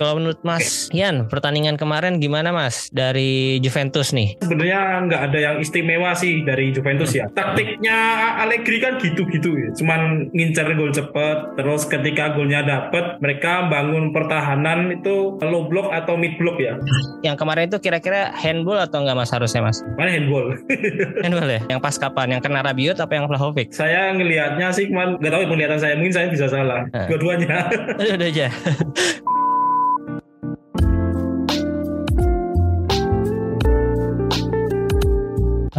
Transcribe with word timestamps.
Kalau 0.00 0.16
menurut 0.16 0.40
Mas 0.40 0.88
Yan, 0.96 1.28
pertandingan 1.28 1.76
kemarin 1.76 2.16
gimana 2.16 2.48
Mas 2.48 2.88
dari 2.90 3.60
Juventus 3.60 4.16
nih? 4.16 4.40
Sebenarnya 4.40 5.04
nggak 5.04 5.22
ada 5.28 5.38
yang 5.38 5.56
istimewa 5.60 6.16
sih 6.16 6.40
dari 6.42 6.72
Juventus 6.72 7.12
ya. 7.12 7.28
Taktiknya 7.30 7.94
Allegri 8.40 8.80
kan 8.80 8.96
gitu-gitu 8.96 9.52
ya. 9.52 9.68
Cuman 9.76 10.32
ngincar 10.32 10.72
gol 10.80 10.96
cepet, 10.96 11.60
terus 11.60 11.84
ketika 11.84 12.32
golnya 12.32 12.64
dapet, 12.64 13.20
mereka 13.20 13.68
bangun 13.68 14.16
pertahanan 14.16 14.96
itu 14.96 15.36
low 15.44 15.68
block 15.68 15.92
atau 15.92 16.16
mid 16.16 16.40
block 16.40 16.56
ya. 16.56 16.80
Yang 17.20 17.36
kemarin 17.44 17.68
itu 17.68 17.78
kira-kira 17.78 18.32
handball 18.32 18.80
atau 18.80 19.04
enggak 19.04 19.20
Mas 19.20 19.28
harusnya 19.28 19.60
Mas? 19.60 19.84
Mana 20.00 20.08
handball? 20.08 20.56
handball 21.28 21.46
ya? 21.52 21.60
Yang 21.68 21.80
pas 21.84 21.96
kapan? 22.00 22.40
Yang 22.40 22.48
kena 22.48 22.64
Rabiot 22.64 22.96
apa 22.96 23.12
yang 23.12 23.28
Vlahovic? 23.28 23.70
Saya 23.76 24.10
ngelihatnya 24.16 24.72
sih 24.72 24.88
kemarin, 24.88 25.20
nggak 25.20 25.32
tahu 25.36 25.42
penglihatan 25.52 25.78
saya, 25.78 25.94
mungkin 26.00 26.16
saya 26.16 26.26
bisa 26.32 26.48
salah. 26.48 26.88
Dua-duanya. 27.06 27.68
Udah 28.16 28.30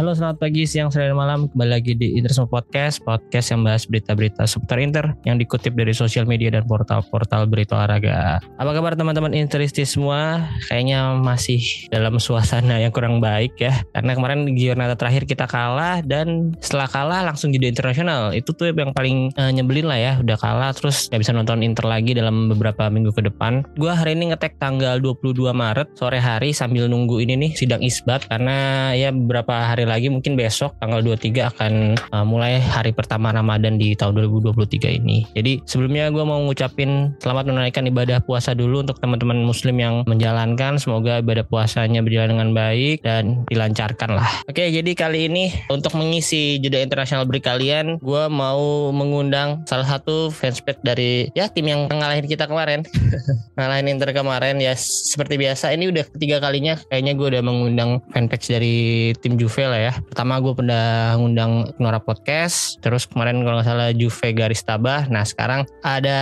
Halo 0.04 0.12
selamat 0.12 0.36
pagi, 0.36 0.68
siang, 0.68 0.92
sore, 0.92 1.16
malam. 1.16 1.48
Kembali 1.48 1.80
lagi 1.80 1.96
di 1.96 2.20
Interisme 2.20 2.44
Podcast 2.44 3.00
Podcast 3.08 3.56
yang 3.56 3.64
bahas 3.64 3.88
berita-berita 3.88 4.44
seputar 4.44 4.76
Inter 4.76 5.16
Yang 5.24 5.48
dikutip 5.48 5.72
dari 5.72 5.96
sosial 5.96 6.28
media 6.28 6.52
dan 6.52 6.68
portal-portal 6.68 7.48
berita 7.48 7.80
olahraga. 7.80 8.36
Apa 8.60 8.70
kabar 8.76 9.00
teman-teman 9.00 9.32
Interisti 9.32 9.80
semua? 9.88 10.44
Kayaknya 10.68 11.16
masih 11.24 11.88
dalam 11.88 12.20
suasana 12.20 12.84
yang 12.84 12.92
kurang 12.92 13.16
baik 13.24 13.56
ya. 13.56 13.80
Karena 13.96 14.12
kemarin 14.12 14.52
giornata 14.52 14.92
terakhir 14.92 15.24
kita 15.24 15.48
kalah 15.48 16.04
Dan 16.04 16.52
setelah 16.60 16.84
kalah 16.84 17.20
langsung 17.24 17.48
jadi 17.56 17.72
internasional. 17.72 18.36
Itu 18.36 18.52
tuh 18.52 18.76
yang 18.76 18.92
paling 18.92 19.32
uh, 19.40 19.48
nyebelin 19.56 19.88
lah 19.88 19.96
ya 19.96 20.12
Udah 20.20 20.36
kalah 20.36 20.76
terus 20.76 21.08
gak 21.08 21.24
bisa 21.24 21.32
nonton 21.32 21.64
Inter 21.64 21.88
lagi 21.88 22.12
dalam 22.12 22.52
beberapa 22.52 22.92
minggu 22.92 23.08
ke 23.16 23.24
depan. 23.24 23.64
Gue 23.80 23.88
hari 23.88 24.20
ini 24.20 24.36
ngetek 24.36 24.60
tanggal 24.60 25.00
22 25.00 25.48
Maret 25.48 25.96
Sore 25.96 26.20
hari 26.20 26.52
sambil 26.52 26.92
nunggu 26.92 27.24
ini 27.24 27.40
nih 27.40 27.50
sidang 27.56 27.80
isbat. 27.80 28.28
Karena 28.28 28.92
ya 28.92 29.08
beberapa 29.08 29.64
hari 29.64 29.93
lagi 29.94 30.10
mungkin 30.10 30.34
besok 30.34 30.74
tanggal 30.82 30.98
23 31.06 31.54
akan 31.54 31.72
uh, 32.10 32.26
mulai 32.26 32.58
hari 32.58 32.90
pertama 32.90 33.30
Ramadan 33.30 33.78
di 33.78 33.94
tahun 33.94 34.26
2023 34.26 34.98
ini. 34.98 35.22
Jadi 35.38 35.62
sebelumnya 35.70 36.10
gue 36.10 36.24
mau 36.26 36.42
ngucapin 36.42 37.14
selamat 37.22 37.54
menunaikan 37.54 37.86
ibadah 37.86 38.18
puasa 38.26 38.58
dulu 38.58 38.82
untuk 38.82 38.98
teman-teman 38.98 39.38
muslim 39.46 39.78
yang 39.78 40.02
menjalankan. 40.10 40.82
Semoga 40.82 41.22
ibadah 41.22 41.46
puasanya 41.46 42.02
berjalan 42.02 42.34
dengan 42.34 42.50
baik 42.56 43.06
dan 43.06 43.46
dilancarkan 43.46 44.18
lah. 44.18 44.26
Oke 44.50 44.66
jadi 44.66 44.90
kali 44.98 45.30
ini 45.30 45.54
untuk 45.70 45.94
mengisi 45.94 46.58
jeda 46.58 46.82
internasional 46.82 47.22
break 47.22 47.46
kalian 47.46 48.02
gue 48.02 48.24
mau 48.32 48.90
mengundang 48.90 49.62
salah 49.68 49.86
satu 49.86 50.32
fanspage 50.32 50.80
dari 50.82 51.28
ya 51.36 51.46
tim 51.46 51.70
yang 51.70 51.86
ngalahin 51.86 52.26
kita 52.26 52.48
kemarin. 52.48 52.82
ngalahin 53.60 53.86
Inter 53.86 54.10
kemarin 54.10 54.58
ya 54.58 54.74
seperti 54.74 55.38
biasa 55.38 55.70
ini 55.76 55.92
udah 55.92 56.04
ketiga 56.10 56.42
kalinya 56.42 56.74
kayaknya 56.90 57.12
gue 57.14 57.26
udah 57.36 57.42
mengundang 57.44 58.02
fanpage 58.10 58.50
dari 58.50 58.76
tim 59.20 59.36
Juve 59.36 59.68
lah 59.68 59.80
ya. 59.83 59.83
Pertama 59.90 60.40
gue 60.40 60.54
pernah 60.54 61.18
ngundang 61.18 61.74
Nora 61.76 62.00
Podcast, 62.00 62.78
terus 62.80 63.04
kemarin 63.04 63.42
kalau 63.42 63.60
nggak 63.60 63.68
salah 63.68 63.90
Juve 63.90 64.32
Garis 64.32 64.62
Tabah. 64.62 65.10
Nah 65.10 65.26
sekarang 65.26 65.66
ada 65.82 66.20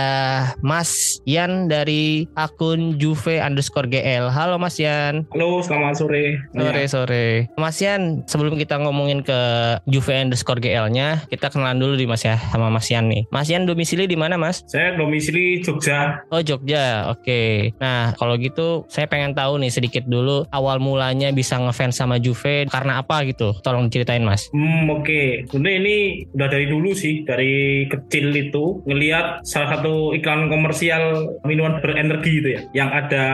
Mas 0.59 1.21
Yan 1.29 1.69
dari 1.69 2.25
akun 2.33 2.97
Juve 2.97 3.39
underscore 3.39 3.87
GL. 3.87 4.27
Halo 4.33 4.57
Mas 4.57 4.81
Yan. 4.81 5.23
Halo, 5.31 5.61
selamat 5.61 5.93
sore. 6.01 6.41
Sore 6.51 6.81
ya. 6.83 6.89
sore. 6.89 7.27
Mas 7.55 7.77
Yan, 7.79 8.25
sebelum 8.25 8.57
kita 8.57 8.81
ngomongin 8.81 9.21
ke 9.21 9.39
Juve 9.85 10.17
underscore 10.17 10.59
GL-nya, 10.59 11.23
kita 11.29 11.53
kenalan 11.53 11.77
dulu 11.77 11.93
di 11.95 12.09
Mas 12.09 12.25
ya 12.25 12.41
sama 12.49 12.73
Mas 12.73 12.89
Yan 12.89 13.07
nih. 13.07 13.29
Mas 13.29 13.47
Yan 13.47 13.69
domisili 13.69 14.09
di 14.09 14.17
mana 14.17 14.35
Mas? 14.35 14.65
Saya 14.65 14.97
domisili 14.97 15.61
Jogja. 15.61 16.25
Oh 16.33 16.41
Jogja, 16.41 17.13
oke. 17.13 17.21
Okay. 17.21 17.71
Nah 17.77 18.17
kalau 18.17 18.35
gitu 18.41 18.83
saya 18.89 19.05
pengen 19.05 19.37
tahu 19.37 19.61
nih 19.61 19.69
sedikit 19.69 20.03
dulu 20.09 20.49
awal 20.49 20.81
mulanya 20.81 21.29
bisa 21.29 21.61
ngefans 21.61 21.99
sama 21.99 22.17
Juve 22.17 22.65
karena 22.67 22.99
apa 22.99 23.21
gitu? 23.29 23.52
Tolong 23.61 23.91
diceritain 23.91 24.23
Mas. 24.23 24.49
Hmm 24.55 24.89
oke. 24.89 25.05
Okay. 25.05 25.27
Ini 25.53 26.27
udah 26.33 26.47
dari 26.49 26.65
dulu 26.69 26.93
sih, 26.93 27.25
dari 27.25 27.85
kecil 27.89 28.29
itu 28.33 28.81
ngelihat 28.85 29.43
salah 29.45 29.77
satu 29.77 30.13
iklan 30.15 30.47
komersial 30.47 31.35
minuman 31.43 31.81
berenergi 31.81 32.33
itu 32.39 32.49
ya, 32.55 32.61
yang 32.73 32.89
ada 32.93 33.25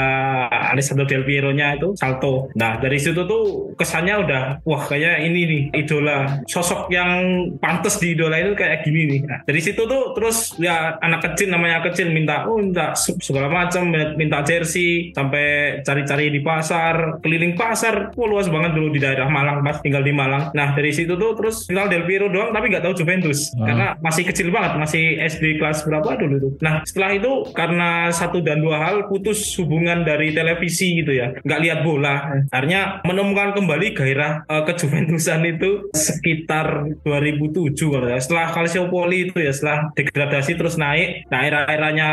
Alessandro 0.72 1.06
Del 1.06 1.28
Piero-nya 1.28 1.75
itu 1.75 1.94
Salto. 2.00 2.50
Nah 2.56 2.79
dari 2.79 2.97
situ 2.97 3.28
tuh 3.28 3.75
kesannya 3.75 4.16
udah 4.24 4.44
wah 4.63 4.84
kayak 4.88 5.24
ini 5.24 5.41
nih 5.46 5.63
idola 5.84 6.41
sosok 6.47 6.90
yang 6.90 7.12
pantas 7.59 8.00
di 8.00 8.16
idola 8.16 8.40
itu 8.40 8.56
kayak 8.56 8.88
gini 8.88 9.02
nih. 9.06 9.19
Nah, 9.28 9.40
dari 9.44 9.62
situ 9.62 9.84
tuh 9.85 10.16
terus 10.16 10.56
ya 10.58 10.97
anak 11.03 11.31
kecil 11.31 11.52
namanya 11.52 11.84
kecil 11.85 12.09
minta 12.09 12.47
oh 12.47 12.58
minta 12.58 12.96
segala 12.96 13.52
macam 13.52 13.91
minta 14.16 14.41
jersey 14.44 15.12
sampai 15.12 15.79
cari-cari 15.84 16.31
di 16.31 16.41
pasar 16.41 17.19
keliling 17.22 17.53
pasar 17.53 18.16
wah 18.16 18.28
luas 18.28 18.47
banget 18.47 18.72
dulu 18.75 18.90
di 18.94 19.00
daerah 19.02 19.28
Malang 19.29 19.62
pas 19.62 19.79
tinggal 19.84 20.02
Malang. 20.14 20.52
Nah 20.53 20.74
dari 20.75 20.92
situ 20.92 21.16
tuh 21.16 21.36
terus 21.38 21.66
kenal 21.70 21.88
Del 21.88 22.06
Piero 22.06 22.28
doang 22.28 22.52
tapi 22.52 22.70
nggak 22.72 22.84
tahu 22.86 22.94
Juventus 23.03 23.52
hmm. 23.53 23.66
karena 23.66 23.88
masih 24.00 24.24
kecil 24.25 24.47
banget 24.50 24.78
masih 24.78 25.03
SD 25.25 25.62
kelas 25.62 25.86
berapa 25.86 26.20
dulu 26.20 26.36
tuh. 26.40 26.52
Nah 26.64 26.81
setelah 26.86 27.12
itu 27.16 27.31
karena 27.53 27.90
satu 28.14 28.42
dan 28.44 28.62
dua 28.64 28.78
hal 28.81 28.96
putus 29.08 29.40
hubungan 29.59 30.03
dari 30.03 30.31
televisi 30.34 31.02
gitu 31.02 31.14
ya 31.14 31.36
nggak 31.44 31.62
lihat 31.62 31.80
bola. 31.84 32.46
Akhirnya 32.50 33.03
menemukan 33.06 33.56
kembali 33.56 33.88
gairah 33.96 34.46
uh, 34.47 34.64
kejuventusan 34.66 35.42
itu 35.46 35.90
sekitar 35.94 36.90
2007 37.03 37.76
kalau 37.76 38.08
ya. 38.08 38.20
Setelah 38.20 38.47
Calciopoli 38.53 39.30
itu 39.30 39.38
ya 39.40 39.52
setelah 39.52 39.90
degradasi 39.94 40.52
terus 40.56 40.76
naik. 40.76 41.28
Nah 41.31 41.40
era-eranya 41.46 42.09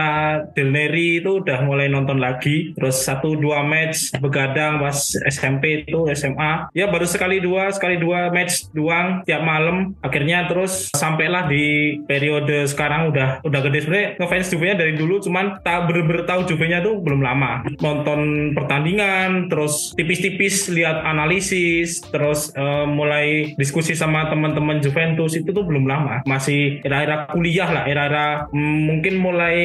Del 0.52 0.70
Neri 0.72 1.20
itu 1.20 1.42
udah 1.42 1.62
mulai 1.64 1.90
nonton 1.90 2.18
lagi. 2.18 2.72
Terus 2.74 3.02
satu 3.04 3.36
dua 3.36 3.62
match 3.62 4.14
begadang 4.18 4.80
pas 4.80 4.96
SMP 5.26 5.86
itu 5.86 6.08
SMA. 6.14 6.72
Ya 6.72 6.88
baru 6.88 7.04
sekali 7.08 7.38
dua 7.42 7.70
sekali 7.76 8.00
dua 8.00 8.32
match 8.32 8.72
doang 8.72 9.20
tiap 9.28 9.44
malam. 9.44 9.92
Akhirnya 10.00 10.48
terus 10.48 10.88
sampailah 10.96 11.46
di 11.46 12.00
periode 12.08 12.64
sekarang 12.66 13.12
udah 13.12 13.44
udah 13.44 13.60
gede. 13.68 13.78
Sebenarnya 13.84 14.08
ngefans 14.16 14.48
Juve-nya 14.50 14.76
dari 14.80 14.92
dulu 14.96 15.20
cuman 15.20 15.60
tak 15.60 15.86
bener-bener 15.92 16.24
tahu 16.24 16.48
Juve-nya 16.48 16.80
tuh 16.80 16.98
belum 17.04 17.20
lama. 17.20 17.62
Nonton 17.78 18.52
pertandingan 18.56 19.52
terus 19.52 19.92
tipis-tipis 19.94 20.72
lihat 20.72 21.04
analisis 21.04 22.00
terus 22.08 22.50
uh, 22.56 22.88
mulai 22.88 23.52
diskusi 23.60 23.92
sama 23.92 24.26
teman-teman 24.32 24.80
Juventus 24.80 25.36
itu 25.36 25.52
tuh 25.52 25.64
belum 25.66 25.84
lama. 25.84 26.24
Masih 26.24 26.80
era-era 26.82 27.28
kuliah 27.30 27.68
lah 27.68 27.84
era-era 27.84 28.48
mm, 28.50 28.78
mungkin 28.86 29.14
mulai 29.18 29.56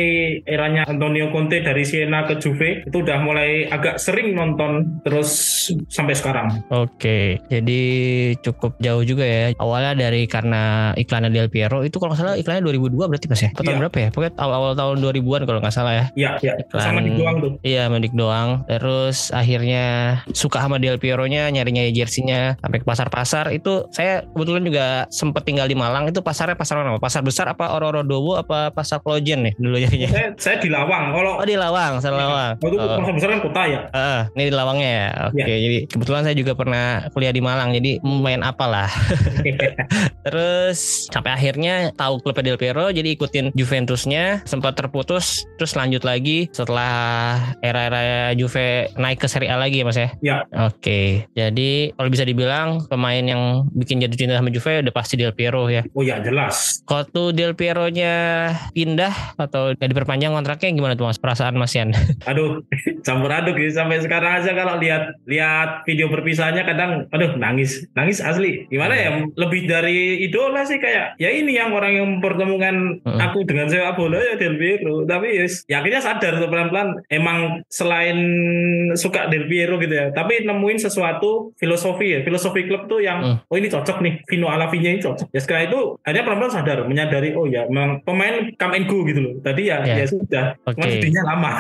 eranya 0.44 0.84
Antonio 0.90 1.30
Conte 1.30 1.62
dari 1.62 1.86
Siena 1.86 2.26
ke 2.26 2.38
Juve 2.42 2.84
itu 2.86 2.98
udah 3.02 3.18
mulai 3.22 3.70
agak 3.70 4.02
sering 4.02 4.34
nonton 4.34 5.02
terus 5.06 5.32
sampai 5.88 6.18
sekarang. 6.18 6.66
Oke 6.74 7.40
jadi 7.48 7.82
cukup 8.40 8.78
jauh 8.80 9.04
juga 9.04 9.26
ya. 9.28 9.52
Awalnya 9.60 10.08
dari 10.08 10.26
karena 10.26 10.94
iklannya 10.96 11.30
Del 11.34 11.52
Piero 11.52 11.84
itu 11.84 12.00
kalau 12.00 12.16
nggak 12.16 12.22
salah 12.22 12.36
iklannya 12.40 12.64
2002 12.64 13.12
berarti 13.12 13.28
Mas 13.28 13.42
ya? 13.44 13.50
Atau 13.52 13.64
tahun 13.68 13.76
iya. 13.78 13.82
berapa 13.84 13.98
ya? 13.98 14.10
Pokoknya 14.14 14.34
awal-awal 14.40 14.74
tahun 14.78 14.98
2000-an 15.04 15.42
kalau 15.44 15.60
nggak 15.60 15.76
salah 15.76 15.94
ya. 15.94 16.06
Iya, 16.16 16.32
iya. 16.40 16.54
Sama 16.72 17.00
Dik 17.04 17.16
doang 17.20 17.38
tuh. 17.44 17.52
Iya, 17.62 17.84
Medik 17.92 18.14
doang. 18.16 18.50
Terus 18.70 19.18
akhirnya 19.36 19.86
suka 20.32 20.64
sama 20.64 20.80
Del 20.80 20.96
Piero-nya, 21.02 21.52
nyarinya 21.52 21.84
jersinya 21.92 22.56
sampai 22.62 22.80
ke 22.80 22.86
pasar-pasar 22.88 23.52
itu 23.52 23.90
saya 23.92 24.24
kebetulan 24.32 24.64
juga 24.64 24.86
sempet 25.12 25.44
tinggal 25.44 25.68
di 25.68 25.76
Malang 25.76 26.08
itu 26.08 26.24
pasarnya 26.24 26.56
pasar 26.56 26.80
mana? 26.80 26.96
Pasar 27.02 27.22
besar 27.26 27.52
apa 27.52 27.76
Ororodowo 27.76 28.40
apa 28.40 28.72
pasar 28.72 29.04
Klojen 29.04 29.44
nih 29.44 29.54
dulu 29.60 29.78
ya? 29.82 29.90
Saya, 30.08 30.28
saya 30.38 30.56
di 30.62 30.70
Lawang. 30.72 31.12
Kalau 31.12 31.42
Oh, 31.42 31.48
di 31.50 31.58
Lawang, 31.58 31.98
saya 31.98 32.14
Lawang. 32.14 32.54
Itu 32.62 32.78
oh. 32.78 33.02
pasar 33.02 33.14
besar 33.18 33.30
kan 33.34 33.42
kota 33.42 33.62
ya? 33.66 33.80
Uh, 33.90 34.22
ini 34.38 34.44
di 34.48 34.54
Lawangnya 34.54 34.90
ya. 34.94 35.08
Oke. 35.34 35.42
Okay. 35.42 35.50
Ya. 35.50 35.58
Jadi 35.58 35.78
kebetulan 35.90 36.22
saya 36.22 36.36
juga 36.38 36.54
pernah 36.54 36.86
kuliah 37.10 37.34
di 37.34 37.42
Malang, 37.42 37.74
jadi 37.74 37.91
lumayan 38.00 38.46
apalah. 38.46 38.88
terus 40.26 41.10
sampai 41.12 41.36
akhirnya 41.36 41.92
tahu 41.98 42.22
klub 42.24 42.40
Del 42.40 42.56
Piero, 42.56 42.88
jadi 42.94 43.12
ikutin 43.18 43.52
Juventusnya, 43.58 44.46
sempat 44.48 44.80
terputus, 44.80 45.44
terus 45.60 45.76
lanjut 45.76 46.06
lagi 46.08 46.48
setelah 46.56 47.38
era-era 47.60 48.32
Juve 48.38 48.88
naik 48.96 49.22
ke 49.22 49.28
Serie 49.28 49.52
A 49.52 49.60
lagi 49.60 49.82
ya 49.82 49.86
Mas 49.86 49.98
ya. 49.98 50.10
Ya, 50.22 50.38
Oke, 50.70 51.26
jadi 51.34 51.92
kalau 51.98 52.10
bisa 52.10 52.24
dibilang 52.24 52.86
pemain 52.88 53.22
yang 53.22 53.66
bikin 53.74 54.00
jatuh 54.00 54.18
cinta 54.18 54.38
sama 54.38 54.54
Juve 54.54 54.86
udah 54.86 54.94
pasti 54.94 55.18
Del 55.18 55.34
Piero 55.34 55.68
ya. 55.68 55.82
oh 55.98 56.04
ya 56.06 56.22
jelas. 56.22 56.86
Waktu 56.86 57.34
Del 57.34 57.54
Piero-nya 57.58 58.14
pindah 58.76 59.38
atau 59.40 59.74
gak 59.74 59.90
diperpanjang 59.90 60.34
kontraknya 60.34 60.70
gimana 60.74 60.94
tuh 60.94 61.10
Mas? 61.10 61.18
Perasaan 61.18 61.56
Mas 61.58 61.74
Yan? 61.74 61.94
Aduh, 62.30 62.62
campur 63.02 63.30
aduk 63.30 63.56
gitu 63.56 63.74
sampai 63.74 64.00
sekarang 64.00 64.42
aja 64.42 64.52
kalau 64.54 64.78
lihat 64.78 65.18
lihat 65.26 65.84
video 65.84 66.08
perpisahannya 66.08 66.64
kadang 66.64 66.92
aduh 67.10 67.36
nangis. 67.36 67.86
Nangis 67.94 68.22
asli. 68.22 68.66
Gimana 68.68 68.94
ya? 68.94 69.10
Lebih 69.36 69.66
dari 69.66 70.24
idola 70.24 70.64
sih 70.64 70.78
kayak 70.78 71.18
ya 71.18 71.30
ini 71.30 71.54
yang 71.54 71.72
orang 71.72 71.92
yang 71.94 72.08
mempertemukan 72.18 73.02
Heeh. 73.02 73.20
aku 73.22 73.44
dengan 73.44 73.68
sepak 73.68 73.96
bola 73.96 74.18
ya 74.18 74.36
Del 74.36 74.56
Piero. 74.56 75.04
Tapi 75.04 75.28
yes, 75.38 75.66
ya 75.66 75.82
akhirnya 75.82 76.02
sadar 76.02 76.38
tuh 76.38 76.48
pelan-pelan 76.48 77.02
emang 77.10 77.62
selain 77.68 78.18
suka 78.94 79.28
Del 79.28 79.46
Piero 79.46 79.78
gitu 79.78 79.92
ya, 79.92 80.10
tapi 80.12 80.44
nemuin 80.44 80.80
sesuatu 80.80 81.54
filosofi 81.58 82.14
ya. 82.14 82.20
Filosofi 82.22 82.66
klub 82.66 82.86
tuh 82.88 83.00
yang 83.00 83.20
Hmm. 83.22 83.38
oh 83.46 83.56
ini 83.56 83.70
cocok 83.70 84.02
nih, 84.02 84.14
Vino 84.26 84.50
Alavinya 84.50 84.90
ini 84.90 84.98
cocok. 84.98 85.30
Ya 85.30 85.40
sekarang 85.40 85.70
itu 85.70 85.80
akhirnya 86.02 86.24
pelan-pelan 86.26 86.54
sadar, 86.54 86.78
menyadari 86.86 87.38
oh 87.38 87.46
ya 87.46 87.70
memang 87.70 88.02
pemain 88.02 88.50
come 88.58 88.74
and 88.76 88.86
go 88.90 89.06
gitu 89.06 89.22
loh. 89.22 89.34
Tadi 89.42 89.70
ya 89.70 89.78
Ya. 89.82 90.02
ya 90.02 90.06
sudah. 90.06 90.46
Cuma 90.66 90.86
jadinya 90.86 91.22
lama. 91.28 91.52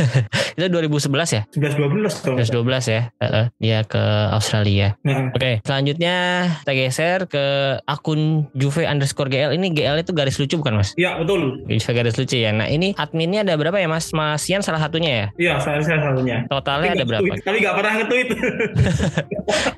Itu 0.56 0.66
2011 0.82 1.36
ya? 1.36 1.42
11 1.52 1.76
12 1.76 2.24
kalau 2.24 2.34
nggak 2.36 2.46
salah. 2.48 2.64
2012 2.64 2.96
ya? 2.96 3.02
Heeh, 3.20 3.44
Dia 3.58 3.78
ke 3.82 4.02
Australia. 4.32 4.88
Nah, 5.02 5.28
Oke, 5.30 5.60
selanjutnya 5.62 6.14
kita 6.62 6.72
geser 6.72 7.18
ke 7.26 7.44
akun 7.84 8.48
Juve 8.52 8.84
underscore 8.84 9.28
GL. 9.28 9.52
Ini 9.54 9.66
GL 9.70 9.96
itu 10.00 10.12
garis 10.12 10.36
lucu 10.36 10.56
bukan 10.56 10.78
mas? 10.78 10.92
Iya 10.94 11.18
betul. 11.18 11.62
Bisa 11.64 11.90
garis 11.90 12.14
lucu 12.14 12.36
ya. 12.36 12.50
Nah 12.50 12.66
ini 12.66 12.92
adminnya 12.94 13.42
ada 13.42 13.54
berapa 13.54 13.76
ya 13.76 13.86
mas? 13.86 14.10
Mas 14.10 14.46
Yan 14.46 14.60
salah 14.60 14.80
satunya 14.80 15.10
ya? 15.10 15.26
Iya 15.36 15.54
saya 15.60 15.80
satunya. 15.80 16.44
Totalnya 16.46 16.92
ada 16.92 16.96
nggak 16.96 17.08
berapa? 17.08 17.22
nge-tweet, 17.26 17.44
Tapi 17.44 17.56
nggak 17.58 17.74
pernah 17.74 17.92
nge-tweet. 17.98 18.28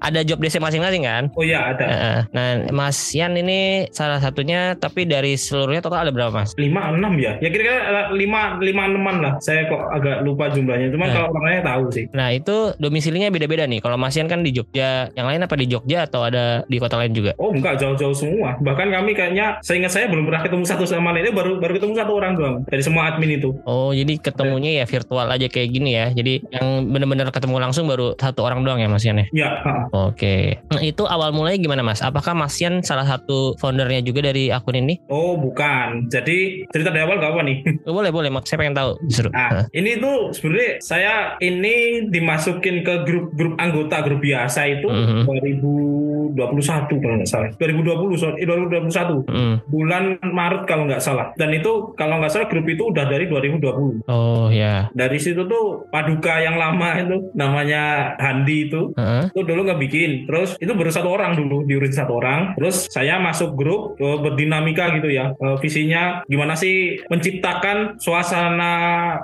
Ada 0.03 0.21
job 0.23 0.37
desk 0.37 0.61
masing-masing 0.61 1.03
kan? 1.03 1.25
oh 1.33 1.41
iya 1.41 1.73
ada. 1.73 1.85
Heeh. 1.85 2.19
Nah 2.31 2.47
Mas 2.71 2.99
Yan 3.15 3.33
ini 3.35 3.89
salah 3.89 4.21
satunya, 4.21 4.77
tapi 4.77 5.07
dari 5.07 5.35
seluruhnya 5.35 5.81
total 5.81 6.05
ada 6.05 6.13
berapa 6.13 6.29
mas? 6.35 6.53
lima 6.61 6.93
enam 6.93 7.17
ya 7.17 7.41
ya 7.41 7.49
kira-kira 7.49 7.79
eh, 7.81 8.07
lima 8.13 8.61
lima 8.61 8.83
enaman 8.85 9.17
lah 9.19 9.33
saya 9.39 9.65
kok 9.67 9.81
agak 9.91 10.21
lupa 10.21 10.53
jumlahnya 10.53 10.92
cuman 10.93 11.07
Eh. 11.09 11.15
kalau 11.15 11.29
orangnya 11.33 11.63
tahu 11.65 11.85
sih 11.91 12.05
Nah 12.13 12.29
itu 12.31 12.57
domisilinya 12.77 13.29
beda-beda 13.29 13.65
nih. 13.65 13.81
Kalau 13.81 13.97
Mas 13.97 14.13
Yan 14.13 14.27
kan 14.27 14.41
di 14.41 14.51
Jogja, 14.51 15.09
yang 15.13 15.25
lain 15.25 15.41
apa 15.41 15.55
di 15.55 15.67
Jogja 15.67 16.05
atau 16.05 16.23
ada 16.23 16.63
di 16.65 16.77
kota 16.77 16.97
lain 16.97 17.13
juga? 17.13 17.33
oh 17.37 17.51
enggak 17.51 17.79
jauh-jauh 17.79 18.13
semua 18.13 18.55
bahkan 18.59 18.89
kami 18.89 19.13
kayaknya 19.13 19.57
seingat 19.61 19.91
saya 19.91 20.07
belum 20.07 20.25
pernah 20.25 20.43
ketemu 20.43 20.65
satu 20.65 20.85
sama 20.85 21.11
lain 21.11 21.23
Ini 21.23 21.33
baru 21.33 21.57
baru 21.57 21.73
ketemu 21.73 21.95
satu 21.97 22.13
orang 22.13 22.33
doang 22.35 22.55
dari 22.65 22.83
semua 22.83 23.09
admin 23.09 23.33
itu 23.33 23.51
Oh 23.65 23.91
jadi 23.93 24.19
ketemunya 24.19 24.71
ya 24.75 24.85
virtual 24.85 25.27
aja 25.27 25.47
kayak 25.47 25.69
gini 25.71 25.91
ya. 25.93 26.11
Jadi 26.11 26.43
yang 26.51 26.67
benar-benar 26.89 27.31
ketemu 27.31 27.57
langsung 27.59 27.87
baru 27.87 28.13
satu 28.15 28.43
orang 28.43 28.61
doang 28.61 28.79
ya 28.79 28.87
Mas 28.87 29.03
Yan 29.03 29.23
ya? 29.23 29.27
ya 29.33 29.49
ha. 29.63 29.73
Oke. 29.93 30.59
Nah, 30.69 30.83
itu 30.83 31.05
awal 31.05 31.31
mulai 31.31 31.57
gimana 31.57 31.81
Mas? 31.81 32.01
Apakah 32.01 32.35
Mas 32.35 32.59
Yan 32.59 32.83
salah 32.83 33.07
satu 33.07 33.55
foundernya 33.57 34.03
juga 34.03 34.21
dari 34.25 34.49
akun 34.49 34.75
ini? 34.77 34.99
oh 35.07 35.35
bukan 35.37 36.09
jadi 36.09 36.39
cerita 36.69 36.91
dari 36.91 37.03
awal 37.03 37.17
gak 37.17 37.31
apa 37.31 37.43
nih 37.43 37.59
Oh, 37.83 37.95
boleh 37.95 38.11
boleh. 38.11 38.29
Saya 38.43 38.59
pengen 38.59 38.75
tahu 38.75 38.91
justru. 39.05 39.29
Nah, 39.31 39.65
ini 39.71 39.97
tuh 39.97 40.31
sebenarnya 40.31 40.82
saya 40.83 41.39
ini 41.39 42.11
dimasukin 42.11 42.83
ke 42.83 43.07
grup-grup 43.07 43.55
anggota 43.55 44.03
grup 44.03 44.19
biasa 44.19 44.67
itu 44.67 44.91
Mhm. 44.91 45.23
2021 46.35 47.01
kalau 47.01 47.15
nggak 47.21 47.31
salah. 47.31 47.49
2020 47.57 48.17
sorry, 48.17 48.37
eh, 48.43 48.47
2021 48.47 49.25
Hmm. 49.29 49.57
bulan 49.69 50.05
Maret 50.21 50.63
kalau 50.67 50.85
nggak 50.89 51.03
salah. 51.03 51.31
Dan 51.37 51.53
itu 51.53 51.93
kalau 51.95 52.19
nggak 52.21 52.33
salah 52.33 52.49
grup 52.49 52.67
itu 52.67 52.83
udah 52.89 53.05
dari 53.07 53.27
2020. 53.27 54.03
Oh 54.07 54.49
ya. 54.49 54.89
Dari 54.93 55.19
situ 55.19 55.45
tuh 55.45 55.87
Paduka 55.89 56.41
yang 56.41 56.57
lama 56.57 56.97
itu 56.99 57.31
namanya 57.33 58.15
Handi 58.17 58.69
itu 58.69 58.93
Heeh. 58.97 59.29
itu 59.29 59.41
dulu 59.43 59.61
nggak 59.65 59.81
bikin 59.81 60.11
terus 60.25 60.57
itu 60.57 60.73
baru 60.73 60.89
satu 60.89 61.09
orang 61.11 61.37
dulu 61.37 61.65
diurusin 61.65 61.97
satu 61.97 62.17
orang 62.17 62.55
terus 62.57 62.89
saya 62.89 63.19
masuk 63.19 63.55
grup 63.55 63.97
eh, 63.99 64.19
berdinamika 64.19 64.93
gitu 64.97 65.09
ya 65.09 65.35
Eh, 65.35 65.57
visinya 65.59 66.23
gimana 66.27 66.55
sih 66.55 67.01
menciptakan 67.09 67.99
suasana 67.99 68.73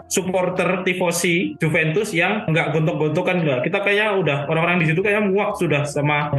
supporter 0.08 0.82
tifosi 0.82 1.54
Juventus 1.58 2.10
yang 2.12 2.44
nggak 2.48 2.74
gontok-gontokan 2.74 3.38
kita 3.62 3.78
kayak 3.80 4.18
udah 4.18 4.48
orang-orang 4.48 4.82
di 4.82 4.90
situ 4.90 5.00
kayak 5.00 5.24
muak 5.24 5.54
sudah 5.56 5.84
sama 5.84 6.32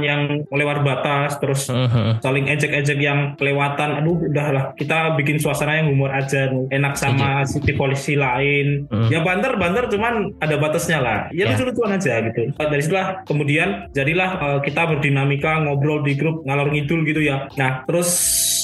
yang 0.00 0.20
lewat 0.48 0.80
batas 0.80 1.36
terus 1.36 1.68
Mhm. 1.68 2.24
saling 2.24 2.46
ejek-ejek 2.48 2.96
yang 2.96 3.36
kelewatan. 3.36 4.00
Aduh 4.00 4.30
udahlah 4.30 4.72
kita 4.72 5.12
bikin 5.18 5.36
suasana 5.36 5.76
yang 5.76 5.92
humor 5.92 6.08
aja 6.08 6.48
enak 6.70 6.94
sama 6.96 7.44
si 7.44 7.60
tifosi 7.60 8.16
lain. 8.16 8.86
Hmm. 8.88 9.10
ya 9.10 9.20
banter-banter 9.20 9.90
cuman 9.90 10.32
ada 10.38 10.54
batasnya 10.56 10.98
lah. 11.02 11.18
Ya, 11.34 11.44
Ya. 11.44 11.52
lucu-lucuan 11.52 11.98
aja 11.98 12.22
gitu. 12.22 12.54
Dari 12.54 12.80
situlah 12.80 13.26
kemudian 13.26 13.90
jadilah 13.90 14.30
eh, 14.38 14.58
kita 14.62 14.86
berdinamika 14.86 15.58
ngobrol 15.60 16.00
di 16.00 16.14
grup 16.14 16.46
ngalor 16.46 16.70
ngidul 16.70 17.02
gitu 17.02 17.20
ya. 17.20 17.50
Nah 17.58 17.82
terus 17.82 18.08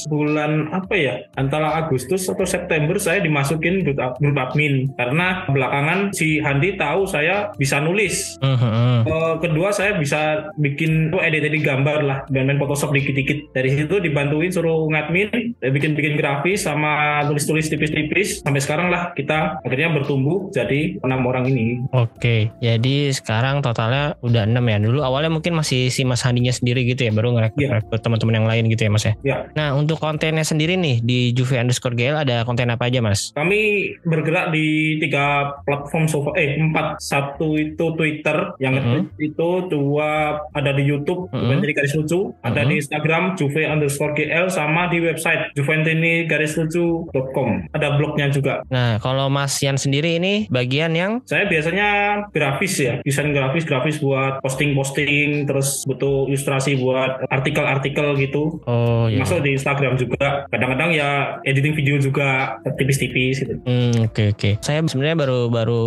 bulan 0.06 0.70
apa 0.70 0.94
ya 0.94 1.14
antara 1.34 1.74
Agustus 1.76 2.22
atau 2.24 2.44
September 2.44 2.94
saya 2.96 3.18
dimasukin 3.18 3.82
grup, 3.82 3.98
grup 4.18 4.36
admin 4.36 4.86
karena 4.94 5.48
belakangan 5.48 6.12
si 6.12 6.38
Handi 6.38 6.76
tahu 6.76 7.08
saya 7.08 7.50
bisa 7.54 7.80
nulis 7.80 8.36
Mhm. 8.38 9.00
Eh, 9.00 9.34
kedua 9.40 9.70
saya 9.70 9.94
bisa 9.94 10.20
bikin 10.54 11.08
oh, 11.10 11.18
edit-edit 11.18 11.62
gambar 11.62 11.98
lah 12.02 12.18
dan 12.28 12.44
main 12.44 12.58
Photoshop 12.58 12.92
dikit-dikit 12.92 13.50
dari 13.50 13.72
situ 13.72 13.98
dibantuin 13.98 14.50
suruh 14.50 14.84
ngadmin 14.84 15.30
eh, 15.56 15.70
bikin-bikin 15.70 16.14
grafis 16.14 16.66
sama 16.66 17.22
tulis-tulis 17.24 17.64
tipis-tipis 17.64 18.42
sampai 18.42 18.60
sekarang 18.60 18.88
lah 18.88 19.14
kita 19.14 19.62
akhirnya 19.62 19.94
bertumbuh 19.94 20.50
jadi 20.50 21.00
enam 21.00 21.24
orang 21.24 21.46
ini 21.46 21.80
Oke, 21.94 22.52
jadi 22.58 23.08
sekarang 23.10 23.62
totalnya 23.62 24.18
udah 24.20 24.44
6 24.44 24.60
ya. 24.60 24.76
Dulu 24.78 25.00
awalnya 25.00 25.30
mungkin 25.30 25.54
masih 25.54 25.88
si 25.88 26.02
Mas 26.02 26.20
Handinya 26.20 26.50
sendiri 26.50 26.84
gitu 26.84 27.06
ya, 27.06 27.12
baru 27.12 27.32
ngerekrut 27.32 27.56
Iya. 27.58 27.80
rekrut 27.80 28.00
teman-teman 28.02 28.34
yang 28.34 28.46
lain 28.46 28.64
gitu 28.68 28.82
ya 28.84 28.90
Mas 28.90 29.04
ya. 29.04 29.14
ya 29.24 29.36
Nah 29.54 29.72
untuk 29.72 29.87
kontennya 29.94 30.42
sendiri 30.42 30.74
nih 30.74 31.00
di 31.00 31.18
Juve 31.30 31.56
underscore 31.56 31.94
GL 31.94 32.18
ada 32.18 32.42
konten 32.42 32.66
apa 32.66 32.84
aja 32.84 32.98
Mas? 32.98 33.30
kami 33.32 33.60
bergerak 34.02 34.50
di 34.50 34.66
tiga 34.98 35.24
platform 35.62 36.04
so 36.04 36.20
far, 36.20 36.34
eh 36.34 36.58
empat 36.58 36.98
satu 36.98 37.54
itu 37.54 37.94
Twitter 37.94 38.52
yang 38.58 38.74
Mhm. 38.74 38.82
nge-tweet 39.08 39.08
itu 39.24 39.48
dua 39.68 40.10
ada 40.50 40.70
di 40.70 40.82
YouTube 40.82 41.30
Mhm. 41.30 41.38
Juventini 41.38 41.72
garis 41.72 41.94
lucu 41.94 42.20
ada 42.40 42.60
Mhm. 42.60 42.68
di 42.68 42.74
Instagram 42.76 43.22
Juve 43.34 43.62
underscore 43.64 44.12
GL 44.12 44.46
sama 44.48 44.88
di 44.88 44.98
website 44.98 45.54
Juventini 45.54 46.24
garis 46.24 46.52
lucu.com 46.54 47.70
ada 47.70 47.94
blognya 47.94 48.28
juga 48.28 48.60
Nah 48.66 48.98
kalau 48.98 49.28
Mas 49.28 49.54
Yan 49.58 49.76
sendiri 49.76 50.16
ini 50.16 50.48
bagian 50.48 50.92
yang 50.92 51.22
Saya 51.24 51.46
biasanya 51.46 51.88
grafis 52.30 52.74
ya, 52.76 52.98
desain 53.00 53.30
grafis, 53.30 53.62
grafis 53.62 53.96
buat 53.98 54.40
posting-posting, 54.40 55.46
terus 55.46 55.84
butuh 55.84 56.26
ilustrasi 56.26 56.74
buat 56.76 57.22
artikel-artikel 57.28 58.16
gitu. 58.18 58.58
oh 58.64 59.06
ya. 59.06 59.20
Masuk 59.20 59.40
di 59.40 59.54
Instagram 59.54 59.77
juga. 59.98 60.46
Kadang-kadang 60.50 60.90
ya 60.94 61.38
editing 61.46 61.74
video 61.74 61.96
juga 61.98 62.58
tipis-tipis 62.78 63.42
gitu. 63.42 63.54
Hmm, 63.62 64.10
oke 64.10 64.34
oke. 64.34 64.50
Saya 64.62 64.82
sebenarnya 64.84 65.16
baru 65.18 65.40
baru 65.50 65.84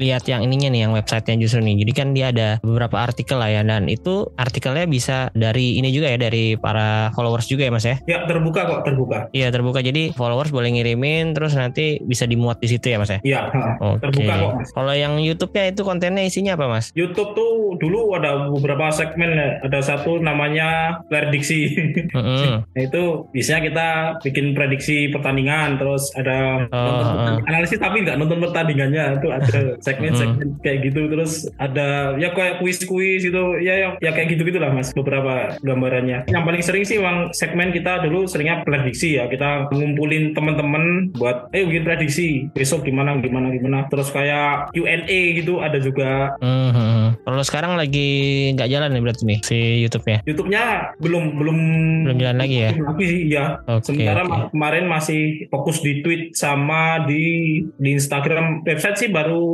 lihat 0.00 0.28
yang 0.28 0.44
ininya 0.44 0.72
nih, 0.72 0.80
yang 0.88 0.92
websitenya 0.96 1.36
justru 1.42 1.60
nih. 1.64 1.84
Jadi 1.86 1.92
kan 1.92 2.08
dia 2.16 2.32
ada 2.32 2.48
beberapa 2.60 3.00
artikel 3.00 3.36
lah 3.40 3.50
ya, 3.52 3.62
dan 3.62 3.86
itu 3.90 4.28
artikelnya 4.36 4.86
bisa 4.88 5.28
dari 5.32 5.78
ini 5.78 5.92
juga 5.92 6.12
ya, 6.12 6.18
dari 6.18 6.56
para 6.56 7.10
followers 7.12 7.46
juga 7.48 7.68
ya 7.68 7.72
mas 7.72 7.86
ya? 7.86 7.96
Ya 8.06 8.24
terbuka 8.24 8.64
kok, 8.66 8.80
terbuka. 8.86 9.18
Iya 9.32 9.48
terbuka. 9.52 9.80
Jadi 9.82 10.12
followers 10.16 10.50
boleh 10.50 10.72
ngirimin, 10.72 11.36
terus 11.36 11.54
nanti 11.54 12.00
bisa 12.02 12.24
dimuat 12.24 12.60
di 12.60 12.68
situ 12.70 12.92
ya 12.92 12.98
mas 13.00 13.10
ya? 13.10 13.20
Iya, 13.22 13.40
Oke. 13.80 14.02
terbuka 14.02 14.32
kok. 14.38 14.52
Mas. 14.56 14.68
Kalau 14.72 14.94
yang 14.94 15.18
YouTube-nya 15.20 15.64
itu 15.74 15.82
kontennya 15.82 16.24
isinya 16.24 16.54
apa 16.54 16.66
mas? 16.70 16.94
YouTube 16.94 17.34
tuh 17.34 17.76
dulu 17.76 18.14
ada 18.16 18.48
beberapa 18.50 18.88
segmen. 18.94 19.60
Ada 19.64 19.80
satu 19.82 20.18
namanya 20.22 21.00
prediksi. 21.10 21.74
Mm-mm. 22.12 22.44
Nah, 22.76 22.82
itu 22.84 23.25
biasanya 23.30 23.60
kita 23.70 23.88
bikin 24.22 24.46
prediksi 24.52 25.08
pertandingan 25.10 25.78
terus 25.78 26.10
ada 26.18 26.68
nonton 26.70 27.40
oh. 27.40 27.48
analisis 27.48 27.78
tapi 27.78 28.02
nggak 28.02 28.18
nonton 28.18 28.38
pertandingannya. 28.42 29.20
Itu 29.20 29.28
ada 29.32 29.60
segmen-segmen 29.86 30.60
kayak 30.60 30.78
gitu 30.90 31.08
terus 31.10 31.46
ada 31.56 32.18
ya 32.18 32.32
kayak 32.34 32.58
kuis-kuis 32.60 33.22
itu 33.26 33.42
ya 33.62 33.74
ya, 33.76 33.88
ya 34.00 34.10
kayak 34.12 34.36
gitu 34.36 34.48
gitulah 34.48 34.72
mas 34.72 34.90
beberapa 34.92 35.56
gambarannya. 35.62 36.26
Yang 36.30 36.44
paling 36.44 36.62
sering 36.62 36.84
sih 36.84 36.96
emang 36.98 37.30
segmen 37.32 37.70
kita 37.70 38.02
dulu 38.04 38.26
seringnya 38.26 38.66
prediksi 38.66 39.18
ya. 39.18 39.30
Kita 39.30 39.70
ngumpulin 39.70 40.34
teman-teman 40.34 41.14
buat 41.16 41.50
eh 41.54 41.64
bikin 41.64 41.84
prediksi 41.86 42.26
besok 42.52 42.86
gimana 42.86 43.18
gimana 43.22 43.52
gimana. 43.54 43.78
Terus 43.88 44.10
kayak 44.10 44.74
Q&A 44.74 45.20
gitu 45.38 45.62
ada 45.62 45.78
juga. 45.78 46.34
Mhm. 46.42 47.05
Kalau 47.22 47.42
sekarang 47.42 47.72
lagi 47.74 48.08
nggak 48.52 48.68
jalan 48.68 48.90
nih 48.90 49.02
berarti 49.02 49.22
nih 49.24 49.38
si 49.42 49.56
YouTube-nya. 49.80 50.18
YouTube-nya 50.24 50.62
belum 50.98 51.24
belum 51.36 51.58
Belum 52.06 52.18
jalan 52.18 52.36
lagi 52.38 52.56
ya? 52.60 52.70
sih 52.96 53.14
ya. 53.28 53.44
Oke. 53.66 53.92
Sementara 53.92 54.22
ma- 54.24 54.48
kemarin 54.48 54.84
masih 54.86 55.20
fokus 55.48 55.80
di 55.80 56.00
tweet 56.00 56.32
sama 56.32 57.04
di 57.04 57.24
di 57.76 57.88
Instagram 57.92 58.62
website 58.62 58.96
sih 58.96 59.08
baru 59.08 59.44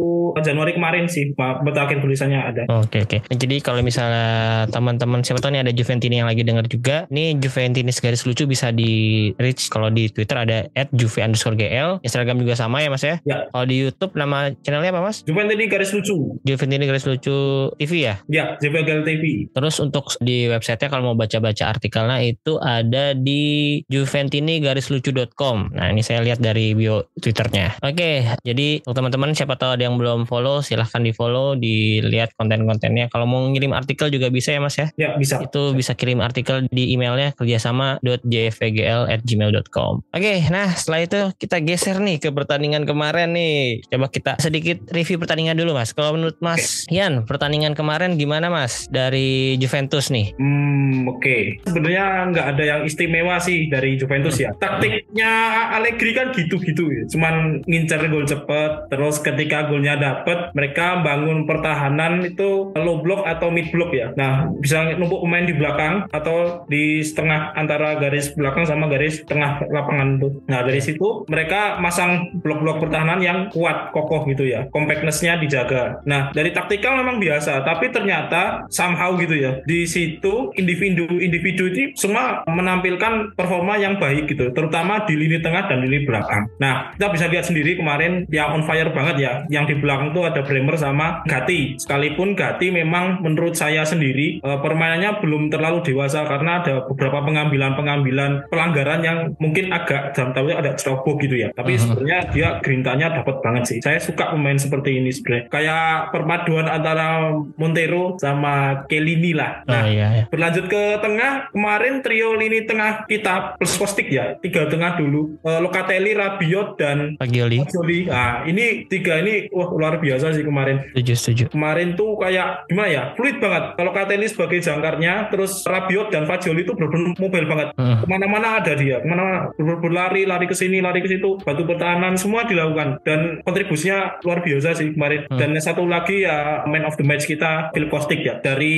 Januari 0.40 0.72
kemarin 0.72 1.06
sih 1.06 1.32
berakhir 1.36 2.00
tulisannya 2.00 2.40
ada. 2.40 2.62
Oke 2.72 3.04
oke. 3.04 3.18
Nah, 3.22 3.36
jadi 3.36 3.60
kalau 3.60 3.84
misalnya 3.84 4.28
teman-teman 4.68 5.20
siapa 5.20 5.38
tahu 5.38 5.52
nih 5.52 5.62
ada 5.62 5.72
Juventini 5.72 6.18
yang 6.18 6.28
lagi 6.28 6.42
denger 6.42 6.66
juga, 6.66 6.96
nih 7.08 7.36
Juventinis 7.36 8.00
garis 8.00 8.24
lucu 8.24 8.44
bisa 8.44 8.72
di 8.72 8.92
reach 9.36 9.68
kalau 9.68 9.88
di 9.88 10.08
Twitter 10.08 10.36
ada 10.36 10.58
@juve 10.90 11.20
underscore 11.20 11.54
gl, 11.54 12.00
Instagram 12.00 12.40
juga 12.40 12.54
sama 12.54 12.80
ya 12.80 12.88
mas 12.88 13.04
ya. 13.04 13.20
Ya. 13.22 13.46
Kalau 13.48 13.64
di 13.64 13.76
YouTube 13.78 14.12
nama 14.14 14.50
channelnya 14.60 14.90
apa 14.90 15.02
mas? 15.02 15.20
Juventus 15.22 15.52
ini 15.52 15.66
garis 15.68 15.90
lucu. 15.92 16.36
Juventini 16.42 16.84
garis 16.84 17.04
lucu 17.04 17.36
TV 17.76 18.08
ya. 18.08 18.14
Ya, 18.32 18.56
JPGL 18.56 19.04
TV. 19.04 19.52
Terus 19.52 19.76
untuk 19.78 20.08
di 20.24 20.48
websitenya 20.48 20.88
kalau 20.88 21.12
mau 21.12 21.16
baca-baca 21.18 21.76
artikelnya 21.76 22.24
itu 22.24 22.56
ada 22.56 23.12
di 23.12 23.84
juventini-lucu.com. 23.92 25.76
Nah 25.76 25.92
ini 25.92 26.00
saya 26.00 26.24
lihat 26.24 26.40
dari 26.40 26.72
bio 26.72 27.04
Twitternya. 27.20 27.76
Oke, 27.84 28.24
jadi 28.40 28.80
untuk 28.88 29.02
teman-teman 29.02 29.34
siapa 29.34 29.58
tahu 29.58 29.74
ada 29.74 29.82
yang 29.82 29.98
belum 29.98 30.30
follow, 30.30 30.62
silahkan 30.62 31.02
di 31.02 31.10
follow, 31.10 31.58
dilihat 31.58 32.38
konten-kontennya. 32.38 33.10
Kalau 33.10 33.26
mau 33.26 33.42
ngirim 33.50 33.74
artikel 33.74 34.14
juga 34.14 34.30
bisa 34.30 34.54
ya 34.54 34.62
mas 34.62 34.78
ya. 34.78 34.86
Ya, 34.94 35.18
bisa. 35.18 35.42
Itu 35.42 35.74
bisa 35.74 35.98
kirim 35.98 36.22
artikel 36.22 36.70
di 36.70 36.94
emailnya 36.94 37.34
kerjasama.jvgl@gmail.com. 37.34 39.92
Oke, 40.14 40.34
nah 40.54 40.70
setelah 40.70 41.02
itu 41.02 41.34
kita 41.34 41.58
geser 41.66 41.98
nih 41.98 42.22
ke 42.22 42.30
pertandingan 42.30 42.86
kemarin 42.86 43.34
nih. 43.34 43.82
Coba 43.90 44.06
kita 44.06 44.38
sedikit 44.38 44.86
review 44.94 45.18
pertandingan 45.18 45.58
dulu 45.58 45.74
mas. 45.74 45.90
Kalau 45.90 46.14
menurut 46.14 46.38
Mas 46.38 46.86
Ian, 46.94 47.26
pertandingan 47.26 47.41
kemarin 47.74 48.14
gimana 48.14 48.46
mas 48.46 48.86
dari 48.86 49.58
Juventus 49.58 50.14
nih? 50.14 50.30
Hmm, 50.38 51.10
oke. 51.10 51.62
Sebenarnya 51.66 52.30
nggak 52.30 52.46
ada 52.54 52.62
yang 52.62 52.80
istimewa 52.86 53.42
sih 53.42 53.66
dari 53.66 53.98
Juventus 53.98 54.38
ya. 54.38 54.54
Taktiknya 54.54 55.32
Allegri 55.74 56.14
kan 56.14 56.30
gitu-gitu 56.30 56.86
ya. 56.86 57.02
Cuman 57.10 57.66
ngincar 57.66 58.06
gol 58.06 58.28
cepet. 58.28 58.92
Terus 58.92 59.18
ketika 59.18 59.66
golnya 59.66 59.98
dapet, 59.98 60.52
mereka 60.54 61.02
bangun 61.02 61.48
pertahanan 61.48 62.22
itu 62.22 62.70
low 62.76 63.02
block 63.02 63.26
atau 63.26 63.50
mid 63.50 63.72
block 63.74 63.90
ya. 63.90 64.14
Nah, 64.14 64.46
bisa 64.62 64.94
numpuk 64.94 65.24
pemain 65.24 65.46
di 65.48 65.54
belakang 65.56 66.06
atau 66.12 66.62
di 66.68 67.02
setengah 67.02 67.56
antara 67.58 67.98
garis 67.98 68.34
belakang 68.36 68.68
sama 68.68 68.86
garis 68.86 69.24
tengah 69.24 69.64
lapangan 69.70 70.20
tuh. 70.20 70.32
Nah, 70.46 70.62
dari 70.62 70.78
situ 70.78 71.24
mereka 71.26 71.80
masang 71.80 72.38
blok-blok 72.44 72.82
pertahanan 72.82 73.18
yang 73.18 73.38
kuat, 73.50 73.90
kokoh 73.90 74.26
gitu 74.28 74.46
ya. 74.46 74.68
Compactness-nya 74.70 75.40
dijaga. 75.40 76.02
Nah, 76.04 76.30
dari 76.34 76.52
taktikal 76.52 76.98
memang 76.98 77.21
biasa, 77.22 77.62
tapi 77.62 77.94
ternyata 77.94 78.66
somehow 78.66 79.14
gitu 79.14 79.38
ya. 79.38 79.62
Di 79.62 79.86
situ 79.86 80.50
individu-individu 80.58 81.64
ini 81.70 81.84
semua 81.94 82.42
menampilkan 82.50 83.38
performa 83.38 83.78
yang 83.78 84.02
baik 84.02 84.26
gitu, 84.26 84.50
terutama 84.50 85.06
di 85.06 85.14
lini 85.14 85.38
tengah 85.38 85.70
dan 85.70 85.78
lini 85.86 86.02
belakang. 86.02 86.50
Nah, 86.58 86.90
kita 86.98 87.06
bisa 87.14 87.26
lihat 87.30 87.46
sendiri 87.46 87.78
kemarin 87.78 88.26
yang 88.28 88.58
on 88.58 88.66
fire 88.66 88.90
banget 88.90 89.16
ya. 89.22 89.32
Yang 89.46 89.64
di 89.70 89.74
belakang 89.84 90.10
tuh 90.10 90.26
ada 90.26 90.42
Bremer 90.42 90.74
sama 90.74 91.22
Gatti. 91.30 91.78
Sekalipun 91.78 92.34
Gatti 92.34 92.74
memang 92.74 93.22
menurut 93.22 93.54
saya 93.54 93.86
sendiri 93.86 94.42
eh, 94.42 94.58
permainannya 94.58 95.22
belum 95.22 95.52
terlalu 95.52 95.84
dewasa 95.86 96.24
karena 96.26 96.64
ada 96.64 96.82
beberapa 96.88 97.22
pengambilan-pengambilan 97.22 98.48
pelanggaran 98.48 99.00
yang 99.04 99.18
mungkin 99.38 99.70
agak 99.70 100.16
dalam 100.16 100.32
tahu 100.32 100.50
ada 100.50 100.72
ceroboh 100.74 101.14
gitu 101.20 101.36
ya. 101.36 101.48
Tapi 101.52 101.76
Mhm. 101.76 101.80
sebenarnya 101.80 102.18
dia 102.32 102.48
gerintanya 102.64 103.06
dapat 103.22 103.36
banget 103.44 103.62
sih. 103.68 103.78
Saya 103.84 104.00
suka 104.00 104.32
pemain 104.32 104.56
seperti 104.56 104.98
ini 104.98 105.12
sebenarnya. 105.12 105.44
Kayak 105.52 105.92
perpaduan 106.10 106.66
antara 106.66 107.11
Montero 107.56 108.16
sama 108.16 108.84
Kelini 108.86 109.32
lah. 109.36 109.64
Oh 109.66 109.70
Nah, 109.72 109.88
iya, 109.88 110.06
iya. 110.12 110.24
Berlanjut 110.28 110.68
ke 110.68 110.82
tengah, 111.00 111.48
kemarin 111.50 112.04
trio 112.04 112.36
lini 112.36 112.68
tengah 112.68 113.08
kita 113.08 113.56
plus 113.56 113.74
Kostik 113.80 114.12
ya, 114.12 114.36
tiga 114.38 114.68
tengah 114.68 114.94
dulu. 114.94 115.40
Eh, 115.42 115.60
Locatelli, 115.64 116.12
Rabiot, 116.12 116.76
dan 116.76 117.16
Pagioli. 117.16 117.64
Joli. 117.66 118.06
Nah, 118.06 118.44
ini 118.44 118.84
tiga 118.86 119.18
ini 119.18 119.48
wah 119.50 119.72
luar 119.72 119.96
biasa 119.98 120.36
sih 120.36 120.44
kemarin. 120.44 120.92
Setuju, 120.92 121.14
setuju. 121.16 121.44
Kemarin 121.50 121.96
tuh 121.96 122.20
kayak 122.20 122.68
gimana 122.68 122.88
ya, 122.88 123.02
fluid 123.16 123.40
banget. 123.40 123.64
Kalau 123.74 123.90
Locatelli 123.90 124.26
sebagai 124.28 124.58
jangkarnya, 124.60 125.32
terus 125.32 125.64
Rabiot 125.64 126.08
dan 126.12 126.28
Fagioli 126.28 126.62
itu 126.62 126.72
benar-benar 126.76 127.16
mobile 127.16 127.46
banget. 127.48 127.68
Hmm. 127.74 127.96
Ke 128.00 128.06
mana-mana 128.06 128.48
ada 128.60 128.72
dia, 128.76 129.00
ke 129.00 129.06
mana-mana 129.08 129.50
ber- 129.56 129.80
berlari, 129.80 130.22
lari 130.24 130.46
ke 130.46 130.54
sini, 130.54 130.78
lari 130.78 131.00
ke 131.00 131.08
situ, 131.10 131.40
bantu 131.42 131.62
pertahanan 131.64 132.14
semua 132.14 132.44
dilakukan 132.44 133.00
dan 133.02 133.40
kontribusinya 133.42 134.20
luar 134.22 134.44
biasa 134.44 134.78
sih 134.78 134.94
kemarin. 134.94 135.26
Hmm. 135.26 135.38
Dan 135.40 135.48
yang 135.56 135.64
satu 135.64 135.84
lagi 135.84 136.22
ya 136.22 136.62
man 136.68 136.84
of 136.84 136.94
the 136.96 137.01
match 137.02 137.26
kita 137.26 137.70
Phil 137.70 137.86
Kostik 137.86 138.22
ya 138.22 138.38
dari 138.38 138.74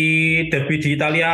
derby 0.48 0.76
di 0.76 0.90
Italia 0.94 1.30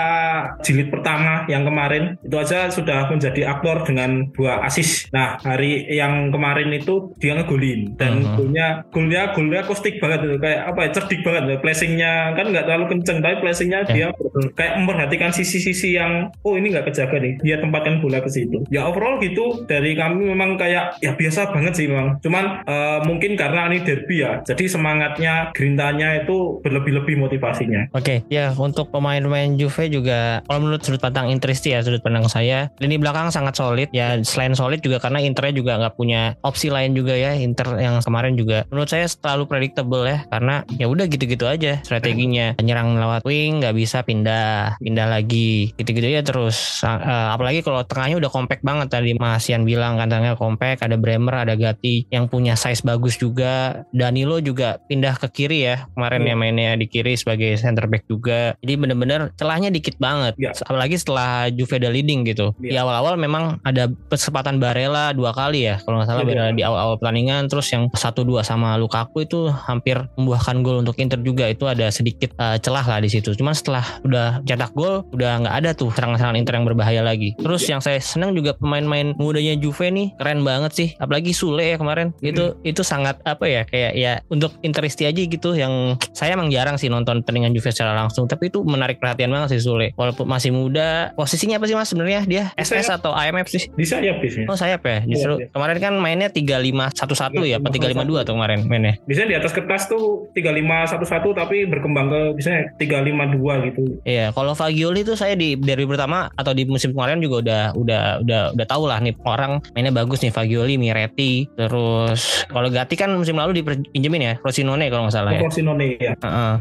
jilid 0.60 0.88
pertama 0.88 1.44
yang 1.46 1.64
kemarin 1.64 2.18
itu 2.20 2.36
aja 2.36 2.68
sudah 2.68 3.08
menjadi 3.08 3.50
aktor 3.50 3.82
dengan 3.84 4.28
dua 4.30 4.62
assist. 4.62 5.08
Nah 5.10 5.40
hari 5.40 5.88
yang 5.88 6.30
kemarin 6.30 6.70
itu 6.70 7.14
dia 7.18 7.34
ngegolin 7.34 7.94
dan 7.96 8.12
Hmm. 8.20 8.36
golnya 8.36 8.66
golnya 8.90 9.22
golnya 9.32 9.60
Kostik 9.64 9.96
banget 9.96 10.26
itu 10.26 10.36
kayak 10.36 10.60
apa 10.66 10.80
ya 10.84 10.90
cerdik 10.92 11.20
banget 11.22 11.42
placingnya 11.60 12.12
kan 12.34 12.46
nggak 12.48 12.64
terlalu 12.66 12.86
kenceng 12.90 13.18
tapi 13.20 13.36
placingnya 13.40 13.80
Ya. 13.80 13.94
dia 13.94 14.08
kayak 14.52 14.74
memperhatikan 14.76 15.30
sisi-sisi 15.30 15.94
yang 15.94 16.28
oh 16.42 16.54
ini 16.54 16.68
nggak 16.68 16.90
kejaga 16.90 17.16
nih 17.16 17.38
dia 17.40 17.56
tempatkan 17.58 18.02
bola 18.02 18.20
ke 18.20 18.28
situ 18.28 18.60
ya 18.68 18.84
overall 18.84 19.16
gitu 19.18 19.64
dari 19.64 19.94
kami 19.94 20.26
memang 20.26 20.58
kayak 20.58 20.98
ya 20.98 21.14
biasa 21.14 21.48
banget 21.50 21.72
sih 21.74 21.86
memang 21.88 22.18
cuman 22.20 22.66
eh, 22.66 23.00
mungkin 23.06 23.34
karena 23.34 23.70
ini 23.70 23.80
derby 23.80 24.20
ya 24.20 24.42
jadi 24.42 24.64
semangatnya 24.66 25.34
gerintanya 25.54 26.24
itu 26.24 26.60
berlebih-lebih 26.80 27.16
motivasinya. 27.20 27.92
Oke, 27.92 28.24
ya 28.32 28.56
untuk 28.56 28.88
pemain-pemain 28.88 29.52
Juve 29.60 29.92
juga 29.92 30.40
kalau 30.48 30.64
menurut 30.64 30.80
sudut 30.80 30.98
pandang 30.98 31.28
Intristi 31.28 31.76
ya 31.76 31.84
sudut 31.84 32.00
pandang 32.00 32.24
saya 32.26 32.72
lini 32.80 32.96
belakang 32.96 33.28
sangat 33.28 33.60
solid. 33.60 33.92
Ya 33.92 34.16
selain 34.24 34.56
solid 34.56 34.80
juga 34.80 34.96
karena 34.96 35.20
Internya 35.20 35.52
juga 35.52 35.72
nggak 35.76 35.94
punya 36.00 36.32
opsi 36.40 36.72
lain 36.72 36.96
juga 36.96 37.12
ya 37.12 37.36
Inter 37.36 37.76
yang 37.76 38.00
kemarin 38.00 38.34
juga. 38.34 38.64
Menurut 38.72 38.88
saya 38.88 39.04
terlalu 39.04 39.44
predictable 39.44 40.08
ya 40.08 40.24
karena 40.32 40.64
ya 40.80 40.88
udah 40.88 41.04
gitu-gitu 41.04 41.44
aja 41.44 41.84
strateginya. 41.84 42.56
Nyerang 42.56 42.96
lewat 42.96 43.20
wing 43.28 43.60
nggak 43.60 43.76
bisa 43.76 44.00
pindah 44.00 44.80
pindah 44.80 45.06
lagi. 45.06 45.76
Gitu-gitu 45.76 46.08
ya 46.08 46.24
terus. 46.24 46.80
Eh, 46.82 47.28
apalagi 47.36 47.60
kalau 47.60 47.84
tengahnya 47.84 48.16
udah 48.16 48.30
compact 48.32 48.64
banget 48.64 48.88
tadi 48.88 49.12
Mas 49.20 49.44
Ian 49.52 49.68
bilang 49.68 50.00
kan 50.00 50.08
tengahnya 50.08 50.40
compact 50.40 50.80
ada 50.80 50.96
Bremer 50.96 51.44
ada 51.44 51.54
Gatti 51.54 52.08
yang 52.08 52.26
punya 52.30 52.56
size 52.56 52.80
bagus 52.80 53.20
juga. 53.20 53.84
Danilo 53.92 54.40
juga 54.40 54.80
pindah 54.88 55.20
ke 55.20 55.28
kiri 55.28 55.68
ya 55.68 55.76
kemarin 55.92 56.22
Iya. 56.24 56.30
ya 56.30 56.34
mainnya 56.38 56.69
di 56.76 56.86
kiri 56.86 57.14
sebagai 57.14 57.56
center 57.56 57.86
back 57.86 58.06
juga. 58.06 58.54
Jadi 58.60 58.74
bener-bener 58.76 59.30
celahnya 59.34 59.70
dikit 59.70 59.96
banget. 59.98 60.34
Iya. 60.36 60.52
apalagi 60.60 60.96
setelah 60.98 61.48
Juve 61.50 61.78
udah 61.78 61.90
leading 61.90 62.22
gitu. 62.26 62.52
Di 62.58 62.74
Iya. 62.74 62.84
awal-awal 62.84 63.16
memang 63.16 63.58
ada 63.62 63.88
kesempatan 64.08 64.58
Barella 64.58 65.10
dua 65.10 65.30
kali 65.32 65.66
ya 65.66 65.78
kalau 65.82 65.98
nggak 65.98 66.08
salah 66.08 66.22
Iya. 66.22 66.28
Barella 66.28 66.50
di 66.52 66.62
awal-awal 66.62 66.94
pertandingan. 66.98 67.48
Terus 67.48 67.66
yang 67.70 67.88
1-2 67.90 68.42
sama 68.42 68.76
Lukaku 68.76 69.24
itu 69.24 69.48
hampir 69.50 69.98
membuahkan 70.14 70.56
gol 70.62 70.82
untuk 70.82 70.98
Inter 70.98 71.18
juga. 71.20 71.48
Itu 71.48 71.66
ada 71.66 71.88
sedikit 71.90 72.34
eh, 72.36 72.56
celah 72.58 72.84
lah 72.84 72.98
di 73.00 73.08
situ. 73.08 73.32
Cuman 73.34 73.54
setelah 73.54 73.82
udah 74.04 74.42
cetak 74.44 74.72
gol 74.74 75.02
udah 75.10 75.46
nggak 75.46 75.54
ada 75.64 75.70
tuh 75.72 75.90
serangan-serangan 75.90 76.36
Inter 76.38 76.54
yang 76.56 76.66
berbahaya 76.66 77.02
lagi. 77.02 77.34
Terus 77.38 77.62
yang 77.66 77.80
saya 77.80 77.98
senang 77.98 78.34
juga 78.34 78.54
pemain-pemain 78.56 79.14
mudanya 79.16 79.54
Juve 79.56 79.88
nih 79.90 80.14
keren 80.16 80.42
banget 80.42 80.72
sih. 80.74 80.88
Apalagi 80.98 81.30
Sule 81.32 81.64
ya 81.64 81.76
kemarin. 81.76 82.12
Itu 82.20 82.58
itu 82.62 82.82
sangat 82.82 83.18
apa 83.24 83.44
ya 83.46 83.62
kayak 83.64 83.92
ya 83.94 84.12
untuk 84.28 84.54
Interisti 84.60 85.06
aja 85.06 85.20
gitu 85.20 85.54
yang 85.54 85.96
saya 86.12 86.34
emang 86.34 86.48
jarang 86.60 86.76
sih 86.76 86.92
nonton 86.92 87.24
pertandingan 87.24 87.56
Juve 87.56 87.72
secara 87.72 87.96
langsung 87.96 88.28
tapi 88.28 88.52
itu 88.52 88.60
menarik 88.60 89.00
perhatian 89.00 89.32
banget 89.32 89.56
sih 89.56 89.64
Sule. 89.64 89.96
Walaupun 89.96 90.28
masih 90.28 90.52
muda 90.52 91.16
posisinya 91.16 91.56
apa 91.56 91.64
sih 91.64 91.72
mas 91.72 91.88
sebenarnya? 91.88 92.20
Dia 92.28 92.44
SS 92.60 93.00
atau 93.00 93.16
IMF 93.16 93.48
sih? 93.48 93.72
Bisa 93.72 93.96
ya 94.04 94.20
bisnya 94.20 94.44
Oh 94.44 94.58
sayap 94.58 94.84
ya? 94.84 95.00
Justru 95.08 95.40
Iya, 95.40 95.46
iya. 95.46 95.52
kemarin 95.56 95.78
kan 95.80 95.94
mainnya 95.96 96.28
3511 96.28 97.48
ya 97.48 97.56
apa 97.56 97.68
352 97.72 98.28
tuh 98.28 98.34
kemarin 98.36 98.60
mainnya? 98.68 98.94
Biasanya 99.08 99.28
di 99.32 99.36
atas 99.40 99.52
kertas 99.56 99.82
tuh 99.88 100.28
3511 100.36 101.32
tapi 101.38 101.56
berkembang 101.64 102.06
ke 102.12 102.20
biasanya 102.36 102.60
352 102.76 103.66
gitu. 103.72 103.82
Iya, 104.04 104.34
kalau 104.36 104.52
Fagioli 104.52 105.06
tuh 105.06 105.16
saya 105.16 105.38
di 105.38 105.56
derby 105.56 105.88
pertama 105.88 106.28
atau 106.36 106.52
di 106.52 106.68
musim 106.68 106.92
kemarin 106.92 107.22
juga 107.22 107.40
udah 107.40 107.62
udah 107.78 108.02
udah 108.26 108.42
udah 108.58 108.66
tahu 108.66 108.84
lah 108.90 108.98
nih 109.00 109.14
orang 109.24 109.62
mainnya 109.72 109.94
bagus 109.94 110.20
nih 110.20 110.34
Fagioli, 110.34 110.76
Miretti, 110.76 111.46
terus 111.56 112.44
kalau 112.50 112.68
Gatti 112.68 112.94
kan 112.98 113.14
musim 113.14 113.38
lalu 113.38 113.62
dipinjemin 113.62 114.20
ya, 114.20 114.32
Frosinone 114.42 114.90
kalau 114.90 115.06
nggak 115.08 115.14
salah 115.14 115.32
ya. 115.32 115.40
Porsinone 115.40 115.86
ya 115.96 116.12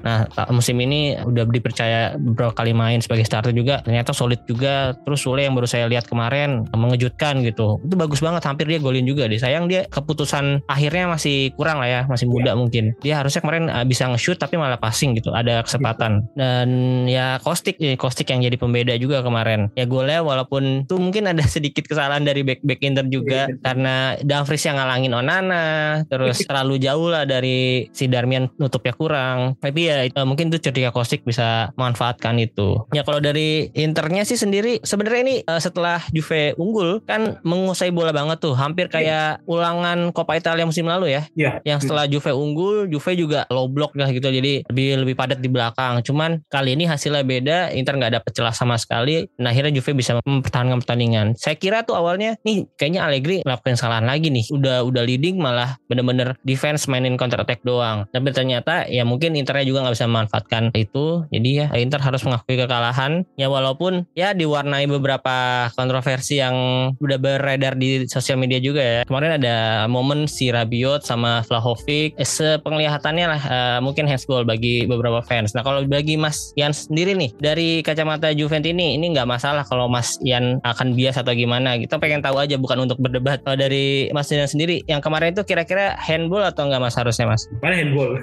Nah 0.05 0.29
musim 0.53 0.77
ini 0.77 1.17
udah 1.17 1.49
dipercaya 1.49 2.13
beberapa 2.15 2.53
kali 2.53 2.77
main 2.77 3.01
sebagai 3.01 3.25
starter 3.25 3.55
juga, 3.55 3.81
ternyata 3.81 4.13
solid 4.13 4.45
juga. 4.45 4.93
Terus 5.01 5.25
Sule 5.25 5.43
yang 5.43 5.57
baru 5.57 5.65
saya 5.65 5.89
lihat 5.89 6.05
kemarin 6.05 6.69
mengejutkan 6.71 7.41
gitu, 7.41 7.81
itu 7.81 7.95
bagus 7.97 8.21
banget, 8.21 8.45
hampir 8.45 8.69
dia 8.69 8.77
golin 8.77 9.03
juga 9.03 9.25
deh. 9.25 9.41
Sayang 9.41 9.65
dia 9.65 9.89
keputusan 9.89 10.63
akhirnya 10.69 11.09
masih 11.09 11.51
kurang 11.57 11.81
lah 11.81 11.89
ya, 11.89 12.01
masih 12.05 12.29
muda 12.29 12.53
mungkin. 12.53 12.93
Dia 13.01 13.19
harusnya 13.19 13.41
kemarin 13.41 13.67
uh, 13.67 13.83
bisa 13.83 14.05
nge-shoot 14.11 14.37
tapi 14.37 14.55
malah 14.55 14.77
passing 14.77 15.17
gitu, 15.17 15.33
ada 15.33 15.65
kesempatan. 15.65 16.29
Dan 16.37 16.69
ya 17.09 17.41
Kostik, 17.41 17.81
eh, 17.81 17.97
Kostik 17.97 18.29
yang 18.29 18.45
jadi 18.45 18.55
pembeda 18.55 18.93
juga 18.95 19.25
kemarin. 19.25 19.71
Ya 19.73 19.89
golnya 19.89 20.21
walaupun 20.21 20.85
tuh 20.85 21.01
mungkin 21.01 21.27
ada 21.31 21.41
sedikit 21.47 21.87
kesalahan 21.87 22.23
dari 22.23 22.45
back 22.45 22.61
back 22.63 22.79
Inter 22.83 23.05
juga 23.07 23.39
Iya. 23.39 23.61
karena 23.63 23.95
Dumfries 24.19 24.65
yang 24.67 24.77
ngalangin 24.77 25.13
Onana, 25.15 25.65
terus 26.11 26.37
terlalu 26.49 26.75
jauh 26.81 27.07
lah 27.07 27.23
dari 27.23 27.87
si 27.95 28.11
Darmian 28.11 28.51
nutupnya 28.59 28.91
kurang. 28.91 29.55
Tapi 29.61 29.78
Tapi 29.79 29.87
ya 29.87 30.11
eh, 30.11 30.27
mungkin 30.27 30.51
itu 30.51 30.59
Cerdia 30.59 30.91
Kostic 30.91 31.23
bisa 31.23 31.71
manfaatkan 31.79 32.35
itu. 32.35 32.83
Ya 32.91 33.07
kalau 33.07 33.23
dari 33.23 33.71
Internya 33.71 34.27
sih 34.27 34.35
sendiri 34.35 34.83
sebenarnya 34.83 35.21
ini 35.23 35.35
eh, 35.39 35.61
setelah 35.63 36.03
Juve 36.11 36.51
unggul 36.59 36.99
kan 37.07 37.39
menguasai 37.47 37.87
bola 37.95 38.11
banget 38.11 38.43
tuh, 38.43 38.59
hampir 38.59 38.91
kayak 38.91 39.39
ulangan 39.47 40.11
Coppa 40.11 40.35
Italia 40.35 40.67
musim 40.67 40.83
lalu 40.83 41.15
ya. 41.15 41.23
Iya. 41.31 41.63
Yang 41.63 41.87
setelah 41.87 42.11
Juve 42.11 42.35
unggul, 42.35 42.91
Juve 42.91 43.15
juga 43.15 43.47
low 43.47 43.71
block 43.71 43.95
lah 43.95 44.11
gitu, 44.11 44.27
jadi 44.27 44.67
lebih 44.67 45.07
lebih 45.07 45.15
padat 45.15 45.39
di 45.39 45.47
belakang. 45.47 46.03
Cuman 46.03 46.43
kali 46.51 46.75
ini 46.75 46.83
hasilnya 46.83 47.23
beda, 47.23 47.71
Inter 47.71 47.95
nggak 47.95 48.19
dapet 48.19 48.31
celah 48.35 48.51
sama 48.51 48.75
sekali. 48.75 49.31
Nah 49.39 49.55
akhirnya 49.55 49.79
Juve 49.79 49.95
bisa 49.95 50.19
mempertahankan 50.27 50.83
pertandingan. 50.83 51.39
Saya 51.39 51.55
kira 51.55 51.87
tuh 51.87 51.95
awalnya 51.95 52.35
nih 52.43 52.67
kayaknya 52.75 53.07
Allegri 53.07 53.47
melakukan 53.47 53.79
kesalahan 53.79 54.03
lagi 54.03 54.27
nih. 54.27 54.43
Udah 54.51 54.83
udah 54.83 55.07
leading 55.07 55.39
malah 55.39 55.79
bener-bener 55.87 56.35
defense 56.43 56.91
mainin 56.91 57.15
counter 57.15 57.39
attack 57.39 57.63
doang. 57.63 58.03
Tapi 58.11 58.27
ternyata 58.35 58.83
ya 58.91 59.07
mungkin 59.07 59.39
Internya 59.39 59.68
juga 59.69 59.85
nggak 59.85 59.95
bisa 59.95 60.07
memanfaatkan 60.09 60.63
itu. 60.73 61.25
Jadi 61.29 61.49
ya 61.63 61.67
Inter 61.77 62.01
harus 62.01 62.21
mengakui 62.25 62.57
kekalahan. 62.57 63.23
Ya 63.37 63.47
walaupun 63.47 64.09
ya 64.17 64.33
diwarnai 64.33 64.89
beberapa 64.89 65.69
kontroversi 65.77 66.41
yang 66.41 66.55
udah 66.97 67.17
beredar 67.21 67.77
di 67.77 68.09
sosial 68.09 68.41
media 68.41 68.57
juga 68.57 68.81
ya. 68.81 69.01
Kemarin 69.05 69.37
ada 69.37 69.85
momen 69.85 70.25
si 70.25 70.49
Rabiot 70.49 71.05
sama 71.05 71.45
Vlahovic. 71.45 72.15
Eh, 72.17 72.27
sepenglihatannya 72.27 73.25
lah 73.25 73.41
eh, 73.41 73.79
mungkin 73.83 74.09
handsball 74.09 74.47
bagi 74.47 74.89
beberapa 74.89 75.21
fans. 75.25 75.53
Nah 75.53 75.61
kalau 75.61 75.85
bagi 75.85 76.17
Mas 76.17 76.51
Ian 76.57 76.73
sendiri 76.73 77.13
nih 77.13 77.31
dari 77.37 77.81
kacamata 77.85 78.31
Juventus 78.33 78.69
ini 78.69 78.95
ini 78.99 79.15
nggak 79.15 79.25
masalah 79.25 79.63
kalau 79.65 79.89
Mas 79.89 80.19
Ian 80.21 80.61
akan 80.61 80.93
bias 80.93 81.17
atau 81.17 81.33
gimana. 81.33 81.75
Kita 81.79 81.97
pengen 81.97 82.21
tahu 82.21 82.37
aja 82.37 82.55
bukan 82.55 82.85
untuk 82.85 83.01
berdebat. 83.01 83.41
Kalau 83.41 83.57
dari 83.57 84.11
Mas 84.13 84.29
Ian 84.29 84.45
sendiri 84.45 84.85
yang 84.85 85.01
kemarin 85.01 85.33
itu 85.33 85.41
kira-kira 85.43 85.97
handball 85.97 86.45
atau 86.45 86.69
nggak 86.69 86.81
Mas 86.81 86.95
harusnya 86.95 87.25
Mas? 87.29 87.45
Mana 87.59 87.75
handball? 87.77 88.21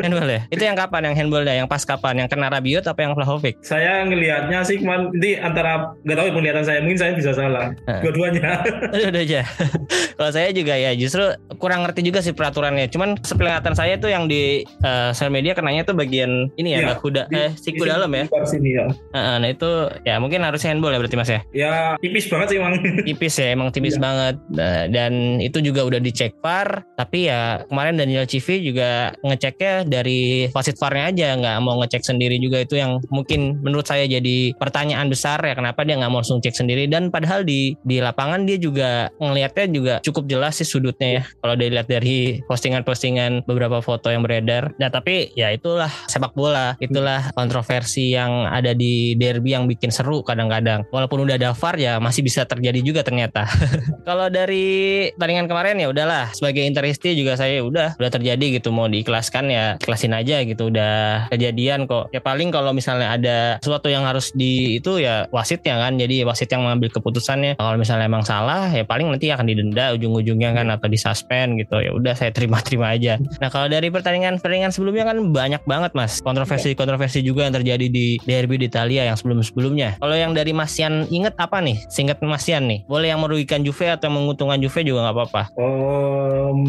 Handball 0.00 0.28
ya? 0.28 0.40
Itu 0.54 0.63
yang 0.64 0.74
kapan 0.74 1.02
yang 1.04 1.14
handballnya? 1.16 1.54
Yang 1.54 1.68
pas 1.68 1.82
kapan? 1.84 2.14
Yang 2.20 2.28
kena 2.32 2.46
Rabiot 2.48 2.84
apa 2.84 3.00
yang 3.00 3.12
Vlahovic? 3.12 3.54
saya 3.60 4.02
ngelihatnya 4.02 4.60
sih 4.62 4.76
kemarin 4.78 5.12
ini 5.14 5.36
antara 5.36 5.92
nggak 6.00 6.16
tahu 6.16 6.26
ya 6.26 6.32
penglihatan 6.32 6.64
saya 6.64 6.78
mungkin 6.80 6.98
saya 6.98 7.12
bisa 7.12 7.30
salah. 7.32 7.72
Heeh. 7.84 8.00
Dua-duanya. 8.02 8.50
Udah, 8.94 9.08
udah 9.10 9.22
aja. 9.22 9.40
Kalau 10.16 10.30
saya 10.30 10.48
juga 10.50 10.74
ya 10.74 10.94
justru 10.94 11.24
kurang 11.56 11.82
ngerti 11.82 12.00
juga 12.02 12.20
sih 12.20 12.30
peraturannya. 12.30 12.86
Cuman 12.88 13.18
sepelihatan 13.20 13.74
saya 13.74 13.96
tuh 13.96 14.08
yang 14.08 14.24
di 14.24 14.62
eh, 14.64 15.10
sosial 15.10 15.30
media 15.30 15.52
kenanya 15.52 15.82
tuh 15.82 15.94
bagian 15.94 16.48
ini 16.54 16.72
ya, 16.72 16.78
nggak 16.84 17.00
kuda 17.00 17.22
Di- 17.26 17.36
eh 17.36 17.50
siku 17.54 17.82
di 17.82 17.90
dalam 17.90 18.10
ya. 18.10 18.24
Di 18.24 18.48
sini 18.48 18.70
ya. 18.72 18.84
Heeh, 19.12 19.34
nah 19.38 19.48
itu 19.48 19.70
ya 20.02 20.16
mungkin 20.16 20.40
harusnya 20.40 20.70
handball 20.70 20.90
ya 20.90 20.98
berarti 20.98 21.16
Mas 21.16 21.28
ya. 21.28 21.40
Ya 21.52 21.72
tipis 21.98 22.26
banget 22.26 22.46
sih 22.48 22.58
emang. 22.58 22.74
Tipis 23.08 23.34
ya, 23.36 23.48
emang 23.50 23.68
tipis 23.70 23.94
Iya. 23.94 24.02
banget. 24.02 24.34
Nah, 24.50 24.82
dan 24.88 25.12
itu 25.38 25.58
juga 25.60 25.82
udah 25.82 25.98
dicek 25.98 26.34
VAR, 26.38 26.82
tapi 26.94 27.26
ya 27.26 27.62
kemarin 27.66 27.94
Daniel 27.94 28.24
Civi 28.24 28.62
juga 28.62 29.12
ngeceknya 29.20 29.84
dari 29.84 30.48
wasit 30.54 30.78
VAR-nya 30.78 31.10
aja, 31.10 31.28
nggak 31.36 31.56
mau 31.60 31.76
ngecek 31.82 32.06
sendiri 32.06 32.38
juga 32.38 32.62
itu 32.62 32.78
yang 32.78 33.02
mungkin 33.10 33.60
menurut 33.60 33.84
saya 33.84 34.06
jadi 34.06 34.54
pertanyaan 34.56 35.10
besar 35.10 35.42
ya 35.42 35.58
kenapa 35.58 35.82
dia 35.82 35.98
nggak 35.98 36.10
mau 36.10 36.22
langsung 36.22 36.40
cek 36.40 36.54
sendiri 36.54 36.86
dan 36.88 37.10
padahal 37.10 37.42
di 37.42 37.76
di 37.84 37.98
lapangan 37.98 38.46
dia 38.46 38.56
juga 38.56 39.10
ngelihatnya 39.18 39.66
juga 39.68 39.94
cukup 40.00 40.24
jelas 40.30 40.56
sih 40.56 40.68
sudutnya 40.68 41.20
ya 41.20 41.22
kalau 41.42 41.54
dilihat 41.58 41.90
dari 41.90 42.40
postingan-postingan 42.46 43.44
beberapa 43.44 43.82
foto 43.82 44.08
yang 44.08 44.22
beredar. 44.22 44.72
Nah 44.78 44.88
tapi 44.88 45.34
ya 45.34 45.50
itulah 45.50 45.90
sepak 46.06 46.32
bola, 46.32 46.78
itulah 46.78 47.34
kontroversi 47.34 48.14
yang 48.14 48.46
ada 48.46 48.72
di 48.72 49.18
derby 49.18 49.52
yang 49.52 49.66
bikin 49.66 49.90
seru 49.90 50.22
kadang-kadang. 50.22 50.86
Walaupun 50.94 51.26
udah 51.26 51.36
ada 51.36 51.50
VAR 51.52 51.76
ya 51.76 51.98
masih 51.98 52.22
bisa 52.22 52.46
terjadi 52.46 52.80
juga 52.80 53.00
ternyata. 53.02 53.44
Kalau 54.08 54.30
dari 54.30 55.08
pertandingan 55.16 55.48
kemarin 55.48 55.80
ya 55.80 55.88
udahlah 55.90 56.30
sebagai 56.36 56.62
Interisti 56.62 57.16
juga 57.16 57.34
saya 57.34 57.64
udah 57.64 57.96
udah 57.98 58.10
terjadi 58.12 58.60
gitu 58.60 58.70
mau 58.70 58.86
diikhlaskan 58.86 59.50
ya 59.50 59.64
ikhlasin 59.80 60.14
aja 60.14 60.43
gitu 60.46 60.68
udah 60.68 61.28
kejadian 61.32 61.88
kok. 61.88 62.08
Ya 62.12 62.20
paling 62.20 62.52
kalau 62.52 62.70
misalnya 62.72 63.14
ada 63.16 63.38
sesuatu 63.60 63.88
yang 63.88 64.04
harus 64.04 64.30
di 64.32 64.78
itu 64.78 65.00
ya 65.00 65.26
wasitnya 65.32 65.80
kan. 65.80 65.96
Jadi 65.96 66.24
wasit 66.24 66.48
yang 66.52 66.64
mengambil 66.64 66.92
keputusannya. 66.92 67.56
Kalau 67.56 67.76
misalnya 67.76 68.06
emang 68.06 68.24
salah 68.24 68.70
ya 68.70 68.84
paling 68.84 69.08
nanti 69.08 69.28
akan 69.32 69.46
didenda 69.48 69.92
ujung-ujungnya 69.94 70.54
kan 70.54 70.66
atau 70.70 70.86
disuspend 70.88 71.60
gitu. 71.60 71.80
Ya 71.80 71.90
udah 71.92 72.14
saya 72.14 72.30
terima-terima 72.30 72.94
aja. 72.94 73.16
Nah 73.40 73.48
kalau 73.48 73.66
dari 73.68 73.88
pertandingan 73.88 74.38
pertandingan 74.38 74.70
sebelumnya 74.70 75.04
kan 75.08 75.18
banyak 75.32 75.62
banget 75.64 75.92
mas 75.96 76.20
kontroversi-kontroversi 76.20 77.20
juga 77.20 77.46
yang 77.48 77.54
terjadi 77.54 77.86
di 77.88 78.16
derby 78.22 78.56
di 78.60 78.66
Italia 78.66 79.06
yang 79.06 79.16
sebelum-sebelumnya. 79.16 79.98
Kalau 79.98 80.16
yang 80.16 80.32
dari 80.34 80.50
Mas 80.50 80.74
Yan 80.78 81.06
inget 81.10 81.34
apa 81.38 81.60
nih? 81.60 81.78
Singkat 81.88 82.22
Mas 82.24 82.46
Yan 82.48 82.66
nih. 82.66 82.82
Boleh 82.86 83.10
yang 83.12 83.20
merugikan 83.22 83.62
Juve 83.62 83.86
atau 83.86 84.10
yang 84.10 84.16
menguntungkan 84.22 84.58
Juve 84.58 84.80
juga 84.82 85.06
nggak 85.06 85.16
apa-apa. 85.16 85.42
Om, 85.54 86.60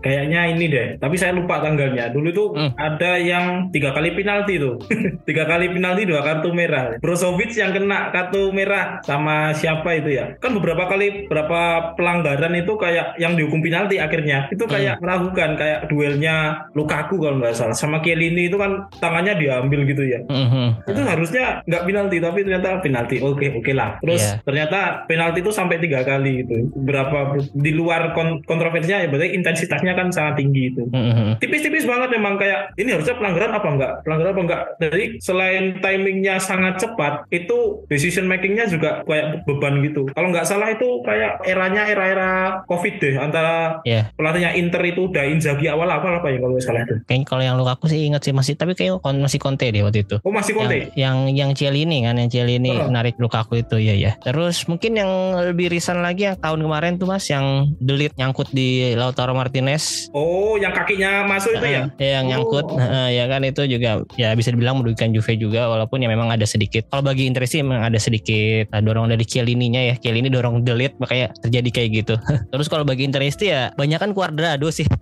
kayaknya 0.00 0.40
ini 0.52 0.64
deh. 0.68 0.88
Tapi 0.98 1.14
saya 1.16 1.32
lupa 1.34 1.60
tanggalnya. 1.60 2.10
Dulu 2.12 2.28
tuh 2.30 2.48
Hmm. 2.54 2.70
Ada 2.84 3.16
yang 3.16 3.44
tiga 3.70 3.90
kali 3.90 4.12
penalti 4.12 4.56
tuh. 4.56 4.76
tiga 5.28 5.44
kali 5.44 5.70
penalti 5.70 6.04
dua 6.04 6.20
kartu 6.20 6.50
merah. 6.50 6.96
Brozovic 6.98 7.54
yang 7.54 7.72
kena 7.72 8.10
kartu 8.10 8.50
merah 8.50 9.00
sama 9.00 9.52
siapa 9.52 9.96
itu 9.96 10.12
ya? 10.12 10.36
Kan 10.36 10.52
beberapa 10.52 10.84
kali 10.84 11.24
berapa 11.26 11.60
pelanggaran 11.94 12.52
itu 12.54 12.76
kayak 12.76 13.16
yang 13.16 13.34
dihukum 13.34 13.60
penalti 13.60 13.96
akhirnya 13.96 14.48
itu 14.50 14.64
kayak 14.64 14.98
meragukan 14.98 15.54
kayak 15.54 15.88
duelnya 15.88 16.34
Lukaku 16.72 17.16
kalau 17.16 17.38
nggak 17.38 17.54
salah 17.54 17.72
sama 17.72 18.00
Chiellini 18.00 18.46
itu 18.46 18.56
kan 18.56 18.84
tangannya 18.94 19.34
diambil 19.34 19.84
gitu 19.84 20.04
ya. 20.04 20.20
Mhm. 20.24 20.84
itu 20.84 21.00
harusnya 21.00 21.44
nggak 21.64 21.82
penalti 21.84 22.16
tapi 22.18 22.38
ternyata 22.42 22.68
penalti 22.78 23.16
oke 23.18 23.46
oke 23.54 23.72
lah 23.72 23.96
terus 23.98 24.20
Iya. 24.20 24.42
ternyata 24.42 24.80
penalti 25.04 25.38
itu 25.40 25.50
sampai 25.50 25.78
tiga 25.78 26.02
kali 26.02 26.42
gitu 26.42 26.56
berapa 26.76 27.18
di 27.50 27.70
luar 27.70 28.12
kon- 28.12 28.42
kontroversinya 28.42 29.00
ya 29.00 29.08
berarti 29.08 29.32
intensitasnya 29.32 29.92
kan 29.94 30.10
sangat 30.10 30.34
tinggi 30.36 30.70
itu 30.70 30.82
Mhm. 30.84 31.38
tipis-tipis 31.38 31.84
banget 31.84 32.12
memang 32.12 32.36
kayak 32.36 32.73
ini 32.76 32.90
harusnya 32.90 33.14
pelanggaran 33.14 33.52
apa 33.52 33.68
enggak 33.68 33.92
pelanggaran 34.02 34.32
apa 34.32 34.42
enggak 34.42 34.62
jadi 34.80 35.04
selain 35.18 35.64
timingnya 35.78 36.36
sangat 36.38 36.74
cepat 36.78 37.26
itu 37.28 37.84
decision 37.86 38.26
makingnya 38.26 38.66
juga 38.66 39.02
kayak 39.04 39.44
beban 39.44 39.80
gitu 39.82 40.06
kalau 40.10 40.28
nggak 40.28 40.44
salah 40.44 40.70
itu 40.70 41.02
kayak 41.02 41.42
eranya 41.44 41.86
era-era 41.86 42.32
covid 42.66 42.94
deh 42.98 43.14
antara 43.16 43.80
Iya. 43.82 44.10
pelatihnya 44.14 44.54
Inter 44.54 44.82
itu 44.82 45.06
udah 45.06 45.24
Inzaghi 45.24 45.66
awal 45.66 45.88
apa 45.88 46.18
apa 46.18 46.28
ya 46.28 46.38
kalau 46.38 46.52
nggak 46.54 46.64
salah 46.64 46.82
itu 46.82 46.94
Kayaknya 47.04 47.26
kalau 47.26 47.42
yang 47.42 47.56
Lukaku 47.56 47.84
sih 47.86 48.00
inget 48.02 48.22
sih 48.22 48.32
masih 48.32 48.54
tapi 48.54 48.72
kayak 48.72 48.98
masih 49.02 49.38
Conte 49.38 49.66
deh 49.68 49.82
waktu 49.82 50.02
itu. 50.02 50.16
oh 50.20 50.32
masih 50.32 50.52
Yang, 50.54 50.60
Conte 50.60 50.78
yang 50.94 51.16
yang 51.30 51.50
Cielini 51.52 51.98
kan 52.02 52.14
yang 52.16 52.28
Cielini 52.28 52.72
Oh. 52.74 52.90
narik 52.90 53.14
Lukaku 53.16 53.60
itu 53.60 53.76
ya 53.78 53.94
ya. 53.94 54.12
Terus 54.18 54.66
mungkin 54.66 54.96
yang 54.96 55.10
lebih 55.36 55.68
risan 55.68 56.00
lagi 56.00 56.24
yang 56.24 56.36
tahun 56.36 56.60
kemarin 56.60 56.96
tuh 56.96 57.06
Mas 57.06 57.28
yang 57.28 57.70
delit 57.78 58.10
nyangkut 58.14 58.48
di 58.50 58.94
Lautaro 58.94 59.32
Martinez 59.32 60.08
oh 60.10 60.56
yang 60.56 60.72
kakinya 60.72 61.24
masuk 61.24 61.54
itu 61.54 61.66
ya 61.66 61.82
yang 61.98 62.26
nyangkut 62.26 62.63
Eh, 62.70 63.10
ya 63.14 63.24
kan? 63.26 63.42
Itu 63.42 63.64
juga 63.64 63.90
ya 64.14 64.32
bisa 64.32 64.48
dibilang 64.48 64.78
merugikan 64.78 65.10
Juve 65.10 65.34
juga 65.34 65.66
walaupun 65.66 65.98
ya 65.98 66.06
memang 66.06 66.28
ada 66.28 66.44
sedikit. 66.44 66.86
Kalau 66.88 67.02
bagi 67.02 67.24
Inter 67.24 67.44
sih 67.44 67.60
memang 67.60 67.84
ada 67.84 67.96
sedikit 67.96 68.66
eh, 68.66 68.80
dorong 68.80 69.08
dari 69.08 69.22
Chiellini-nya 69.22 69.82
ya. 69.82 69.94
Chiellini 69.96 70.28
dorong 70.28 70.60
delete 70.60 70.96
makanya 70.96 71.32
terjadi 71.38 71.68
kayak 71.70 71.90
gitu. 71.94 72.14
Terus 72.52 72.66
kalau 72.66 72.82
bagi 72.82 73.04
Interisti 73.04 73.48
ya 73.48 73.72
banyak 73.72 73.98
kan 73.98 74.10
Cuadrado 74.10 74.68
sih. 74.68 74.86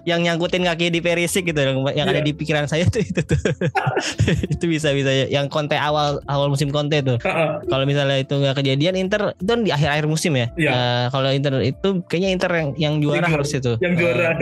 Yang 0.00 0.20
nyangkutin 0.24 0.64
kaki 0.64 0.86
di 0.88 1.00
Perisic 1.00 1.44
gitu 1.44 1.60
yang 1.60 1.84
yang 1.92 2.08
ada 2.08 2.18
Iya. 2.18 2.26
di 2.26 2.32
pikiran 2.32 2.64
saya 2.64 2.84
tuh 2.84 3.04
itu 3.04 3.20
tuh. 3.20 3.36
Itu 4.48 4.64
bisa 4.64 4.90
bisa 4.90 5.12
yang 5.28 5.46
Conte 5.46 5.76
awal 5.76 6.18
awal 6.24 6.48
musim 6.48 6.68
Conte 6.68 7.00
tuh. 7.00 7.20
Kalau 7.62 7.84
misalnya 7.84 8.16
itu 8.16 8.32
nggak 8.32 8.56
kejadian 8.56 8.96
Inter 8.96 9.36
itu 9.36 9.46
kan 9.46 9.60
di 9.60 9.70
akhir-akhir 9.70 10.06
musim 10.06 10.32
ya. 10.34 10.48
Iya. 10.56 10.70
Eh, 10.70 11.04
kalau 11.12 11.28
Inter 11.30 11.52
itu 11.60 11.88
kayaknya 12.06 12.30
Inter 12.32 12.50
yang 12.50 12.68
yang 12.76 12.94
juara 12.98 13.28
harus 13.28 13.52
itu. 13.52 13.76
yang 13.78 13.94
juara. 13.94 14.40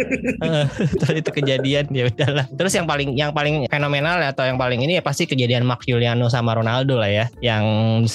Terus 0.95 1.14
itu 1.20 1.31
kejadian 1.35 1.90
ya 1.90 2.07
udahlah. 2.09 2.46
Terus 2.54 2.72
yang 2.74 2.87
paling 2.87 3.14
yang 3.18 3.31
paling 3.35 3.66
fenomenal 3.66 4.22
atau 4.22 4.46
yang 4.46 4.57
paling 4.57 4.81
ini 4.83 4.98
ya 4.98 5.02
pasti 5.02 5.26
kejadian 5.26 5.66
Mark 5.66 5.83
Juliano 5.85 6.31
sama 6.31 6.54
Ronaldo 6.54 6.98
lah 7.00 7.11
ya. 7.11 7.26
Yang 7.42 7.64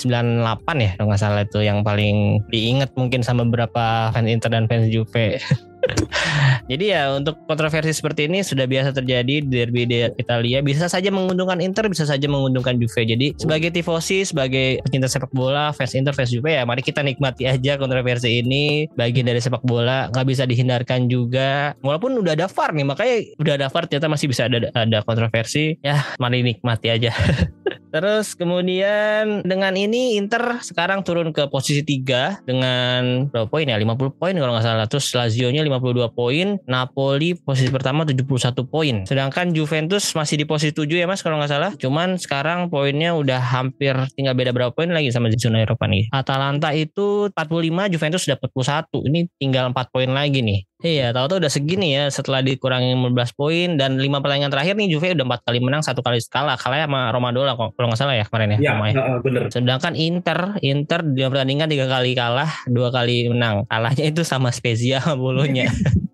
98 0.07 0.85
ya 0.85 0.91
kalau 0.95 1.07
nggak 1.11 1.21
salah 1.21 1.43
itu 1.43 1.59
yang 1.61 1.83
paling 1.83 2.43
diingat 2.47 2.95
mungkin 2.95 3.21
sama 3.25 3.43
beberapa 3.43 4.11
fans 4.15 4.29
Inter 4.29 4.51
dan 4.53 4.65
fans 4.71 4.87
Juve. 4.87 5.37
Jadi 6.71 6.85
ya 6.95 7.13
untuk 7.15 7.39
kontroversi 7.45 7.91
seperti 7.91 8.31
ini 8.31 8.41
sudah 8.41 8.65
biasa 8.65 8.95
terjadi 8.95 9.43
di 9.43 9.49
derby 9.51 9.83
di 9.83 10.07
Italia. 10.15 10.63
Bisa 10.63 10.87
saja 10.87 11.11
menguntungkan 11.11 11.59
Inter, 11.59 11.87
bisa 11.91 12.07
saja 12.07 12.25
menguntungkan 12.27 12.79
Juve. 12.79 13.03
Jadi 13.03 13.35
sebagai 13.35 13.69
tifosi, 13.73 14.23
sebagai 14.23 14.79
pecinta 14.83 15.07
sepak 15.11 15.31
bola, 15.35 15.75
fans 15.75 15.93
Inter, 15.93 16.15
fans 16.15 16.31
Juve 16.31 16.55
ya 16.55 16.63
mari 16.63 16.81
kita 16.81 17.03
nikmati 17.03 17.47
aja 17.47 17.75
kontroversi 17.75 18.39
ini. 18.39 18.87
Bagian 18.95 19.27
dari 19.27 19.43
sepak 19.43 19.63
bola 19.65 20.07
nggak 20.11 20.25
bisa 20.27 20.43
dihindarkan 20.47 21.11
juga. 21.11 21.75
Walaupun 21.83 22.19
udah 22.19 22.33
ada 22.35 22.47
VAR 22.47 22.71
nih, 22.71 22.85
makanya 22.87 23.15
udah 23.39 23.53
ada 23.59 23.67
VAR 23.67 23.83
ternyata 23.89 24.07
masih 24.11 24.27
bisa 24.31 24.47
ada 24.47 24.71
ada 24.73 24.99
kontroversi. 25.03 25.77
Ya 25.83 26.03
mari 26.17 26.41
nikmati 26.41 26.87
aja. 26.89 27.11
Terus 27.93 28.33
kemudian 28.33 29.45
dengan 29.45 29.77
ini 29.77 30.17
Inter 30.17 30.65
sekarang 30.65 31.05
turun 31.05 31.29
ke 31.29 31.45
posisi 31.45 31.85
3 31.85 32.41
dengan 32.41 33.29
berapa 33.29 33.45
poin 33.45 33.69
ya? 33.69 33.77
50 33.77 34.17
poin 34.17 34.33
kalau 34.33 34.57
nggak 34.57 34.65
salah. 34.65 34.89
Terus 34.89 35.13
Lazio-nya 35.13 35.61
52 35.61 36.09
poin, 36.09 36.57
Napoli 36.65 37.37
posisi 37.37 37.69
pertama 37.69 38.01
71 38.01 38.65
poin. 38.65 39.05
Sedangkan 39.05 39.53
Juventus 39.53 40.09
masih 40.17 40.41
di 40.41 40.45
posisi 40.49 40.73
7 40.73 40.89
ya 40.89 41.05
Mas 41.05 41.21
kalau 41.21 41.37
nggak 41.37 41.53
salah. 41.53 41.71
Cuman 41.77 42.17
sekarang 42.17 42.73
poinnya 42.73 43.13
udah 43.13 43.37
hampir 43.37 43.93
tinggal 44.17 44.33
beda 44.33 44.49
berapa 44.49 44.73
poin 44.73 44.89
lagi 44.89 45.13
sama 45.13 45.29
zona 45.37 45.61
Eropa 45.61 45.85
nih. 45.85 46.09
Atalanta 46.09 46.73
itu 46.73 47.29
45, 47.29 47.93
Juventus 47.93 48.25
dapat 48.25 48.49
41. 48.49 49.05
Ini 49.05 49.19
tinggal 49.37 49.69
4 49.69 49.93
poin 49.93 50.09
lagi 50.09 50.41
nih. 50.41 50.65
Iya, 50.83 51.15
tahu-tahu 51.15 51.39
udah 51.39 51.47
segini 51.47 51.95
ya 51.95 52.11
setelah 52.11 52.43
dikurangi 52.43 52.91
15 52.91 53.39
poin 53.39 53.79
dan 53.79 53.95
lima 53.95 54.19
pertandingan 54.19 54.51
terakhir 54.51 54.75
nih 54.75 54.91
Juve 54.91 55.15
udah 55.15 55.23
empat 55.23 55.41
kali 55.47 55.63
menang, 55.63 55.79
satu 55.79 56.03
kali 56.03 56.19
kalah. 56.27 56.59
Kalahnya 56.59 56.91
sama 56.91 57.07
Roma 57.15 57.31
Dola 57.31 57.55
kok 57.55 57.71
kalau 57.79 57.87
nggak 57.87 57.99
salah 58.03 58.19
ya 58.19 58.27
kemarin 58.27 58.59
ya. 58.59 58.59
Ya, 58.59 58.71
Roma 58.75 58.85
ya. 58.91 58.95
uh, 58.99 59.17
bener. 59.23 59.41
Sedangkan 59.47 59.95
Inter, 59.95 60.59
Inter 60.59 60.99
di 61.07 61.23
pertandingan 61.23 61.71
tiga 61.71 61.87
kali 61.87 62.11
kalah, 62.11 62.51
dua 62.67 62.91
kali 62.91 63.31
menang. 63.31 63.63
Kalahnya 63.71 64.11
itu 64.11 64.27
sama 64.27 64.51
Spezia 64.51 64.99
sama 64.99 65.15
Bolonya. 65.15 65.71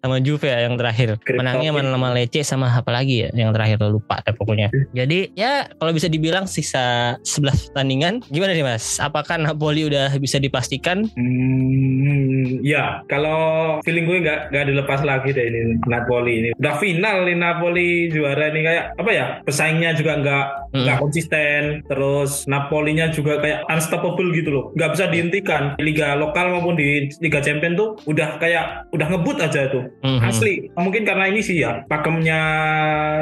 sama 0.00 0.16
Juve 0.20 0.48
ya 0.48 0.64
yang 0.66 0.74
terakhir. 0.80 1.20
Menangnya 1.28 1.70
sama 1.72 1.80
itu. 1.82 1.90
nama 1.92 2.08
Lecce 2.14 2.40
sama 2.42 2.66
apa 2.72 2.90
lagi 2.90 3.26
ya 3.26 3.28
yang 3.36 3.52
terakhir 3.52 3.78
lupa 3.84 4.20
deh 4.24 4.32
pokoknya. 4.34 4.68
Jadi 4.92 5.32
ya 5.36 5.68
kalau 5.76 5.92
bisa 5.92 6.08
dibilang 6.08 6.48
sisa 6.48 7.16
11 7.22 7.70
pertandingan 7.72 8.14
gimana 8.28 8.56
nih 8.56 8.64
Mas? 8.64 8.96
Apakah 8.98 9.36
Napoli 9.36 9.86
udah 9.86 10.12
bisa 10.16 10.40
dipastikan? 10.40 11.04
Hmm, 11.14 12.60
ya 12.64 13.04
kalau 13.06 13.78
feeling 13.84 14.06
gue 14.08 14.18
nggak 14.24 14.40
nggak 14.52 14.64
dilepas 14.70 15.00
lagi 15.04 15.30
deh 15.34 15.44
ini 15.44 15.76
Napoli 15.86 16.32
ini. 16.40 16.50
Udah 16.56 16.74
final 16.80 17.16
nih 17.28 17.36
Napoli 17.36 17.88
juara 18.08 18.48
ini 18.50 18.60
kayak 18.64 18.84
apa 18.96 19.10
ya? 19.12 19.26
Pesaingnya 19.44 19.90
juga 19.96 20.12
nggak 20.20 20.44
Mm-mm. 20.72 20.82
nggak 20.86 20.98
konsisten. 21.00 21.62
Terus 21.86 22.46
Napolinya 22.46 23.10
juga 23.12 23.40
kayak 23.42 23.66
unstoppable 23.68 24.30
gitu 24.32 24.50
loh. 24.50 24.64
Nggak 24.76 24.90
bisa 24.96 25.04
dihentikan. 25.10 25.62
Di 25.76 25.84
Liga 25.84 26.14
lokal 26.14 26.54
maupun 26.54 26.78
di 26.78 27.10
Liga 27.18 27.42
Champion 27.42 27.74
tuh 27.74 27.98
udah 28.06 28.38
kayak 28.38 28.88
udah 28.94 29.06
ngebut 29.10 29.36
aja 29.42 29.49
tuh. 29.50 29.84
Mhm. 30.04 30.20
Asli. 30.22 30.54
Mungkin 30.74 31.02
karena 31.02 31.24
ini 31.26 31.40
sih 31.42 31.62
ya 31.62 31.82
pakemnya 31.86 32.40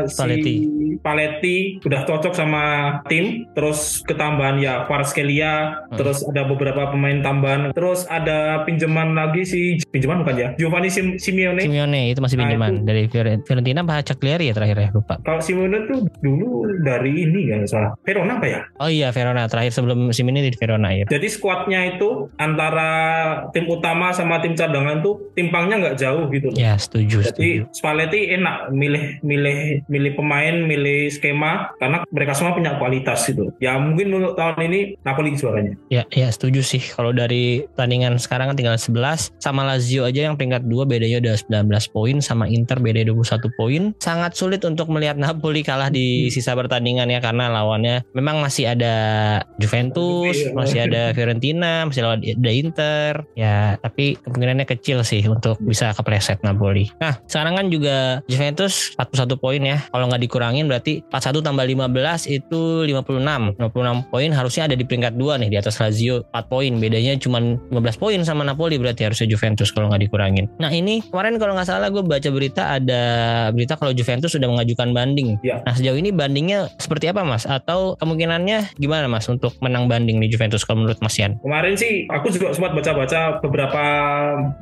si 0.07 0.17
Paletti. 1.01 1.79
Udah 1.83 2.05
cocok 2.05 2.33
sama 2.33 2.65
tim. 3.07 3.47
Terus 3.53 4.03
ketambahan 4.05 4.59
ya 4.59 4.85
Kvaratskhelia. 4.87 5.53
Hmm. 5.89 5.97
Terus 5.97 6.25
ada 6.25 6.45
beberapa 6.45 6.91
pemain 6.91 7.21
tambahan. 7.21 7.71
Terus 7.73 8.05
ada 8.07 8.63
pinjaman 8.65 9.15
lagi 9.15 9.43
si 9.43 9.61
pinjaman 9.89 10.23
bukan 10.23 10.37
ya? 10.37 10.49
Giovanni 10.57 10.89
Sim- 10.89 11.19
Simeone. 11.19 11.63
Simeone 11.63 12.11
itu 12.11 12.21
masih 12.21 12.37
Nah, 12.37 12.43
pinjaman 12.47 12.71
itu- 12.73 12.85
dari 12.85 13.03
Fiore- 13.09 13.41
Fiorentina 13.43 13.81
apa 13.83 14.03
Cagliari 14.03 14.51
ya 14.51 14.55
terakhir 14.55 14.77
ya 14.79 14.89
lupa. 14.91 15.15
Kalau 15.23 15.41
Simeone 15.41 15.79
tuh 15.87 15.99
dulu 16.19 16.49
dari 16.83 17.25
ini 17.25 17.51
ya 17.51 17.59
nggak 17.59 17.71
salah. 17.71 17.93
Verona 18.03 18.39
apa 18.39 18.47
ya? 18.47 18.61
Oh 18.79 18.89
iya 18.89 19.09
Verona 19.11 19.47
terakhir 19.47 19.73
sebelum 19.73 20.11
Simeone 20.11 20.41
di 20.41 20.53
Verona 20.55 20.91
ya. 20.93 21.05
Jadi 21.05 21.29
skuadnya 21.29 21.97
itu 21.97 22.31
antara 22.39 22.91
tim 23.51 23.67
utama 23.67 24.11
sama 24.11 24.41
tim 24.41 24.55
cadangan 24.55 25.01
tuh 25.01 25.33
timpangnya 25.33 25.77
nggak 25.79 25.97
jauh 25.97 26.27
gitu 26.31 26.51
loh. 26.51 26.57
Ya 26.57 26.75
setuju. 26.77 27.23
Jadi 27.23 27.29
setuju. 27.29 27.63
Spalletti 27.73 28.31
enak 28.31 28.71
milih 28.71 29.21
milih 29.23 29.59
milih 29.87 30.13
pemain, 30.15 30.55
milih 30.61 30.88
skema 31.11 31.72
karena 31.79 32.03
mereka 32.11 32.33
semua 32.35 32.53
punya 32.55 32.77
kualitas 32.77 33.24
gitu. 33.27 33.51
Ya 33.59 33.77
mungkin 33.79 34.12
untuk 34.14 34.35
tahun 34.35 34.59
ini 34.68 34.81
Napoli 35.03 35.35
juaranya. 35.35 35.74
Ya, 35.88 36.03
ya 36.11 36.29
setuju 36.29 36.61
sih. 36.64 36.83
Kalau 36.83 37.12
dari 37.12 37.64
pertandingan 37.74 38.16
sekarang 38.18 38.53
kan 38.53 38.57
tinggal 38.59 38.77
11 38.77 39.33
sama 39.38 39.62
Lazio 39.64 40.05
aja 40.05 40.29
yang 40.29 40.35
peringkat 40.35 40.66
2 40.66 40.88
bedanya 40.88 41.18
udah 41.22 41.37
19 41.68 41.94
poin 41.94 42.16
sama 42.18 42.48
Inter 42.48 42.79
beda 42.81 43.05
21 43.07 43.59
poin. 43.59 43.83
Sangat 44.01 44.35
sulit 44.35 44.62
untuk 44.64 44.88
melihat 44.90 45.16
Napoli 45.22 45.61
kalah 45.62 45.92
di 45.92 46.29
sisa 46.29 46.57
pertandingan 46.57 47.09
ya 47.11 47.20
karena 47.20 47.51
lawannya 47.51 48.05
memang 48.16 48.40
masih 48.40 48.70
ada 48.72 48.94
Juventus, 49.59 50.35
Iya. 50.37 50.53
masih 50.55 50.79
ada 50.88 51.03
Fiorentina, 51.16 51.85
masih 51.88 52.03
lawan 52.05 52.20
ada 52.22 52.53
Inter. 52.53 53.12
Ya, 53.35 53.77
tapi 53.81 54.16
kemungkinannya 54.20 54.66
kecil 54.66 55.03
sih 55.03 55.24
untuk 55.27 55.59
bisa 55.61 55.92
kepleset 55.92 56.40
Napoli. 56.42 56.88
Nah, 57.03 57.18
sekarang 57.27 57.59
kan 57.59 57.66
juga 57.68 58.20
Juventus 58.31 58.94
41 58.96 59.37
poin 59.38 59.61
ya. 59.61 59.79
Kalau 59.90 60.07
nggak 60.09 60.22
dikurangin 60.22 60.66
berarti 60.79 61.03
41 61.11 61.43
tambah 61.43 61.64
15 61.67 62.38
itu 62.38 62.62
56. 62.87 63.59
56 63.59 64.14
poin 64.14 64.31
harusnya 64.31 64.62
ada 64.71 64.79
di 64.79 64.85
peringkat 64.87 65.19
2 65.19 65.43
nih 65.43 65.49
di 65.51 65.59
atas 65.59 65.83
Lazio 65.83 66.23
4 66.31 66.47
poin. 66.47 66.73
Bedanya 66.79 67.19
cuma 67.19 67.43
15 67.43 67.75
poin 67.99 68.19
sama 68.23 68.47
Napoli 68.47 68.79
berarti 68.79 69.03
harusnya 69.11 69.27
Juventus 69.27 69.75
kalau 69.75 69.91
nggak 69.91 70.07
dikurangin. 70.07 70.47
Nah 70.62 70.71
ini 70.71 71.03
kemarin 71.03 71.37
kalau 71.43 71.59
nggak 71.59 71.67
salah 71.67 71.91
gue 71.91 72.07
baca 72.07 72.31
berita 72.31 72.79
ada 72.79 73.03
berita 73.51 73.75
kalau 73.75 73.91
Juventus 73.91 74.31
sudah 74.31 74.47
mengajukan 74.47 74.95
banding. 74.95 75.43
Ya. 75.43 75.59
Nah 75.67 75.75
sejauh 75.75 75.99
ini 75.99 76.14
bandingnya 76.14 76.71
seperti 76.79 77.11
apa 77.11 77.27
mas? 77.27 77.43
Atau 77.43 77.99
kemungkinannya 77.99 78.79
gimana 78.79 79.11
mas 79.11 79.27
untuk 79.27 79.59
menang 79.59 79.91
banding 79.91 80.23
di 80.23 80.31
Juventus 80.31 80.62
kalau 80.62 80.87
menurut 80.87 81.03
Mas 81.03 81.19
Yan? 81.19 81.43
Kemarin 81.43 81.75
sih 81.75 82.07
aku 82.07 82.31
juga 82.31 82.55
sempat 82.55 82.79
baca-baca 82.79 83.43
beberapa 83.43 83.85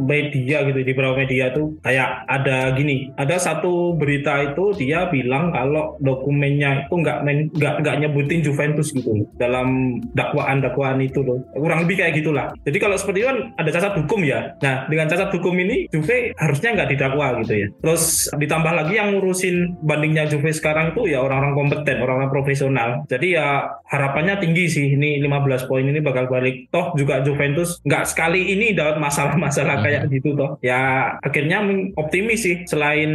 media 0.00 0.64
gitu 0.64 0.80
di 0.80 0.92
beberapa 0.96 1.20
media 1.20 1.52
tuh 1.52 1.76
kayak 1.84 2.24
ada 2.24 2.72
gini, 2.72 3.12
ada 3.20 3.36
satu 3.36 3.98
berita 3.98 4.40
itu 4.40 4.72
dia 4.78 5.10
bilang 5.10 5.50
kalau 5.52 5.95
dokumennya 6.00 6.86
itu 6.86 6.94
nggak 6.94 7.18
nggak 7.56 7.74
nggak 7.82 7.96
nyebutin 8.04 8.40
Juventus 8.44 8.92
gitu 8.92 9.10
loh, 9.12 9.26
dalam 9.40 9.98
dakwaan-dakwaan 10.12 11.00
itu 11.02 11.22
loh. 11.22 11.42
Kurang 11.54 11.84
lebih 11.86 12.00
kayak 12.02 12.18
gitulah. 12.20 12.52
Jadi 12.64 12.78
kalau 12.80 12.96
seperti 12.98 13.22
itu 13.22 13.28
kan 13.28 13.38
ada 13.56 13.70
cacat 13.72 13.94
hukum 14.04 14.20
ya. 14.26 14.54
Nah 14.62 14.86
dengan 14.90 15.06
cacat 15.08 15.30
hukum 15.32 15.54
ini 15.56 15.86
Juve 15.90 16.32
harusnya 16.36 16.76
nggak 16.76 16.90
didakwa 16.92 17.26
gitu 17.44 17.54
ya. 17.54 17.68
Terus 17.80 18.28
ditambah 18.34 18.72
lagi 18.72 18.94
yang 18.98 19.16
ngurusin 19.16 19.80
bandingnya 19.82 20.28
Juve 20.28 20.50
sekarang 20.52 20.92
tuh 20.96 21.08
ya 21.08 21.22
orang-orang 21.22 21.54
kompeten, 21.54 22.02
orang-orang 22.02 22.32
profesional. 22.32 22.88
Jadi 23.06 23.36
ya 23.36 23.66
harapannya 23.88 24.40
tinggi 24.42 24.64
sih 24.68 24.86
ini 24.96 25.22
15 25.22 25.68
poin 25.70 25.84
ini 25.86 26.00
bakal 26.02 26.26
balik. 26.26 26.68
Toh 26.70 26.92
juga 26.98 27.22
Juventus 27.22 27.78
nggak 27.86 28.04
sekali 28.08 28.52
ini 28.52 28.72
dapat 28.76 28.98
masalah-masalah 28.98 29.76
Hmm. 29.76 29.84
kayak 29.84 30.02
gitu 30.10 30.32
toh. 30.34 30.56
Ya 30.64 31.12
akhirnya 31.20 31.62
optimis 31.96 32.42
sih 32.46 32.56
selain 32.64 33.10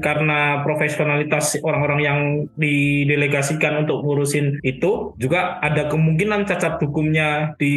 karena 0.00 0.62
profesionalitas 0.62 1.58
orang-orang 1.62 2.00
yang 2.02 2.17
didelegasikan 2.54 3.86
untuk 3.86 4.02
ngurusin 4.04 4.60
itu 4.62 5.12
juga 5.16 5.58
ada 5.60 5.86
kemungkinan 5.88 6.44
cacat 6.48 6.80
hukumnya 6.82 7.54
di 7.56 7.74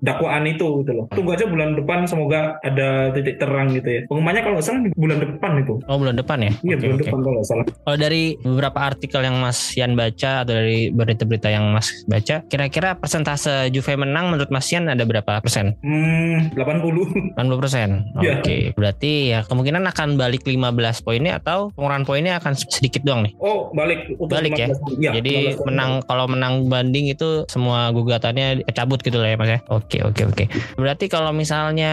dakwaan 0.00 0.46
itu 0.48 0.82
gitu 0.84 0.92
loh. 0.94 1.06
Tunggu 1.12 1.34
aja 1.34 1.46
bulan 1.46 1.74
depan 1.76 2.04
semoga 2.04 2.58
ada 2.62 3.10
titik 3.12 3.38
terang 3.38 3.72
gitu 3.72 3.88
ya. 3.88 4.00
Pengumumannya 4.08 4.42
kalau 4.42 4.54
nggak 4.58 4.66
salah 4.66 4.80
bulan 4.94 5.18
depan 5.22 5.52
itu. 5.62 5.74
Oh 5.86 5.96
bulan 5.96 6.16
depan 6.16 6.38
ya? 6.42 6.52
Iya 6.62 6.74
Oke, 6.76 6.82
bulan 6.84 6.96
oke. 6.96 7.02
depan 7.04 7.18
kalau 7.20 7.34
nggak 7.38 7.48
salah. 7.48 7.64
Kalau 7.68 7.98
dari 7.98 8.24
beberapa 8.40 8.78
artikel 8.82 9.20
yang 9.24 9.36
Mas 9.38 9.58
Yan 9.76 9.92
baca 9.94 10.30
atau 10.44 10.52
dari 10.54 10.90
berita-berita 10.90 11.48
yang 11.48 11.70
Mas 11.72 11.88
baca, 12.06 12.36
kira-kira 12.46 12.96
persentase 12.98 13.70
Juve 13.70 13.94
menang 13.94 14.32
menurut 14.32 14.50
Mas 14.50 14.68
Yan 14.72 14.88
ada 14.88 15.04
berapa 15.04 15.40
persen? 15.40 15.74
Hmm, 15.82 16.52
80. 16.54 17.34
80 17.36 17.62
persen. 17.62 17.88
Iya. 18.20 18.40
Oke, 18.40 18.56
berarti 18.74 19.12
ya 19.34 19.40
kemungkinan 19.46 19.84
akan 19.90 20.18
balik 20.18 20.44
15 20.44 21.04
poinnya 21.04 21.38
atau 21.38 21.70
pengurangan 21.74 22.04
poinnya 22.06 22.38
akan 22.38 22.52
sedikit 22.56 23.02
doang 23.04 23.26
nih. 23.26 23.32
Oh, 23.38 23.70
balik 23.78 24.00
untuk 24.18 24.34
Balik 24.34 24.58
ya? 24.58 24.66
15. 24.74 24.98
Iya, 24.98 25.10
Jadi 25.22 25.34
15. 25.54 25.68
menang 25.70 25.90
kalau 26.02 26.26
menang 26.26 26.66
banding 26.66 27.06
itu 27.14 27.46
semua 27.46 27.94
gugatannya 27.94 28.66
cabut 28.74 28.98
gitu 28.98 29.22
lah 29.22 29.30
ya 29.30 29.36
Mas 29.38 29.50
ya. 29.54 29.60
Oke, 29.70 30.02
oke, 30.02 30.22
oke. 30.26 30.44
Berarti 30.74 31.06
kalau 31.06 31.30
misalnya 31.30 31.92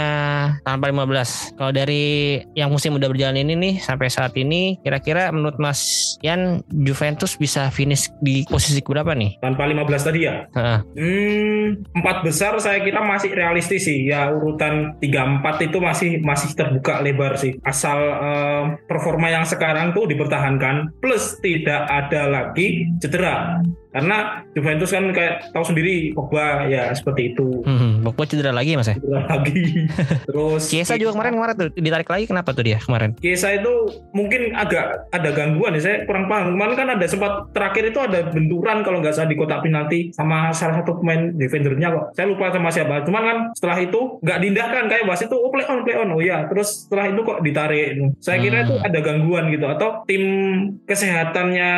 tanpa 0.65 0.89
15, 0.89 1.53
kalau 1.53 1.69
dari 1.69 2.41
yang 2.57 2.73
musim 2.73 2.97
udah 2.97 3.05
berjalan 3.05 3.37
ini 3.37 3.53
nih 3.53 3.73
sampai 3.77 4.09
saat 4.09 4.33
ini 4.33 4.81
kira-kira 4.81 5.29
menurut 5.29 5.61
Mas 5.61 6.15
Yan 6.25 6.65
Juventus 6.73 7.37
bisa 7.37 7.69
finish 7.69 8.09
di 8.17 8.41
posisi 8.49 8.81
berapa 8.81 9.11
nih? 9.13 9.37
tanpa 9.43 9.67
15 9.67 10.07
tadi 10.07 10.19
ya. 10.23 10.47
Heeh. 10.55 10.79
Hmm, 10.95 11.65
empat 11.99 12.23
besar 12.23 12.55
saya 12.57 12.79
kira 12.79 13.03
masih 13.03 13.35
realistis 13.35 13.83
sih. 13.83 14.07
Ya 14.07 14.31
urutan 14.31 14.95
3 15.03 15.43
4 15.43 15.67
itu 15.67 15.77
masih 15.83 16.09
masih 16.23 16.55
terbuka 16.55 17.03
lebar 17.03 17.35
sih. 17.35 17.59
Asal 17.61 17.99
eh, 17.99 18.63
performa 18.87 19.27
yang 19.27 19.43
sekarang 19.43 19.91
tuh 19.91 20.07
dipertahankan 20.07 20.95
plus 21.03 21.35
tidak 21.43 21.74
ada 21.83 22.21
lagi 22.31 22.87
cedera. 23.03 23.59
Karena 23.95 24.43
Juventus 24.51 24.91
kan 24.91 25.07
kayak 25.09 25.55
tahu 25.55 25.63
sendiri 25.63 26.11
Pogba 26.11 26.67
ya 26.67 26.91
seperti 26.91 27.31
itu. 27.31 27.63
Hmm, 27.63 28.03
Pogba 28.03 28.27
cedera 28.27 28.51
lagi 28.51 28.75
Mas 28.75 28.91
ya? 28.91 28.99
Cedera 28.99 29.23
lagi. 29.25 29.87
Terus 30.27 30.67
Chiesa 30.67 30.99
juga 30.99 31.15
kemarin 31.15 31.33
kemarin 31.33 31.53
tuh 31.55 31.69
ditarik 31.71 32.09
lagi 32.09 32.27
kenapa 32.27 32.51
tuh 32.51 32.63
dia 32.63 32.77
kemarin? 32.77 33.15
Kiesa 33.15 33.55
itu 33.55 33.71
mungkin 34.11 34.51
agak 34.51 35.07
ada 35.09 35.29
gangguan 35.31 35.73
ya 35.73 35.81
saya 35.81 35.97
kurang 36.03 36.27
paham 36.27 36.53
kemarin 36.53 36.75
kan 36.75 36.87
ada 36.91 37.05
sempat 37.05 37.47
terakhir 37.55 37.89
itu 37.89 37.99
ada 37.99 38.27
benturan 38.27 38.83
kalau 38.83 38.99
nggak 38.99 39.15
salah 39.15 39.31
di 39.31 39.37
kotak 39.37 39.63
penalti 39.63 40.11
sama 40.11 40.51
salah 40.51 40.83
satu 40.83 40.99
pemain 40.99 41.31
defendernya 41.31 41.87
kok 41.89 42.05
saya 42.11 42.27
lupa 42.27 42.51
sama 42.51 42.67
siapa 42.67 43.05
cuman 43.05 43.23
kan 43.23 43.37
setelah 43.55 43.77
itu 43.79 44.19
nggak 44.19 44.39
diindahkan 44.41 44.83
kayak 44.89 45.03
wasit 45.05 45.27
itu 45.27 45.37
oh 45.37 45.47
play 45.47 45.63
on 45.63 45.79
play 45.83 45.95
on 45.95 46.09
oh 46.09 46.19
ya 46.19 46.43
terus 46.47 46.83
setelah 46.83 47.05
itu 47.07 47.21
kok 47.23 47.39
ditarik 47.39 47.87
saya 48.19 48.37
kira 48.37 48.53
Hmm. 48.55 48.65
itu 48.65 48.75
ada 48.81 48.99
gangguan 48.99 49.45
gitu 49.51 49.65
atau 49.67 49.89
tim 50.03 50.23
kesehatannya 50.87 51.69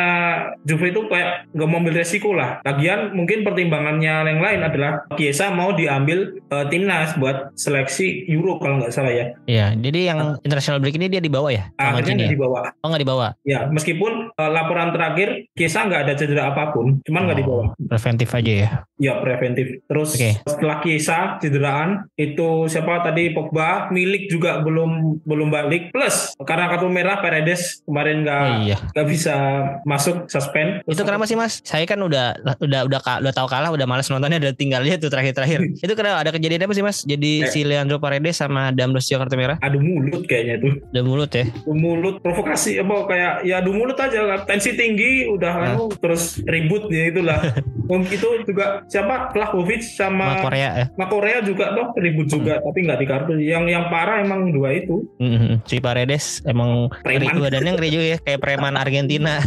Juve 0.64 0.88
itu 0.88 1.00
kayak 1.06 1.50
nggak 1.52 1.68
mau 1.68 1.78
ambil 1.78 1.94
resiko 2.08 2.32
lah 2.32 2.64
lagian 2.64 3.12
mungkin 3.12 3.44
pertimbangannya 3.44 4.24
yang 4.24 4.40
lain 4.40 4.60
adalah 4.64 5.04
Kiesa 5.12 5.52
mau 5.52 5.76
diambil 5.76 6.40
eh, 6.40 6.66
timnas 6.66 7.12
buat 7.14 7.52
seleksi 7.52 8.24
Euro 8.26 8.56
kalau 8.56 8.80
nggak 8.80 8.88
salah 8.90 9.12
ya 9.12 9.26
Iya, 9.44 9.76
jadi 9.76 10.00
yang 10.08 10.18
international 10.40 10.80
break 10.80 10.96
ini 10.96 11.06
dia 11.08 11.20
dibawa 11.20 11.52
ya? 11.52 11.68
Akhirnya 11.76 12.24
nggak 12.24 12.32
dibawa 12.32 12.60
Oh 12.80 12.88
nggak 12.88 13.02
dibawa? 13.04 13.26
Ya, 13.44 13.68
meskipun 13.68 14.32
eh, 14.32 14.50
laporan 14.50 14.96
terakhir 14.96 15.52
Kiesa 15.52 15.84
nggak 15.84 16.08
ada 16.08 16.14
cedera 16.16 16.42
apa 16.48 16.72
pun, 16.72 17.04
cuman 17.04 17.28
nggak 17.28 17.36
Oh, 17.36 17.42
dibawa. 17.44 17.64
Preventif 17.76 18.32
aja 18.32 18.52
ya. 18.54 18.68
Ya 18.98 19.14
preventif. 19.18 19.78
Terus 19.86 20.14
Oke. 20.14 20.42
setelah 20.42 20.76
Kiesa 20.78 21.38
cederaan 21.38 22.10
itu 22.14 22.66
siapa 22.66 22.98
tadi 23.00 23.30
Pogba, 23.30 23.86
Milik 23.88 24.26
juga 24.26 24.58
belum 24.58 25.22
belum 25.22 25.48
balik. 25.48 25.94
Plus 25.94 26.34
karena 26.38 26.66
kartu 26.66 26.90
merah 26.90 27.18
Paredes 27.18 27.80
kemarin 27.82 28.26
nggak 28.26 28.42
iya. 28.64 28.76
nggak 28.90 29.06
bisa 29.06 29.34
masuk 29.82 30.26
suspend. 30.26 30.82
Itu 30.84 31.02
kenapa 31.02 31.24
sih 31.24 31.38
Mas? 31.38 31.62
Saya 31.62 31.86
kan 31.86 31.98
udah 31.98 32.34
udah 32.58 32.80
udah 32.84 33.00
udah 33.22 33.32
tahu 33.32 33.46
kalah, 33.46 33.70
udah 33.70 33.86
males 33.86 34.06
nontonnya, 34.08 34.38
udah 34.40 34.52
tinggal 34.52 34.82
lihat 34.82 34.98
tuh 34.98 35.08
terakhir-terakhir. 35.08 35.78
itu 35.78 35.92
kenapa 35.94 36.18
ada 36.18 36.30
kejadian 36.30 36.66
apa 36.66 36.74
sih 36.74 36.82
Mas? 36.82 36.98
Jadi 37.02 37.32
Eh. 37.38 37.50
si 37.50 37.62
Leandro 37.62 37.96
Paredes 37.96 38.34
sama 38.34 38.74
Damrosio 38.74 39.14
kartu 39.16 39.38
merah 39.38 39.56
Adu 39.60 39.78
mulut 39.78 40.26
kayaknya 40.26 40.58
tuh. 40.58 40.74
udah 40.90 41.02
mulut 41.02 41.30
ya. 41.30 41.46
Adu 41.46 41.72
mulut 41.72 42.18
provokasi 42.18 42.76
apa 42.76 42.94
kayak 43.06 43.34
ya 43.42 43.62
adu 43.62 43.70
mulut 43.70 43.94
aja 43.94 44.42
tensi 44.42 44.74
tinggi 44.74 45.28
udah 45.28 45.52
Nah. 45.54 45.66
anu, 45.72 45.86
terus 45.94 46.42
ribut 46.42 46.86
ya 46.88 47.08
itulah. 47.08 47.38
Itu 47.88 48.28
juga 48.44 48.84
siapa 48.86 49.32
Vlahovic 49.32 49.80
Sama 49.82 50.44
Korea 50.44 50.70
ya. 50.76 50.86
Korea 51.08 51.38
juga 51.40 51.72
toh 51.72 51.96
ribut 51.96 52.28
juga 52.28 52.60
tapi 52.60 52.84
nggak 52.84 52.98
di 53.00 53.06
kartu. 53.08 53.32
Yang 53.40 53.64
yang 53.72 53.84
parah 53.88 54.20
emang 54.20 54.52
dua 54.52 54.76
itu. 54.76 55.08
Mhm. 55.18 55.64
Si 55.64 55.80
Paredes 55.80 56.44
emang 56.44 56.92
ngeri 57.02 57.26
Preman. 57.32 57.42
badannya 57.48 57.72
ngeri 57.74 57.88
juga 57.90 58.06
ya 58.14 58.18
kayak 58.20 58.40
preman 58.40 58.74
Argentina. 58.76 59.40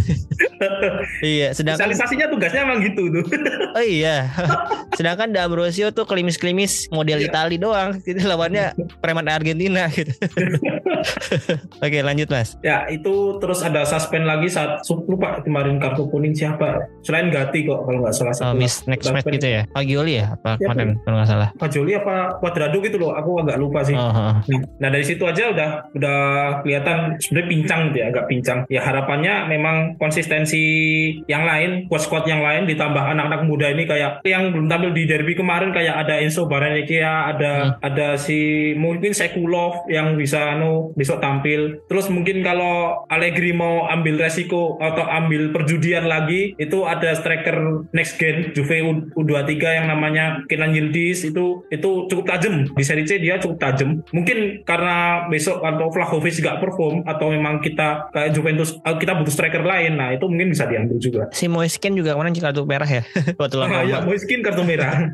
iya, 1.23 1.53
sedangkan 1.53 1.89
Spesialisasinya 1.91 2.27
tugasnya 2.29 2.61
emang 2.65 2.79
gitu 2.81 3.03
tuh. 3.09 3.23
oh 3.77 3.85
iya. 3.85 4.29
sedangkan 4.97 5.31
D'Ambrosio 5.31 5.93
tuh 5.93 6.03
kelimis-kelimis 6.05 6.89
model 6.89 7.21
Iya. 7.21 7.29
Itali 7.29 7.55
doang. 7.61 8.01
Jadi 8.01 8.25
lawannya 8.25 8.73
preman 8.99 9.29
Argentina 9.29 9.85
gitu. 9.93 10.09
Oke, 11.85 11.99
lanjut 12.01 12.27
Mas. 12.29 12.55
ya 12.61 12.85
itu 12.87 13.37
terus 13.39 13.63
ada 13.63 13.83
suspend 13.83 14.25
lagi 14.25 14.47
saat 14.47 14.83
lupa 15.07 15.41
kemarin 15.41 15.79
kartu 15.79 16.07
kuning 16.07 16.35
siapa 16.35 16.87
selain 17.01 17.31
Gati 17.31 17.63
kok 17.65 17.87
kalau 17.87 17.99
nggak 18.03 18.15
salah 18.15 18.33
Oh, 18.41 18.53
Miss 18.57 18.83
next 18.87 19.07
match 19.11 19.27
gitu 19.27 19.47
ya. 19.47 19.63
Pagioli 19.69 20.17
ya 20.17 20.33
apa 20.33 20.57
Siapa 20.57 20.73
kemarin 20.73 20.97
kalau 21.03 21.15
nggak 21.21 21.29
salah. 21.29 21.49
Pak 21.55 21.69
Joli 21.69 21.93
apa 21.93 22.15
Cuadrado 22.41 22.77
gitu 22.81 22.97
loh 22.97 23.11
aku 23.13 23.31
agak 23.45 23.57
lupa 23.61 23.85
sih 23.85 23.93
Oh, 23.93 24.09
oh. 24.09 24.33
Nah 24.81 24.89
dari 24.89 25.05
situ 25.05 25.21
aja 25.29 25.53
udah 25.53 25.69
udah 25.93 26.17
kelihatan 26.65 27.21
sebenarnya 27.21 27.47
pincang 27.53 27.81
gitu 27.91 27.97
ya, 28.01 28.05
agak 28.09 28.25
pincang. 28.25 28.59
Ya 28.65 28.81
harapannya 28.81 29.45
memang 29.45 29.75
konsistensi 30.01 30.63
yang 31.29 31.45
lain, 31.45 31.85
squad-squad 31.85 32.25
yang 32.25 32.41
lain 32.41 32.65
ditambah 32.65 32.97
anak-anak 32.97 33.45
muda 33.45 33.69
ini 33.69 33.85
kayak 33.85 34.25
yang 34.25 34.49
belum 34.49 34.65
tampil 34.71 34.89
di 34.95 35.05
derby 35.05 35.37
kemarin 35.37 35.69
kayak 35.69 36.01
ada 36.01 36.17
Enzo 36.17 36.49
Baranekea, 36.49 37.35
ada 37.35 37.77
ada 37.77 38.17
si 38.17 38.71
mungkin 38.73 39.13
Sekulov 39.13 39.85
yang 39.85 40.17
bisa 40.17 40.57
anu 40.57 40.80
besok 40.91 41.19
tampil. 41.19 41.81
Terus 41.85 42.07
mungkin 42.07 42.41
kalau 42.41 42.73
Allegri 43.07 43.51
mau 43.51 43.85
ambil 43.85 44.17
resiko 44.19 44.75
atau 44.77 45.03
ambil 45.03 45.49
perjudian 45.49 46.05
lagi, 46.05 46.53
itu 46.55 46.83
ada 46.83 47.13
striker 47.13 47.57
next 47.89 48.15
gen 48.15 48.49
Juve 48.51 48.81
U- 48.81 49.05
U23 49.15 49.53
yang 49.61 49.87
namanya 49.87 50.25
Kenan 50.45 50.71
Yildiz 50.71 51.23
itu 51.23 51.63
itu 51.67 51.89
cukup 52.05 52.25
tajam 52.27 52.65
di 52.67 52.83
Serie 52.83 53.03
C 53.03 53.17
dia 53.17 53.37
cukup 53.37 53.57
tajam. 53.57 54.01
Mungkin 54.09 54.63
karena 54.63 54.97
besok 55.27 55.61
atau 55.61 55.87
Vlahovic 55.87 56.33
nggak 56.33 56.59
perform 56.59 57.03
atau 57.03 57.29
memang 57.29 57.59
kita 57.59 58.09
kayak 58.09 58.31
Juventus 58.31 58.73
eh, 58.77 58.95
kita 58.95 59.13
butuh 59.13 59.31
striker 59.31 59.61
lain, 59.61 59.95
nah 59.95 60.09
itu 60.09 60.25
mungkin 60.25 60.49
bisa 60.49 60.65
diambil 60.65 60.97
juga. 60.97 61.23
Si 61.31 61.45
Moiskin 61.45 61.93
juga 61.93 62.13
kemarin 62.13 62.33
kartu 62.33 62.63
merah 62.63 62.87
ya. 62.87 63.03
Waktu 63.39 63.55
lawan 63.55 63.69
Ah, 63.69 63.81
Roma. 63.81 63.87
ya, 63.87 63.97
Moiskin 64.01 64.39
kartu 64.39 64.63
merah. 64.63 64.95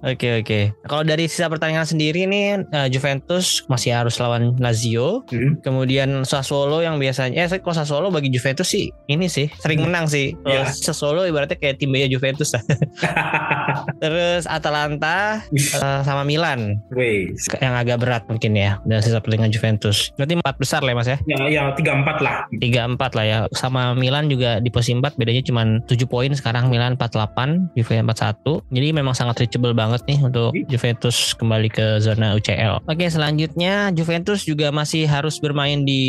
Oke 0.00 0.38
oke. 0.38 0.60
Kalau 0.84 1.02
dari 1.02 1.26
sisa 1.26 1.46
pertandingan 1.46 1.82
sendiri 1.84 2.22
nih 2.24 2.62
eh, 2.64 2.88
Juventus 2.88 3.62
masih 3.66 3.94
harus 3.94 4.14
lawan 4.16 4.54
Lazio. 4.56 4.97
Hmm. 5.28 5.58
Kemudian 5.62 6.22
Sassuolo 6.22 6.80
yang 6.80 6.98
biasanya 6.98 7.46
eh 7.46 7.60
kalau 7.60 7.76
Sassuolo 7.76 8.08
bagi 8.08 8.28
Juventus 8.28 8.68
sih 8.68 8.90
ini 9.06 9.26
sih 9.26 9.46
sering 9.58 9.82
menang 9.82 10.06
sih. 10.06 10.34
Kalau 10.34 10.64
Iya. 10.64 10.72
Sassuolo 10.72 11.22
ibaratnya 11.24 11.54
kayak 11.54 11.78
tim 11.78 11.92
B 11.92 12.02
Juventus. 12.06 12.50
Terus 14.02 14.44
Atalanta 14.46 15.42
eh, 15.52 16.00
sama 16.02 16.22
Milan 16.22 16.80
weh. 16.92 17.30
yang 17.60 17.74
agak 17.74 18.00
berat 18.00 18.22
mungkin 18.26 18.54
ya 18.54 18.78
dan 18.84 19.00
sisa 19.00 19.20
pertandingan 19.20 19.52
Juventus. 19.52 20.10
Berarti 20.16 20.34
empat 20.38 20.56
besar 20.56 20.80
lah 20.82 20.92
ya 20.92 20.96
Mas 20.96 21.08
ya. 21.08 21.18
Ya, 21.26 21.38
ya 21.48 21.62
tiga 21.74 21.92
empat 21.94 22.16
lah. 22.20 22.36
tiga 22.58 22.82
empat 22.86 23.12
lah 23.12 23.24
ya 23.24 23.38
sama 23.52 23.92
Milan 23.92 24.26
juga 24.26 24.58
di 24.58 24.72
posisi 24.72 24.96
4 24.96 25.20
bedanya 25.20 25.44
cuma 25.44 25.62
7 25.84 26.08
poin 26.08 26.32
sekarang 26.32 26.72
Milan 26.72 26.96
48 26.96 27.76
Juve 27.76 28.00
41 28.00 28.64
jadi 28.72 28.88
memang 28.96 29.12
sangat 29.12 29.44
reachable 29.44 29.76
banget 29.76 30.00
nih 30.08 30.18
untuk 30.24 30.56
Juventus 30.66 31.36
kembali 31.36 31.68
ke 31.68 32.00
zona 32.00 32.32
UCL 32.32 32.88
oke 32.88 33.04
selanjutnya 33.04 33.92
Juventus 33.92 34.48
juga 34.48 34.72
masih 34.72 34.87
harus 35.04 35.36
bermain 35.36 35.82
di 35.82 36.02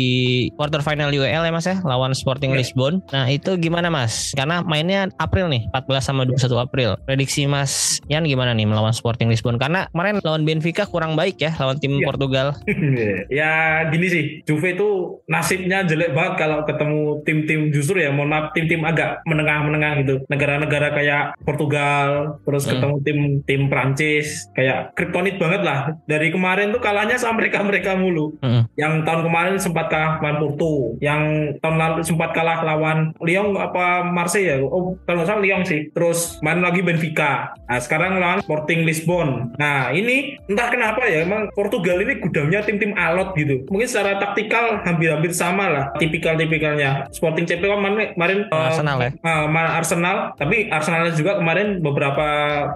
quarter 0.54 0.80
final 0.80 1.08
UEL 1.08 1.42
ya 1.42 1.52
mas 1.52 1.64
ya 1.64 1.76
lawan 1.82 2.12
Sporting 2.12 2.52
Ya. 2.52 2.58
Lisbon 2.58 2.98
nah 3.10 3.26
itu 3.26 3.54
gimana 3.56 3.88
mas 3.88 4.32
karena 4.32 4.60
mainnya 4.60 5.06
April 5.16 5.46
nih 5.46 5.68
14 5.70 6.00
sama 6.02 6.22
21 6.24 6.56
April 6.58 6.90
prediksi 7.02 7.44
mas 7.44 7.98
Yan 8.06 8.24
gimana 8.24 8.50
nih 8.50 8.64
melawan 8.64 8.90
Sporting 8.90 9.28
Lisbon 9.28 9.54
karena 9.54 9.86
kemarin 9.90 10.18
lawan 10.20 10.42
Benfica 10.42 10.82
kurang 10.84 11.14
baik 11.14 11.36
ya 11.38 11.52
lawan 11.56 11.76
tim 11.76 11.92
Ya. 11.92 12.06
Portugal 12.06 12.46
ya 13.30 13.52
gini 13.88 14.06
sih, 14.06 14.24
Juve 14.44 14.72
itu 14.72 14.88
nasibnya 15.26 15.82
jelek 15.82 16.12
banget 16.12 16.34
kalau 16.38 16.62
ketemu 16.62 16.98
tim-tim 17.22 17.60
justru 17.70 17.98
ya, 17.98 18.08
mohon 18.08 18.30
maaf 18.30 18.52
tim-tim 18.52 18.80
agak 18.82 19.20
menengah-menengah 19.26 19.92
gitu. 20.00 20.14
Negara-negara 20.26 20.94
kayak 20.94 21.24
Portugal, 21.42 22.38
terus 22.44 22.64
Hmm. 22.64 22.72
ketemu 22.72 22.94
tim 23.02 23.18
tim 23.44 23.60
Prancis, 23.66 24.46
kayak 24.54 24.94
kriptonit 24.94 25.36
banget 25.36 25.60
lah. 25.60 25.78
Dari 26.06 26.30
kemarin 26.30 26.70
tuh 26.70 26.80
kalahnya 26.80 27.18
sama 27.18 27.42
mereka-mereka 27.42 27.98
mulu. 27.98 28.38
Mm-mm. 28.60 28.76
Yang 28.76 28.92
tahun 29.04 29.20
kemarin 29.24 29.54
sempat 29.56 29.86
kalah 29.88 30.12
lawan 30.20 30.36
Porto, 30.38 30.72
yang 31.00 31.22
tahun 31.58 31.76
lalu 31.76 31.96
sempat 32.02 32.30
kalah 32.32 32.60
lawan 32.60 32.98
Lyon 33.20 33.56
apa 33.56 34.04
Marseille 34.04 34.48
ya? 34.48 34.56
Oh, 34.60 34.96
kalau 35.04 35.22
nggak 35.22 35.28
salah 35.28 35.42
Lyon 35.42 35.62
sih. 35.64 35.88
Terus 35.90 36.38
main 36.40 36.60
lagi 36.60 36.80
Benfica. 36.80 37.52
Nah, 37.66 37.78
sekarang 37.78 38.18
lawan 38.18 38.40
Sporting 38.40 38.84
Lisbon. 38.84 39.54
Nah, 39.56 39.90
ini 39.90 40.36
entah 40.46 40.68
kenapa 40.68 41.06
ya, 41.06 41.24
emang 41.24 41.48
Portugal 41.52 41.98
ini 41.98 42.18
gudangnya 42.18 42.60
tim-tim 42.60 42.92
alot 42.94 43.32
gitu. 43.34 43.64
Mungkin 43.68 43.86
secara 43.86 44.18
taktikal 44.18 44.82
hampir-hampir 44.82 45.30
sama 45.30 45.66
lah, 45.66 45.84
tipikal-tipikalnya. 45.96 47.08
Sporting 47.10 47.44
CP 47.44 47.62
kemarin, 47.62 48.12
kemarin 48.14 48.38
eh, 48.46 48.66
Arsenal 48.68 48.98
ya 49.00 49.10
Ah, 49.22 49.44
ma- 49.46 49.74
Arsenal, 49.74 50.16
tapi 50.36 50.68
Arsenal 50.68 51.10
juga 51.12 51.38
kemarin 51.38 51.80
beberapa 51.80 52.26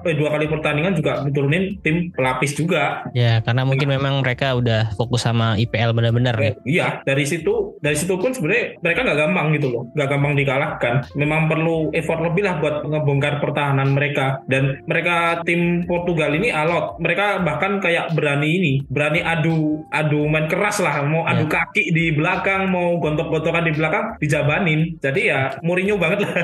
eh, 0.03 0.15
dua 0.15 0.31
kali 0.31 0.47
pertandingan 0.47 0.95
juga 0.95 1.23
diturunin 1.23 1.77
tim 1.81 2.11
pelapis 2.11 2.55
juga. 2.55 3.05
Ya, 3.13 3.41
karena 3.41 3.65
mungkin 3.65 3.89
memang 3.89 4.21
mereka 4.21 4.55
udah 4.55 4.95
fokus 4.95 5.25
sama 5.25 5.57
IPL 5.75 5.91
benar-benar. 5.91 6.39
Eh, 6.39 6.55
iya, 6.63 7.03
dari 7.03 7.27
situ 7.27 7.75
dari 7.83 7.99
situ 7.99 8.15
pun 8.15 8.31
sebenarnya 8.31 8.79
mereka 8.79 9.03
nggak 9.03 9.19
gampang 9.19 9.47
gitu 9.59 9.67
loh, 9.75 9.83
nggak 9.99 10.09
gampang 10.09 10.33
dikalahkan. 10.39 10.95
Memang 11.19 11.51
perlu 11.51 11.91
effort 11.91 12.23
lebih 12.23 12.47
lah 12.47 12.63
buat 12.63 12.87
ngebongkar 12.87 13.43
pertahanan 13.43 13.91
mereka. 13.91 14.39
Dan 14.47 14.79
mereka 14.87 15.43
tim 15.43 15.83
Portugal 15.91 16.31
ini 16.31 16.55
alot. 16.55 17.03
Mereka 17.03 17.43
bahkan 17.43 17.83
kayak 17.83 18.15
berani 18.15 18.49
ini, 18.55 18.73
berani 18.87 19.19
adu 19.19 19.83
adu 19.91 20.31
main 20.31 20.47
keras 20.47 20.79
lah, 20.79 21.03
mau 21.03 21.27
adu 21.27 21.51
kaki 21.51 21.91
di 21.91 22.15
belakang, 22.15 22.71
mau 22.71 23.03
gontok-gontokan 23.03 23.67
di 23.67 23.73
belakang, 23.75 24.15
dijabanin. 24.23 24.95
Jadi 25.03 25.21
ya 25.27 25.59
Mourinho 25.67 25.99
banget 25.99 26.23
lah. 26.23 26.35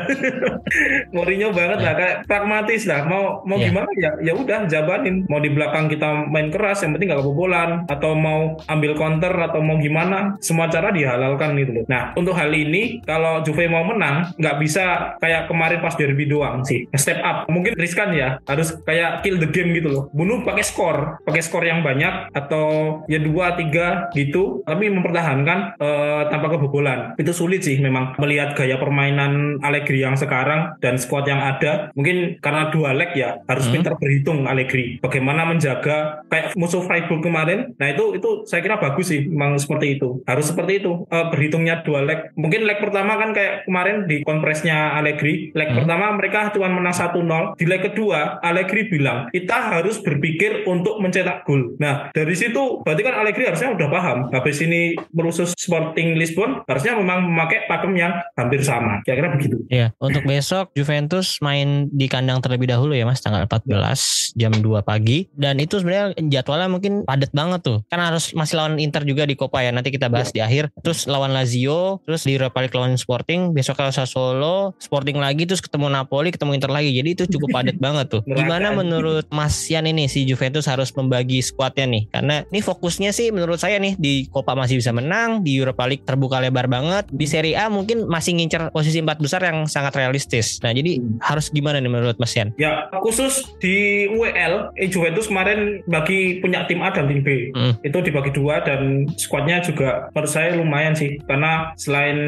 Mourinho 1.14 1.54
banget 1.54 1.78
lah, 1.84 1.94
kayak 1.94 2.16
pragmatis 2.26 2.82
lah. 2.90 3.06
Mau 3.06 3.46
mau 3.46 3.56
Iya. 3.60 3.68
gimana 3.70 3.90
ya? 4.00 4.10
Ya 4.24 4.32
udah 4.32 4.64
jabanin. 4.66 5.28
Mau 5.28 5.38
di 5.38 5.52
belakang 5.52 5.92
kita 5.92 6.26
main 6.32 6.48
keras, 6.48 6.80
yang 6.82 6.96
penting 6.96 7.12
nggak 7.12 7.20
kebobolan. 7.22 7.84
Atau 7.86 8.16
mau 8.16 8.56
ambil 8.66 8.96
counter 9.20 9.52
atau 9.52 9.60
mau 9.60 9.76
gimana, 9.76 10.40
semua 10.40 10.72
cara 10.72 10.88
dihalalkan 10.88 11.52
gitu 11.60 11.72
loh. 11.76 11.84
Nah 11.92 12.16
untuk 12.16 12.32
hal 12.32 12.48
ini, 12.56 13.04
kalau 13.04 13.44
Juve 13.44 13.68
mau 13.68 13.84
menang, 13.84 14.32
nggak 14.40 14.56
bisa 14.56 15.14
kayak 15.20 15.44
kemarin 15.52 15.84
pas 15.84 15.92
derby 15.92 16.24
doang 16.24 16.64
sih. 16.64 16.88
Step 16.96 17.20
up, 17.20 17.44
mungkin 17.52 17.76
riskan 17.76 18.16
ya. 18.16 18.40
Harus 18.48 18.72
kayak 18.88 19.20
kill 19.20 19.36
the 19.36 19.44
game 19.52 19.76
gitu 19.76 19.92
loh. 19.92 20.02
Bunuh 20.16 20.40
pakai 20.40 20.64
skor, 20.64 21.20
pakai 21.28 21.44
skor 21.44 21.68
yang 21.68 21.84
banyak 21.84 22.32
atau 22.32 23.00
ya 23.12 23.20
dua 23.20 23.60
tiga 23.60 24.08
gitu. 24.16 24.64
Tapi 24.64 24.88
mempertahankan 24.88 25.76
eh, 25.76 26.22
tanpa 26.32 26.56
kebobolan. 26.56 27.12
Itu 27.20 27.36
sulit 27.36 27.60
sih 27.60 27.76
memang 27.76 28.16
melihat 28.16 28.56
gaya 28.56 28.80
permainan 28.80 29.60
Allegri 29.60 30.00
yang 30.00 30.16
sekarang 30.16 30.80
dan 30.80 30.96
squad 30.96 31.28
yang 31.28 31.44
ada. 31.44 31.92
Mungkin 31.92 32.40
karena 32.40 32.72
dua 32.72 32.96
leg 32.96 33.12
ya 33.12 33.36
harus 33.44 33.68
Hmm. 33.68 33.76
pintar 33.76 33.94
berhitung 34.00 34.48
Allegri. 34.48 34.96
Bagaimana 35.04 35.44
menjaga 35.44 36.24
kayak 36.32 36.56
musuh 36.56 36.80
Freiburg 36.80 37.20
kemarin. 37.20 37.76
Nah 37.76 37.92
itu 37.92 38.16
itu 38.16 38.30
saya 38.48 38.64
kira 38.64 38.80
bagus 38.80 39.09
sih 39.10 39.26
memang 39.26 39.58
seperti 39.58 39.98
itu. 39.98 40.22
Harus 40.24 40.46
seperti 40.46 40.78
itu 40.78 40.92
Eh, 41.10 41.26
berhitungnya 41.32 41.82
dua 41.82 42.04
leg. 42.04 42.30
Mungkin 42.38 42.62
leg 42.62 42.78
pertama 42.78 43.16
kan 43.16 43.34
kayak 43.34 43.66
kemarin 43.66 44.06
di 44.06 44.22
kompresnya 44.22 44.94
Allegri. 44.94 45.50
Leg 45.50 45.74
Hmm. 45.74 45.82
pertama 45.82 46.14
mereka 46.14 46.54
cuma 46.54 46.70
menang 46.70 46.94
1-0. 46.94 47.58
Di 47.58 47.66
leg 47.66 47.82
kedua 47.82 48.38
Allegri 48.40 48.86
bilang 48.86 49.26
kita 49.28 49.74
harus 49.74 49.98
berpikir 49.98 50.62
untuk 50.64 51.02
mencetak 51.02 51.42
gol. 51.42 51.74
Nah 51.82 52.14
dari 52.14 52.36
situ 52.36 52.84
berarti 52.84 53.02
kan 53.02 53.14
Allegri 53.16 53.48
harusnya 53.48 53.74
udah 53.74 53.88
paham. 53.88 54.18
Habis 54.30 54.62
ini 54.62 54.94
merusus 55.10 55.56
Sporting 55.56 56.14
Lisbon 56.14 56.62
harusnya 56.64 56.94
memang 56.94 57.26
memakai 57.26 57.66
pakem 57.66 57.96
yang 57.96 58.12
hampir 58.36 58.62
sama. 58.62 59.02
Kira-kira 59.02 59.34
begitu. 59.34 59.56
Iya, 59.66 59.90
untuk 59.98 60.22
besok 60.22 60.70
Juventus 60.76 61.40
main 61.40 61.90
di 61.90 62.06
kandang 62.06 62.38
terlebih 62.38 62.70
dahulu 62.70 62.94
ya 62.94 63.02
Mas 63.02 63.18
tanggal 63.18 63.48
14 63.48 64.30
jam 64.36 64.52
2 64.52 64.84
pagi 64.84 65.26
dan 65.32 65.58
itu 65.58 65.80
sebenarnya 65.80 66.14
jadwalnya 66.28 66.68
mungkin 66.70 66.92
padat 67.02 67.32
banget 67.32 67.60
tuh. 67.64 67.78
Kan 67.88 67.98
harus 67.98 68.30
masih 68.30 68.54
lawan 68.56 68.76
Inter 68.78 68.99
juga 69.04 69.24
di 69.24 69.34
Copa 69.34 69.62
ya. 69.64 69.70
Nanti 69.70 69.92
kita 69.92 70.08
bahas 70.08 70.30
di 70.30 70.40
akhir. 70.42 70.72
Terus 70.80 71.06
lawan 71.06 71.32
Lazio, 71.32 72.02
terus 72.04 72.26
di 72.26 72.36
Europa 72.36 72.60
League 72.62 72.76
lawan 72.76 72.96
Sporting, 72.96 73.52
besok 73.52 73.80
kalau 73.80 73.92
Sassuolo, 73.92 74.74
Sporting 74.80 75.18
lagi 75.18 75.44
terus 75.46 75.62
ketemu 75.62 75.92
Napoli, 75.92 76.32
ketemu 76.34 76.56
Inter 76.56 76.72
lagi. 76.72 76.90
Jadi 76.90 77.08
itu 77.14 77.24
cukup 77.38 77.60
padat 77.60 77.76
banget 77.84 78.10
tuh. 78.10 78.22
Gimana 78.26 78.74
menurut 78.74 79.26
Mas 79.30 79.54
Yan 79.70 79.86
ini 79.86 80.10
si 80.10 80.26
Juventus 80.26 80.66
harus 80.66 80.90
membagi 80.96 81.40
skuadnya 81.40 81.86
nih? 81.86 82.02
Karena 82.10 82.42
ini 82.50 82.60
fokusnya 82.60 83.14
sih 83.14 83.30
menurut 83.30 83.62
saya 83.62 83.78
nih 83.78 83.94
di 83.96 84.26
Copa 84.26 84.58
masih 84.58 84.80
bisa 84.82 84.90
menang, 84.90 85.46
di 85.46 85.56
Europa 85.56 85.86
League 85.86 86.04
terbuka 86.04 86.42
lebar 86.42 86.66
banget, 86.66 87.06
di 87.12 87.26
Serie 87.30 87.54
A 87.54 87.70
mungkin 87.70 88.10
masih 88.10 88.34
ngincer 88.34 88.74
posisi 88.74 88.98
empat 88.98 89.22
besar 89.22 89.40
yang 89.46 89.70
sangat 89.70 89.94
realistis. 89.94 90.58
Nah, 90.66 90.74
jadi 90.74 90.98
harus 91.22 91.52
gimana 91.54 91.78
nih 91.78 91.92
menurut 91.92 92.16
Mas 92.18 92.34
Yan? 92.34 92.50
Ya, 92.58 92.90
khusus 92.98 93.46
di 93.62 94.10
UEL, 94.10 94.74
eh, 94.74 94.90
Juventus 94.90 95.30
kemarin 95.30 95.86
bagi 95.86 96.42
punya 96.42 96.66
tim 96.66 96.82
A 96.82 96.90
dan 96.90 97.06
tim 97.06 97.22
B. 97.22 97.54
Hmm. 97.54 97.78
Itu 97.86 98.02
dibagi 98.02 98.34
dua 98.34 98.64
dan 98.66 98.89
skuadnya 99.16 99.62
juga 99.62 100.10
menurut 100.12 100.30
saya 100.30 100.56
lumayan 100.56 100.94
sih. 100.96 101.18
Karena 101.24 101.72
selain 101.76 102.18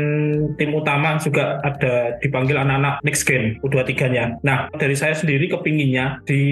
tim 0.57 0.73
utama 0.75 1.17
juga 1.19 1.61
ada 1.63 2.17
dipanggil 2.21 2.57
anak-anak 2.59 3.03
next 3.07 3.25
gen 3.27 3.59
U23-nya. 3.63 4.43
Nah, 4.45 4.69
dari 4.77 4.97
saya 4.97 5.17
sendiri 5.17 5.49
kepinginnya 5.51 6.21
di 6.27 6.43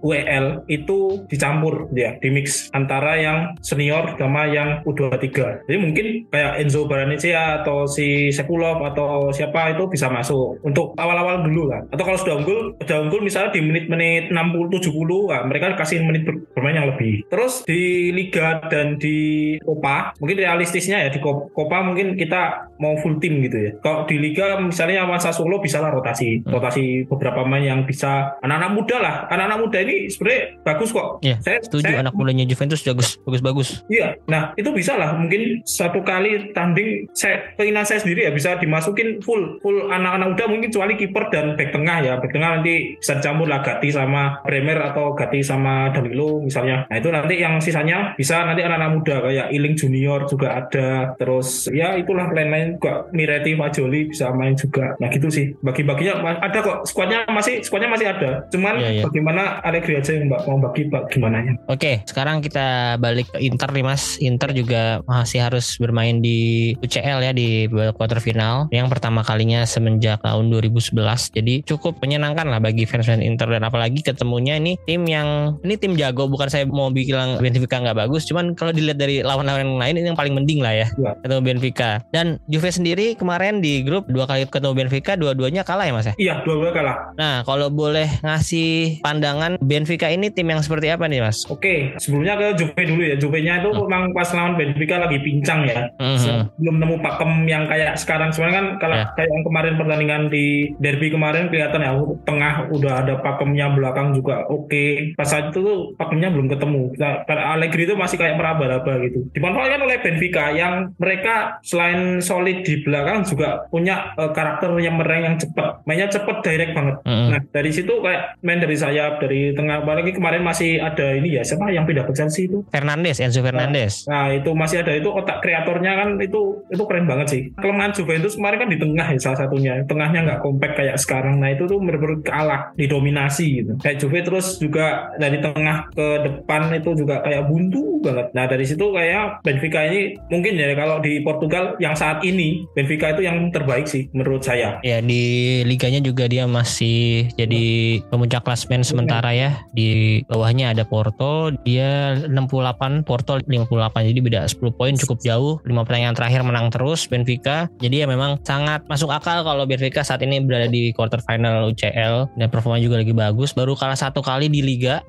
UEL 0.00 0.64
itu 0.68 1.24
dicampur 1.28 1.90
ya, 1.92 2.16
di 2.18 2.28
mix 2.32 2.68
antara 2.72 3.18
yang 3.18 3.38
senior 3.60 4.14
sama 4.16 4.48
yang 4.48 4.80
U23. 4.84 5.66
Jadi 5.68 5.78
mungkin 5.78 6.06
kayak 6.28 6.62
Enzo 6.62 6.86
Baranisia 6.86 7.62
atau 7.62 7.84
si 7.88 8.32
Sekulov 8.32 8.82
atau 8.82 9.30
siapa 9.30 9.74
itu 9.74 9.88
bisa 9.88 10.08
masuk 10.08 10.60
untuk 10.66 10.94
awal-awal 10.96 11.44
dulu 11.44 11.72
lah. 11.72 11.84
Atau 11.90 12.04
kalau 12.04 12.18
sudah 12.18 12.34
unggul, 12.40 12.60
sudah 12.82 12.98
unggul 13.02 13.20
misalnya 13.24 13.50
di 13.54 13.60
menit-menit 13.60 14.32
60 14.32 14.82
70 14.82 15.32
nah, 15.32 15.42
mereka 15.48 15.74
kasih 15.76 16.04
menit 16.04 16.22
bermain 16.54 16.78
yang 16.78 16.88
lebih. 16.94 17.24
Terus 17.28 17.64
di 17.66 18.12
liga 18.14 18.60
dan 18.68 18.96
di 19.00 19.51
Copa, 19.60 20.16
mungkin 20.22 20.38
realistisnya 20.38 21.02
ya 21.04 21.08
di 21.12 21.20
Copa 21.20 21.82
mungkin 21.84 22.14
kita 22.16 22.72
mau 22.78 22.98
full 22.98 23.18
tim 23.22 23.42
gitu 23.44 23.56
ya. 23.56 23.70
Kalau 23.82 24.04
di 24.06 24.16
liga 24.18 24.58
misalnya 24.58 25.04
Masa 25.06 25.30
Solo 25.30 25.62
bisa 25.62 25.78
lah 25.78 25.92
rotasi, 25.92 26.42
hmm. 26.42 26.50
rotasi 26.50 27.06
beberapa 27.06 27.42
main 27.46 27.66
yang 27.66 27.80
bisa 27.84 28.36
anak-anak 28.40 28.70
muda 28.74 28.96
lah. 28.98 29.14
Anak-anak 29.28 29.58
muda 29.62 29.78
ini 29.82 30.10
sebenarnya 30.10 30.42
bagus 30.66 30.90
kok. 30.90 31.22
Iya, 31.22 31.36
saya 31.42 31.58
setuju 31.62 31.90
saya, 31.90 32.00
anak 32.02 32.14
mudanya 32.14 32.44
Juventus 32.46 32.80
bagus, 32.82 33.18
bagus-bagus. 33.22 33.68
Iya, 33.86 34.18
nah 34.26 34.54
itu 34.58 34.70
bisa 34.74 34.98
lah 34.98 35.14
mungkin 35.14 35.62
satu 35.66 36.02
kali 36.02 36.52
tanding 36.52 37.06
saya 37.14 37.54
keinginan 37.56 37.86
saya 37.86 38.02
sendiri 38.02 38.26
ya 38.28 38.32
bisa 38.34 38.58
dimasukin 38.58 39.22
full 39.22 39.58
full 39.62 39.90
anak-anak 39.90 40.34
muda 40.34 40.44
mungkin 40.50 40.68
kecuali 40.70 40.94
kiper 40.98 41.24
dan 41.30 41.54
back 41.54 41.70
tengah 41.74 41.98
ya. 42.02 42.12
Back 42.18 42.32
tengah 42.34 42.60
nanti 42.60 42.98
bisa 42.98 43.18
dicampur 43.18 43.46
lah 43.46 43.60
Gati 43.62 43.88
sama 43.94 44.42
Bremer 44.42 44.78
atau 44.92 45.14
Gati 45.14 45.40
sama 45.40 45.90
Danilo 45.94 46.42
misalnya. 46.42 46.84
Nah 46.90 46.96
itu 46.98 47.08
nanti 47.10 47.34
yang 47.38 47.58
sisanya 47.62 48.14
bisa 48.18 48.42
nanti 48.44 48.62
anak-anak 48.62 48.90
muda 48.92 49.16
kayak 49.22 49.41
Iling 49.48 49.74
Junior 49.74 50.28
juga 50.28 50.62
ada. 50.62 51.16
Terus 51.16 51.66
ya 51.72 51.96
itulah 51.96 52.30
lain-lain 52.30 52.76
juga 52.78 53.08
Mireti 53.10 53.56
Fajoli 53.56 54.12
bisa 54.12 54.30
main 54.36 54.54
juga. 54.54 54.94
Nah 55.00 55.08
gitu 55.08 55.32
sih. 55.32 55.56
Bagi-baginya 55.64 56.22
ada 56.38 56.58
kok 56.60 56.78
skuadnya 56.86 57.24
masih 57.30 57.64
skuadnya 57.64 57.90
masih 57.90 58.06
ada. 58.12 58.30
Cuman 58.52 58.78
yeah, 58.78 59.02
yeah. 59.02 59.04
bagaimana 59.06 59.62
Allegri 59.64 59.98
aja 59.98 60.12
yang 60.14 60.28
mbak 60.28 60.44
mau 60.44 60.58
bagi 60.60 60.90
gimana 61.10 61.42
ya. 61.42 61.52
Oke, 61.70 62.04
sekarang 62.04 62.44
kita 62.44 62.98
balik 63.00 63.30
ke 63.32 63.38
Inter 63.40 63.70
nih 63.72 63.84
Mas. 63.86 64.20
Inter 64.20 64.50
juga 64.52 65.00
masih 65.08 65.40
harus 65.40 65.78
bermain 65.80 66.20
di 66.20 66.72
UCL 66.82 67.18
ya 67.24 67.32
di 67.32 67.66
quarter 67.96 68.20
final 68.20 68.68
yang 68.68 68.90
pertama 68.92 69.24
kalinya 69.24 69.64
semenjak 69.64 70.20
tahun 70.20 70.52
2011. 70.52 70.92
Jadi 71.32 71.54
cukup 71.64 71.98
menyenangkan 72.02 72.46
lah 72.50 72.60
bagi 72.60 72.84
fans-fans 72.84 73.24
Inter 73.24 73.48
dan 73.48 73.64
apalagi 73.64 74.04
ketemunya 74.04 74.58
ini 74.58 74.76
tim 74.84 75.06
yang 75.06 75.56
ini 75.62 75.78
tim 75.78 75.94
jago 75.96 76.26
bukan 76.28 76.50
saya 76.50 76.68
mau 76.68 76.90
bilang 76.92 77.38
Benfica 77.40 77.78
nggak 77.80 77.96
bagus, 78.06 78.28
cuman 78.28 78.52
kalau 78.58 78.74
dilihat 78.74 78.98
dari 78.98 79.21
lawan-lawan 79.22 79.64
yang 79.64 79.78
lain 79.78 79.94
ini 79.98 80.06
yang 80.12 80.18
paling 80.18 80.34
mending 80.34 80.60
lah 80.60 80.74
ya, 80.74 80.86
ya. 80.98 81.12
ketemu 81.22 81.40
Benfica. 81.42 81.90
Dan 82.10 82.42
Juve 82.50 82.70
sendiri 82.70 83.14
kemarin 83.14 83.62
di 83.62 83.82
grup 83.86 84.06
dua 84.10 84.26
kali 84.28 84.46
ketemu 84.46 84.74
Benfica, 84.74 85.14
dua-duanya 85.16 85.62
kalah 85.62 85.86
ya 85.86 85.92
mas 85.94 86.06
ya? 86.10 86.14
Iya, 86.18 86.34
dua-duanya 86.44 86.74
kalah. 86.74 86.96
Nah, 87.16 87.34
kalau 87.46 87.68
boleh 87.72 88.08
ngasih 88.22 89.00
pandangan 89.04 89.58
Benfica 89.62 90.08
ini 90.10 90.28
tim 90.32 90.48
yang 90.50 90.60
seperti 90.60 90.90
apa 90.90 91.06
nih 91.06 91.22
mas? 91.22 91.44
Oke, 91.48 91.94
sebelumnya 91.98 92.38
ke 92.38 92.46
Juve 92.60 92.82
dulu 92.82 93.02
ya. 93.02 93.16
Juve-nya 93.18 93.62
itu 93.62 93.70
hmm. 93.70 93.80
memang 93.86 94.02
pas 94.16 94.28
lawan 94.32 94.54
Benfica 94.56 94.96
lagi 95.02 95.18
pincang 95.20 95.68
ya. 95.68 95.88
Hmm. 96.00 96.48
Belum 96.56 96.76
nemu 96.80 96.96
pakem 97.04 97.30
yang 97.46 97.64
kayak 97.68 97.98
sekarang. 98.00 98.32
Sebenarnya 98.32 98.56
kan 98.56 98.66
kalau 98.80 98.96
yeah. 98.98 99.12
kayak 99.14 99.30
yang 99.30 99.44
kemarin 99.44 99.74
pertandingan 99.76 100.22
di 100.32 100.46
derby 100.80 101.08
kemarin 101.12 101.52
kelihatan 101.52 101.84
ya 101.84 101.92
tengah 102.24 102.54
udah 102.72 102.92
ada 103.04 103.14
pakemnya 103.20 103.72
belakang 103.76 104.16
juga 104.16 104.48
oke. 104.48 104.68
Okay. 104.68 104.90
Pas 105.18 105.28
saat 105.28 105.52
itu 105.52 105.60
tuh 105.60 105.78
pakemnya 106.00 106.32
belum 106.32 106.48
ketemu. 106.48 106.96
Nah, 106.96 107.24
Allegri 107.28 107.84
itu 107.84 107.94
masih 107.98 108.16
kayak 108.16 108.38
meraba-raba 108.40 109.02
gitu. 109.04 109.11
Dimanfaatkan 109.32 109.80
oleh 109.82 109.96
Benfica 110.00 110.44
yang 110.52 110.96
mereka 110.96 111.60
selain 111.64 112.18
solid 112.22 112.64
di 112.64 112.80
belakang 112.82 113.24
juga 113.26 113.66
punya 113.68 114.14
uh, 114.16 114.30
karakter 114.32 114.72
yang 114.80 114.96
mereng 114.98 115.22
yang 115.32 115.36
cepat. 115.36 115.84
Mainnya 115.84 116.08
cepat 116.08 116.42
direct 116.44 116.72
banget. 116.72 116.96
Mm-hmm. 117.04 117.28
Nah, 117.32 117.40
dari 117.52 117.70
situ 117.70 117.92
kayak 118.00 118.40
main 118.42 118.60
dari 118.60 118.76
sayap, 118.76 119.22
dari 119.22 119.52
tengah 119.52 119.84
apalagi 119.84 120.14
kemarin 120.16 120.42
masih 120.42 120.78
ada 120.80 121.14
ini 121.16 121.36
ya 121.36 121.42
siapa 121.42 121.68
yang 121.70 121.84
pindah 121.84 122.06
ke 122.08 122.12
Chelsea 122.16 122.48
itu? 122.48 122.64
Fernandes, 122.70 123.18
Enzo 123.18 123.40
Fernandes. 123.42 124.06
Nah, 124.06 124.12
nah, 124.12 124.26
itu 124.32 124.50
masih 124.54 124.76
ada 124.86 124.92
itu 124.94 125.08
otak 125.10 125.42
kreatornya 125.42 125.92
kan 125.98 126.08
itu 126.20 126.62
itu 126.70 126.82
keren 126.86 127.06
banget 127.10 127.26
sih. 127.28 127.42
Kelemahan 127.58 127.92
Juventus 127.92 128.38
kemarin 128.38 128.58
kan 128.66 128.70
di 128.70 128.78
tengah 128.78 129.06
ya 129.10 129.18
salah 129.20 129.38
satunya. 129.44 129.72
Tengahnya 129.84 130.20
nggak 130.24 130.40
compact 130.40 130.74
kayak 130.78 130.96
sekarang. 130.98 131.42
Nah, 131.42 131.50
itu 131.52 131.66
tuh 131.66 131.78
benar-benar 131.82 132.18
kalah, 132.22 132.62
didominasi 132.78 133.46
gitu. 133.62 133.72
Kayak 133.82 133.96
Juve 133.98 134.18
terus 134.22 134.46
juga 134.62 135.10
dari 135.18 135.38
tengah 135.42 135.90
ke 135.90 136.06
depan 136.22 136.70
itu 136.72 136.90
juga 136.94 137.20
kayak 137.20 137.42
buntu 137.50 137.98
banget. 138.02 138.26
Nah, 138.34 138.44
dari 138.46 138.64
situ 138.64 138.84
kayak 138.94 139.01
Benfica 139.42 139.88
ini 139.88 140.14
mungkin 140.30 140.58
ya 140.58 140.74
kalau 140.78 141.02
di 141.02 141.22
Portugal 141.24 141.74
yang 141.82 141.96
saat 141.96 142.22
ini 142.22 142.62
Benfica 142.76 143.12
itu 143.14 143.26
yang 143.26 143.50
terbaik 143.50 143.86
sih 143.88 144.06
menurut 144.14 144.44
saya. 144.44 144.78
Ya 144.86 145.02
di 145.02 145.60
liganya 145.66 145.98
juga 146.02 146.26
dia 146.28 146.46
masih 146.46 147.30
jadi 147.34 147.98
pemuncak 148.08 148.44
klasmen 148.46 148.84
sementara 148.84 149.32
ya. 149.32 149.50
Di 149.72 150.22
bawahnya 150.28 150.76
ada 150.76 150.84
Porto, 150.84 151.54
dia 151.64 152.20
68, 152.28 153.06
Porto 153.08 153.40
58. 153.40 154.08
Jadi 154.12 154.20
beda 154.20 154.40
10 154.44 154.76
poin 154.76 154.92
cukup 154.92 155.18
jauh. 155.24 155.54
5 155.64 155.86
pertandingan 155.86 156.16
terakhir 156.16 156.40
menang 156.44 156.68
terus 156.68 157.08
Benfica. 157.08 157.66
Jadi 157.80 158.04
ya 158.04 158.06
memang 158.06 158.36
sangat 158.44 158.84
masuk 158.86 159.08
akal 159.08 159.40
kalau 159.46 159.64
Benfica 159.64 160.04
saat 160.04 160.20
ini 160.20 160.44
berada 160.44 160.68
di 160.68 160.92
quarter 160.92 161.24
final 161.24 161.72
UCL 161.72 162.36
dan 162.36 162.48
performa 162.52 162.76
juga 162.76 163.00
lagi 163.00 163.14
bagus. 163.16 163.56
Baru 163.56 163.72
kalah 163.72 163.96
satu 163.96 164.20
kali 164.20 164.52
di 164.52 164.60
liga. 164.60 165.00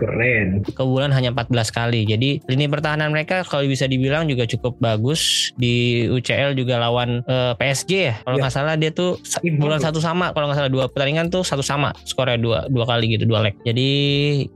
Keren. 0.00 0.66
Kebulan 0.74 1.14
hanya 1.14 1.30
14 1.30 1.70
kali. 1.70 2.02
Jadi 2.08 2.42
lini 2.50 2.66
pertahanan 2.66 3.14
mereka 3.14 3.29
kalau 3.46 3.64
bisa 3.66 3.86
dibilang 3.86 4.26
juga 4.26 4.44
cukup 4.44 4.76
bagus. 4.82 5.52
Di 5.56 6.06
UCL 6.10 6.58
juga 6.58 6.82
lawan 6.82 7.22
uh, 7.26 7.52
eh, 7.52 7.54
PSG 7.58 7.90
ya. 7.92 8.14
Kalau 8.26 8.36
ya. 8.36 8.40
nggak 8.46 8.54
ya. 8.54 8.58
salah 8.58 8.74
dia 8.74 8.90
tuh 8.90 9.16
bulan 9.58 9.80
satu 9.80 10.02
sama. 10.02 10.34
Kalau 10.34 10.50
nggak 10.50 10.58
salah 10.58 10.72
dua 10.72 10.84
pertandingan 10.90 11.30
tuh 11.30 11.42
satu 11.46 11.62
sama. 11.62 11.94
Skornya 12.02 12.36
dua 12.40 12.66
dua 12.68 12.84
kali 12.84 13.14
gitu 13.14 13.24
dua 13.24 13.46
leg. 13.46 13.54
Jadi 13.62 13.90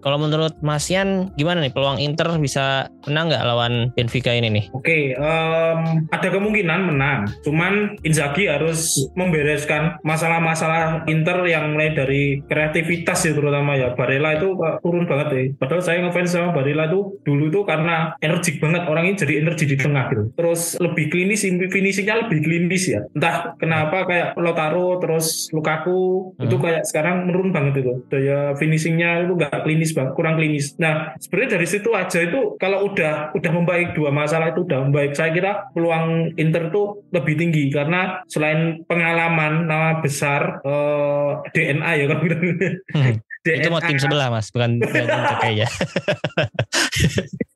kalau 0.03 0.19
menurut 0.19 0.59
Mas 0.61 0.87
Yan 0.91 1.33
gimana 1.39 1.63
nih 1.65 1.73
peluang 1.73 2.03
Inter 2.03 2.29
bisa 2.43 2.91
menang 3.07 3.31
nggak 3.33 3.45
lawan 3.47 3.73
Benfica 3.95 4.35
ini 4.35 4.49
nih? 4.51 4.65
Oke 4.75 4.85
okay, 4.85 5.03
um, 5.17 6.05
ada 6.11 6.29
kemungkinan 6.29 6.81
menang. 6.91 7.31
Cuman 7.47 7.97
Inzaghi 8.05 8.51
harus 8.51 9.09
membereskan 9.15 9.99
masalah-masalah 10.03 11.07
Inter 11.09 11.47
yang 11.47 11.73
mulai 11.77 11.95
dari 11.95 12.43
kreativitas 12.45 13.25
ya 13.25 13.33
terutama 13.33 13.79
ya. 13.79 13.93
Barella 13.95 14.37
itu 14.37 14.57
turun 14.83 15.07
banget 15.07 15.29
ya 15.31 15.43
padahal 15.59 15.83
saya 15.83 15.99
ngefans 16.05 16.31
sama 16.33 16.57
Barella 16.57 16.89
tuh 16.89 17.21
dulu 17.27 17.51
tuh 17.53 17.65
karena 17.69 18.17
energik 18.21 18.61
banget 18.65 18.83
orang 18.89 19.05
ini 19.13 19.17
jadi 19.21 19.35
energi 19.45 19.65
di 19.69 19.77
tengah 19.77 20.09
gitu. 20.09 20.23
Terus 20.33 20.81
lebih 20.81 21.13
klinis 21.13 21.45
finishingnya 21.45 22.25
lebih 22.25 22.41
klinis 22.41 22.85
ya. 22.89 23.05
Entah 23.13 23.53
kenapa 23.61 24.09
kayak 24.09 24.29
Lautaro 24.41 24.97
terus 25.05 25.53
Lukaku 25.53 26.33
hmm. 26.41 26.49
itu 26.49 26.57
kayak 26.57 26.83
sekarang 26.89 27.29
menurun 27.29 27.53
banget 27.53 27.85
itu. 27.85 28.01
Daya 28.09 28.57
finishingnya 28.57 29.29
itu 29.29 29.37
nggak 29.37 29.61
klinis 29.69 29.93
banget 29.93 30.13
kurang 30.17 30.41
klinis. 30.41 30.73
Nah 30.81 31.13
sebenarnya 31.21 31.61
dari 31.61 31.67
situ 31.69 31.93
aja 31.93 32.19
itu 32.25 32.57
kalau 32.57 32.89
udah 32.89 33.37
udah 33.37 33.51
membaik 33.53 33.93
dua 33.93 34.09
masalah 34.09 34.57
itu 34.57 34.65
udah 34.65 34.89
membaik 34.89 35.13
saya 35.13 35.31
kira 35.37 35.69
peluang 35.77 36.33
Inter 36.41 36.73
tuh 36.73 37.05
lebih 37.13 37.37
tinggi. 37.37 37.69
Karena 37.69 38.25
selain 38.25 38.81
pengalaman 38.89 39.69
nama 39.69 40.01
besar 40.01 40.65
eh, 40.65 41.31
DNA 41.53 41.91
ya 42.01 42.07
kan. 42.09 42.19
Hmm. 42.25 43.17
DNA. 43.45 43.61
itu 43.61 43.69
mau 43.69 43.83
tim 43.85 44.01
sebelah 44.01 44.33
mas 44.33 44.49
bukan 44.49 44.81
bukan 44.81 45.05
kayaknya 45.45 45.69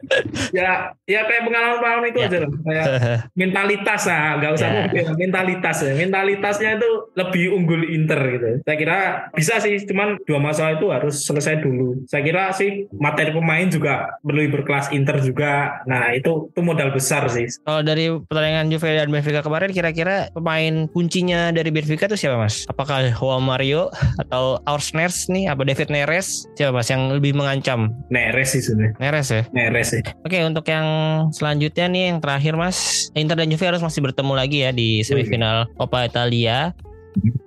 ya 0.50 0.92
ya 1.04 1.20
kayak 1.24 1.42
pengalaman-pengalaman 1.44 2.08
itu 2.08 2.18
Ya. 2.18 2.26
aja 2.26 2.38
lah. 2.42 2.50
Kayak 2.58 2.86
mentalitas 3.40 4.02
lah, 4.04 4.22
nggak 4.38 4.52
usah 4.54 4.68
Ya. 4.68 4.74
mobil, 4.84 5.04
mentalitas 5.18 5.76
ya. 5.80 5.92
Mentalitasnya 5.94 6.70
itu 6.76 6.90
lebih 7.14 7.44
unggul 7.52 7.82
Inter 7.84 8.20
gitu. 8.30 8.46
Saya 8.62 8.76
kira 8.76 8.98
bisa 9.32 9.54
sih, 9.58 9.74
cuman 9.84 10.18
dua 10.24 10.38
masalah 10.38 10.76
itu 10.76 10.86
harus 10.88 11.22
selesai 11.22 11.60
dulu. 11.60 12.02
Saya 12.04 12.22
kira 12.22 12.50
sih 12.52 12.86
materi 12.92 13.30
pemain 13.30 13.66
juga 13.66 14.18
perlu 14.20 14.44
berkelas 14.50 14.90
Inter 14.90 15.20
juga. 15.20 15.82
Nah 15.84 16.12
itu 16.12 16.48
itu 16.48 16.60
modal 16.60 16.90
besar 16.90 17.26
sih. 17.28 17.48
Kalau 17.62 17.80
dari 17.80 18.08
pertandingan 18.10 18.68
Juve 18.68 18.88
dan 18.90 19.08
Benfica 19.08 19.40
kemarin 19.40 19.70
kira-kira 19.70 20.28
pemain 20.30 20.86
kuncinya 20.88 21.50
dari 21.50 21.68
Benfica 21.68 22.06
itu 22.06 22.16
siapa 22.16 22.36
mas? 22.36 22.64
Apakah 22.66 23.08
Juan 23.12 23.42
Mario 23.42 23.88
atau 24.18 24.60
Aursners 24.64 25.28
nih? 25.28 25.48
Apa 25.48 25.64
David 25.64 25.88
Neres? 25.88 26.46
Siapa 26.54 26.72
mas 26.72 26.88
yang 26.88 27.08
lebih 27.10 27.32
mengancam? 27.32 27.92
Neres 28.08 28.52
sih 28.52 28.62
sebenarnya. 28.62 28.94
Neres 28.98 29.28
ya? 29.28 29.42
Neres. 29.50 29.90
Oke 30.24 30.38
untuk 30.44 30.64
yang 30.68 30.86
selanjutnya 31.32 31.86
nih 31.88 32.02
yang 32.12 32.18
terakhir 32.22 32.54
mas. 32.54 33.08
Inter 33.14 33.38
dan 33.38 33.48
Juve 33.50 33.64
harus 33.66 33.82
masih 33.82 34.00
bertemu 34.04 34.32
lagi 34.34 34.58
ya 34.64 34.70
di 34.70 35.02
semifinal 35.02 35.70
Coppa 35.76 36.06
Italia 36.06 36.74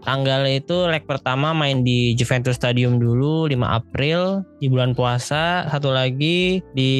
Tanggal 0.01 0.49
itu 0.49 0.85
leg 0.85 1.05
pertama 1.05 1.51
main 1.51 1.81
di 1.81 2.13
Juventus 2.13 2.55
Stadium 2.55 2.97
dulu 2.97 3.45
5 3.45 3.53
April 3.61 4.41
di 4.57 4.65
bulan 4.65 4.91
puasa 4.91 5.65
satu 5.67 5.89
lagi 5.89 6.57
di 6.73 6.91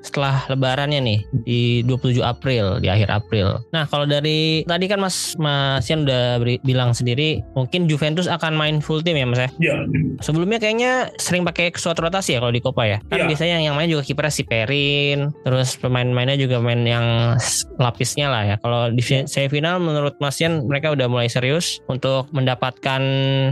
setelah 0.00 0.44
lebarannya 0.46 1.00
nih 1.00 1.18
di 1.42 1.60
27 1.82 2.20
April 2.20 2.76
di 2.78 2.88
akhir 2.88 3.08
April. 3.10 3.56
Nah 3.70 3.84
kalau 3.84 4.04
dari 4.04 4.62
tadi 4.62 4.84
kan 4.84 5.00
Mas 5.00 5.32
Mas 5.36 5.84
Yan 5.86 6.04
udah 6.04 6.36
beri- 6.38 6.60
bilang 6.60 6.92
sendiri 6.92 7.40
mungkin 7.52 7.84
Juventus 7.84 8.28
akan 8.28 8.52
main 8.52 8.76
full 8.78 9.00
team 9.00 9.16
ya 9.16 9.24
Mas 9.24 9.40
ya. 9.40 9.48
Ya, 9.58 9.74
Sebelumnya 10.20 10.58
kayaknya 10.58 10.92
sering 11.16 11.42
pakai 11.42 11.72
squad 11.72 11.96
rotasi 11.98 12.36
ya 12.36 12.38
kalau 12.38 12.52
di 12.52 12.60
Copa 12.60 12.84
ya. 12.84 12.98
Kan 13.06 13.16
Iya. 13.18 13.26
biasanya 13.28 13.56
yang 13.62 13.74
main 13.74 13.88
juga 13.88 14.04
kipernya 14.04 14.28
si 14.30 14.44
Perin, 14.44 15.32
terus 15.42 15.74
pemain-pemainnya 15.76 16.36
juga 16.36 16.60
main 16.60 16.84
yang 16.84 17.32
lapisnya 17.76 18.28
lah 18.28 18.42
ya. 18.46 18.56
Kalau 18.58 18.90
di 18.90 19.00
fi- 19.00 19.24
semifinal 19.24 19.78
menurut 19.78 20.14
Mas 20.18 20.36
Yan 20.36 20.64
mereka 20.64 20.92
udah 20.92 21.06
mulai 21.06 21.26
serius 21.26 21.80
untuk 21.86 22.11
mendapatkan 22.30 23.02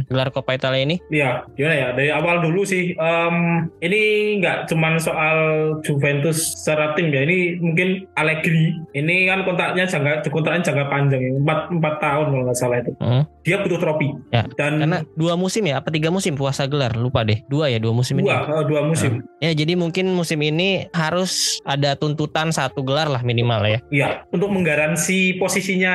gelar 0.06 0.28
Coppa 0.30 0.56
Italia 0.56 0.82
ini. 0.84 0.96
Iya, 1.08 1.44
gimana 1.56 1.74
ya? 1.76 1.88
Dari 1.96 2.10
awal 2.12 2.44
dulu 2.44 2.62
sih, 2.66 2.94
em, 2.94 3.36
ini 3.80 4.00
nggak 4.42 4.68
cuman 4.70 5.00
soal 5.00 5.38
Juventus 5.86 6.60
secara 6.60 6.92
tim 6.94 7.10
ya. 7.10 7.24
Ini 7.24 7.62
mungkin 7.62 8.04
Allegri. 8.18 8.76
Ini 8.92 9.30
kan 9.30 9.46
kontraknya 9.46 9.84
jangka 9.88 10.28
kontraknya 10.28 10.62
jangka 10.66 10.84
panjang, 10.90 11.20
ya. 11.20 11.30
empat 11.40 11.60
empat 11.72 11.94
tahun 12.02 12.26
kalau 12.34 12.44
nggak 12.46 12.58
salah 12.58 12.78
itu. 12.82 12.92
Hmm. 13.00 13.22
Dia 13.40 13.56
butuh 13.64 13.80
trofi. 13.80 14.12
Ya, 14.34 14.44
Dan 14.58 14.84
Karena 14.84 14.98
dua 15.16 15.34
musim 15.38 15.64
ya, 15.64 15.80
apa 15.80 15.88
tiga 15.88 16.12
musim 16.12 16.36
puasa 16.36 16.68
gelar? 16.68 16.92
Lupa 16.92 17.24
deh. 17.24 17.40
Dua 17.48 17.72
ya, 17.72 17.80
dua 17.80 17.96
musim 17.96 18.20
ini. 18.20 18.28
dua, 18.28 18.44
eh, 18.44 18.64
dua 18.68 18.80
musim. 18.84 19.24
Ya, 19.40 19.56
jadi 19.56 19.72
mungkin 19.78 20.12
musim 20.12 20.44
ini 20.44 20.90
harus 20.92 21.62
ada 21.64 21.96
tuntutan 21.96 22.52
satu 22.52 22.84
gelar 22.84 23.08
lah 23.08 23.24
minimal 23.24 23.64
ya. 23.64 23.78
Iya, 23.88 24.08
untuk 24.34 24.52
menggaransi 24.52 25.40
posisinya 25.40 25.94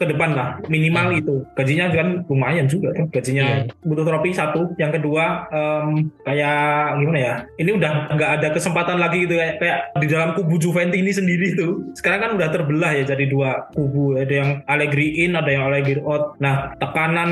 ke 0.00 0.04
depan 0.10 0.34
lah, 0.34 0.58
minimal 0.66 1.14
itu. 1.14 1.46
Gajinya 1.54 1.91
kan 1.92 2.08
lumayan 2.26 2.66
juga 2.66 2.90
kan, 2.96 3.06
gajinya 3.12 3.42
Iya. 3.42 3.72
butuh 3.84 4.04
trofi 4.06 4.30
satu. 4.32 4.72
Yang 4.80 5.00
kedua, 5.00 5.24
em, 5.50 6.10
kayak 6.24 6.98
gimana 6.98 7.18
ya? 7.18 7.34
Ini 7.58 7.70
udah 7.76 7.92
nggak 8.12 8.30
ada 8.40 8.48
kesempatan 8.54 8.96
lagi 8.98 9.24
gitu 9.26 9.34
kayak, 9.36 9.54
kayak 9.60 9.78
di 10.00 10.06
dalam 10.08 10.30
kubu 10.34 10.56
Juventus 10.58 10.98
ini 10.98 11.12
sendiri 11.12 11.54
tuh. 11.54 11.92
Sekarang 11.94 12.20
kan 12.22 12.30
udah 12.36 12.48
terbelah 12.48 12.92
ya 12.96 13.04
jadi 13.04 13.24
dua 13.28 13.68
kubu. 13.74 14.16
Ada 14.16 14.34
yang 14.34 14.50
Allegri 14.66 15.24
in, 15.24 15.36
ada 15.36 15.50
yang 15.50 15.68
Allegri 15.68 16.00
out. 16.02 16.36
Nah, 16.38 16.72
tekanan 16.78 17.30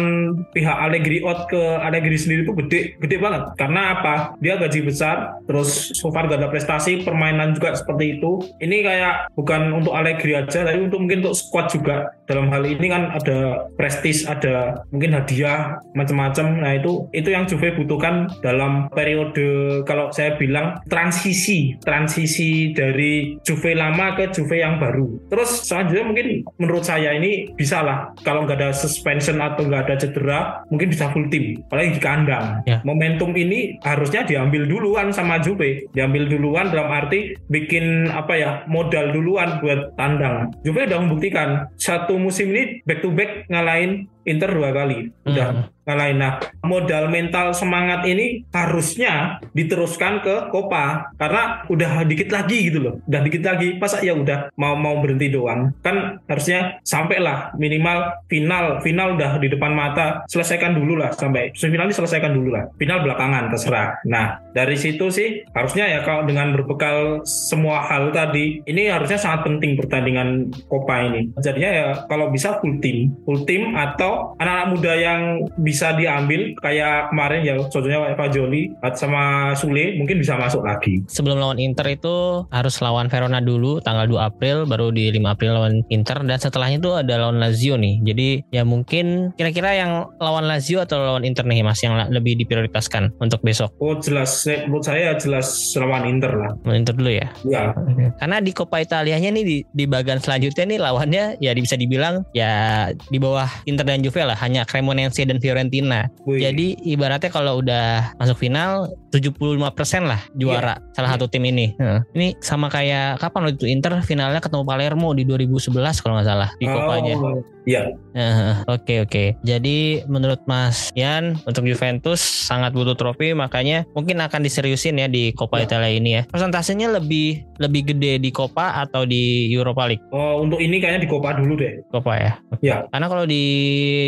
pihak 0.53 0.77
Allegri 0.77 1.23
out 1.25 1.47
ke 1.49 1.59
Allegri 1.59 2.17
sendiri 2.17 2.45
tuh 2.45 2.57
gede, 2.61 2.97
gede 2.99 3.17
banget. 3.17 3.55
Karena 3.57 4.01
apa? 4.01 4.15
Dia 4.43 4.59
gaji 4.59 4.81
besar, 4.85 5.41
terus 5.47 5.95
so 5.97 6.11
far 6.11 6.27
gak 6.27 6.43
ada 6.43 6.51
prestasi, 6.51 7.03
permainan 7.03 7.55
juga 7.57 7.75
seperti 7.75 8.19
itu. 8.19 8.43
Ini 8.59 8.77
kayak 8.85 9.15
bukan 9.35 9.73
untuk 9.75 9.95
Allegri 9.95 10.37
aja, 10.37 10.67
tapi 10.67 10.81
untuk 10.81 11.01
mungkin 11.01 11.23
untuk 11.25 11.37
squad 11.37 11.71
juga. 11.71 12.11
Dalam 12.31 12.47
hal 12.55 12.63
ini 12.63 12.87
kan 12.87 13.11
ada 13.11 13.67
prestis, 13.75 14.23
ada 14.23 14.87
mungkin 14.95 15.19
hadiah 15.19 15.83
macam-macam. 15.99 16.63
Nah 16.63 16.79
itu 16.79 17.11
itu 17.11 17.35
yang 17.35 17.51
Juve 17.51 17.75
butuhkan 17.75 18.31
dalam 18.39 18.87
periode 18.95 19.83
kalau 19.83 20.15
saya 20.15 20.39
bilang 20.39 20.79
transisi, 20.87 21.75
transisi 21.83 22.71
dari 22.71 23.35
Juve 23.43 23.75
lama 23.75 24.15
ke 24.15 24.31
Juve 24.31 24.63
yang 24.63 24.79
baru. 24.79 25.19
Terus 25.27 25.67
selanjutnya 25.67 26.07
mungkin 26.07 26.27
menurut 26.63 26.87
saya 26.87 27.19
ini 27.19 27.51
bisa 27.59 27.83
lah 27.83 28.15
kalau 28.23 28.47
nggak 28.47 28.63
ada 28.63 28.71
suspension 28.71 29.43
atau 29.43 29.67
nggak 29.67 29.91
ada 29.91 29.95
cedera, 29.99 30.41
mungkin 30.71 30.95
bisa 30.95 31.11
full 31.11 31.27
tim. 31.35 31.59
Apalagi 31.67 31.99
di 31.99 32.03
kandang. 32.03 32.63
Ya. 32.71 32.79
Momentum 32.87 33.35
ini 33.35 33.75
harusnya 33.83 34.23
diambil 34.23 34.71
duluan 34.71 35.11
sama 35.11 35.43
Juve, 35.43 35.91
diambil 35.91 36.31
duluan 36.31 36.71
dalam 36.71 36.95
arti 36.95 37.35
bikin 37.51 38.07
apa 38.15 38.39
ya 38.39 38.51
modal 38.71 39.11
duluan 39.11 39.59
buat 39.59 39.99
tandang. 39.99 40.55
Juve 40.63 40.87
udah 40.87 41.01
membuktikan 41.03 41.67
satu 41.75 42.20
musim 42.21 42.53
ini 42.53 42.85
back 42.85 43.01
to 43.01 43.09
back 43.11 43.49
ngalahin 43.49 44.07
Inter 44.29 44.53
dua 44.53 44.71
kali, 44.71 45.09
udah 45.25 45.49
Hmm. 45.51 45.65
ngalahin. 45.89 46.19
Nah, 46.21 46.33
modal 46.63 47.09
mental 47.09 47.57
semangat 47.57 48.05
ini 48.07 48.45
harusnya 48.53 49.41
diteruskan 49.57 50.23
ke 50.23 50.53
Copa 50.53 51.11
karena 51.17 51.65
udah 51.67 52.05
dikit 52.07 52.31
lagi 52.31 52.71
gitu 52.71 52.79
loh, 52.79 52.95
udah 53.09 53.21
dikit 53.27 53.43
lagi. 53.43 53.81
Masa 53.81 53.99
ya 54.05 54.15
udah 54.15 54.55
mau 54.61 54.77
mau 54.77 55.01
berhenti 55.01 55.33
doang? 55.33 55.73
Kan 55.83 56.21
harusnya 56.29 56.79
sampailah 56.85 57.57
minimal 57.57 58.23
final, 58.29 58.79
final 58.85 59.17
udah 59.17 59.41
di 59.41 59.49
depan 59.51 59.73
mata, 59.73 60.23
selesaikan 60.29 60.77
dulu 60.77 61.01
lah 61.01 61.11
sampai 61.17 61.51
semifinal 61.57 61.91
selesaikan 61.91 62.37
dulu 62.37 62.55
lah. 62.55 62.69
Final 62.77 63.03
belakangan 63.03 63.51
terserah. 63.51 63.99
Nah, 64.07 64.39
dari 64.53 64.77
situ 64.77 65.09
sih 65.11 65.43
harusnya 65.57 65.89
ya 65.89 66.01
kalau 66.05 66.29
dengan 66.29 66.53
berbekal 66.55 67.25
semua 67.25 67.83
hal 67.89 68.13
tadi, 68.13 68.63
ini 68.69 68.93
harusnya 68.93 69.17
sangat 69.17 69.49
penting 69.49 69.81
pertandingan 69.81 70.53
Copa 70.69 71.09
ini. 71.09 71.33
Jadinya 71.41 71.71
ya 71.73 71.87
kalau 72.07 72.29
bisa 72.29 72.61
full 72.61 72.79
team, 72.85 73.17
full 73.25 73.43
team 73.49 73.75
atau 73.75 74.20
anak-anak 74.39 74.69
muda 74.77 74.93
yang 74.97 75.21
bisa 75.61 75.95
diambil 75.95 76.55
kayak 76.59 77.13
kemarin 77.13 77.41
ya 77.45 77.55
contohnya 77.59 77.99
kayak 78.07 78.19
Fajoli 78.19 78.63
sama 78.95 79.53
Sule 79.57 79.97
mungkin 79.97 80.21
bisa 80.21 80.37
masuk 80.37 80.65
lagi. 80.65 81.03
sebelum 81.09 81.41
lawan 81.41 81.59
Inter 81.61 81.87
itu 81.89 82.45
harus 82.49 82.81
lawan 82.81 83.09
Verona 83.09 83.41
dulu 83.41 83.81
tanggal 83.85 84.07
2 84.09 84.21
April 84.21 84.57
baru 84.65 84.93
di 84.93 85.09
5 85.13 85.33
April 85.33 85.51
lawan 85.57 85.75
Inter. 85.89 86.23
Dan 86.25 86.39
setelahnya 86.39 86.79
itu 86.81 86.91
ada 86.93 87.15
lawan 87.21 87.39
Lazio 87.41 87.77
nih. 87.77 88.01
Jadi 88.05 88.29
ya 88.53 88.63
mungkin 88.67 89.33
kira-kira 89.35 89.77
yang 89.77 90.11
lawan 90.19 90.47
Lazio 90.47 90.83
atau 90.83 91.01
lawan 91.01 91.25
Inter 91.25 91.45
nih 91.47 91.65
mas 91.65 91.81
yang 91.81 91.97
lebih 92.11 92.39
diprioritaskan 92.45 93.17
untuk 93.19 93.41
besok? 93.45 93.73
Oh 93.81 93.97
jelas, 93.99 94.45
menurut 94.47 94.85
saya 94.85 95.17
jelas 95.17 95.49
lawan 95.77 96.07
Inter 96.09 96.33
lah. 96.37 96.51
lawan 96.65 96.79
Inter 96.85 96.95
dulu 96.97 97.11
ya? 97.11 97.29
Ya, 97.47 97.73
karena 98.21 98.39
di 98.43 98.53
Coppa 98.53 98.83
Italianya 98.83 99.31
nih 99.33 99.45
di, 99.45 99.57
di 99.71 99.85
bagian 99.89 100.21
selanjutnya 100.21 100.65
nih 100.67 100.79
lawannya 100.81 101.25
ya 101.41 101.51
bisa 101.57 101.77
dibilang 101.77 102.25
ya 102.33 102.89
di 102.93 103.19
bawah 103.21 103.49
Inter 103.69 103.85
dan 103.85 104.00
Juve 104.03 104.23
lah 104.25 104.37
hanya 104.39 104.67
Cremonense 104.67 105.23
dan 105.25 105.39
Fiorentina 105.39 106.09
wih. 106.25 106.43
jadi 106.43 106.77
ibaratnya 106.85 107.31
kalau 107.31 107.61
udah 107.61 108.17
masuk 108.17 108.37
final 108.41 108.91
75% 109.11 109.59
lah 110.07 110.21
juara 110.33 110.79
salah 110.93 111.11
satu 111.15 111.27
tim 111.27 111.45
ini. 111.45 111.75
Heeh. 111.77 112.01
Ini 112.13 112.27
sama 112.39 112.67
kayak 112.67 113.19
kapan 113.19 113.47
waktu 113.47 113.57
itu 113.59 113.67
Inter 113.67 113.99
finalnya 114.01 114.39
ketemu 114.39 114.63
Palermo 114.63 115.13
di 115.13 115.23
2011 115.23 115.71
kalau 116.01 116.15
nggak 116.17 116.29
salah 116.29 116.51
di 116.57 116.67
Copanya. 116.67 117.15
Oh, 117.19 117.43
Iya, 117.69 117.93
Heeh, 118.17 118.65
Oke 118.67 119.05
oke. 119.05 119.25
Jadi 119.45 120.01
menurut 120.09 120.41
Mas 120.49 120.89
Yan 120.97 121.37
untuk 121.45 121.69
Juventus 121.69 122.19
sangat 122.19 122.73
butuh 122.73 122.97
trofi 122.97 123.37
makanya 123.37 123.85
mungkin 123.93 124.17
akan 124.19 124.41
diseriusin 124.41 124.97
ya 124.97 125.07
di 125.07 125.37
Coppa 125.37 125.61
Ya. 125.61 125.69
Italia 125.69 125.93
ini 125.93 126.11
ya. 126.17 126.23
Persentasenya 126.25 126.89
lebih 126.89 127.45
lebih 127.61 127.93
gede 127.93 128.17
di 128.17 128.33
Coppa 128.33 128.81
atau 128.81 129.05
di 129.05 129.53
Europa 129.53 129.85
League? 129.85 130.01
oh, 130.09 130.41
untuk 130.41 130.57
ini 130.57 130.81
kayaknya 130.81 131.05
di 131.05 131.11
Copa 131.11 131.37
dulu 131.37 131.53
deh. 131.55 131.85
Coppa 131.93 132.17
ya. 132.17 132.33
Ya, 132.65 132.89
Karena 132.89 133.07
kalau 133.07 133.29
di 133.29 133.43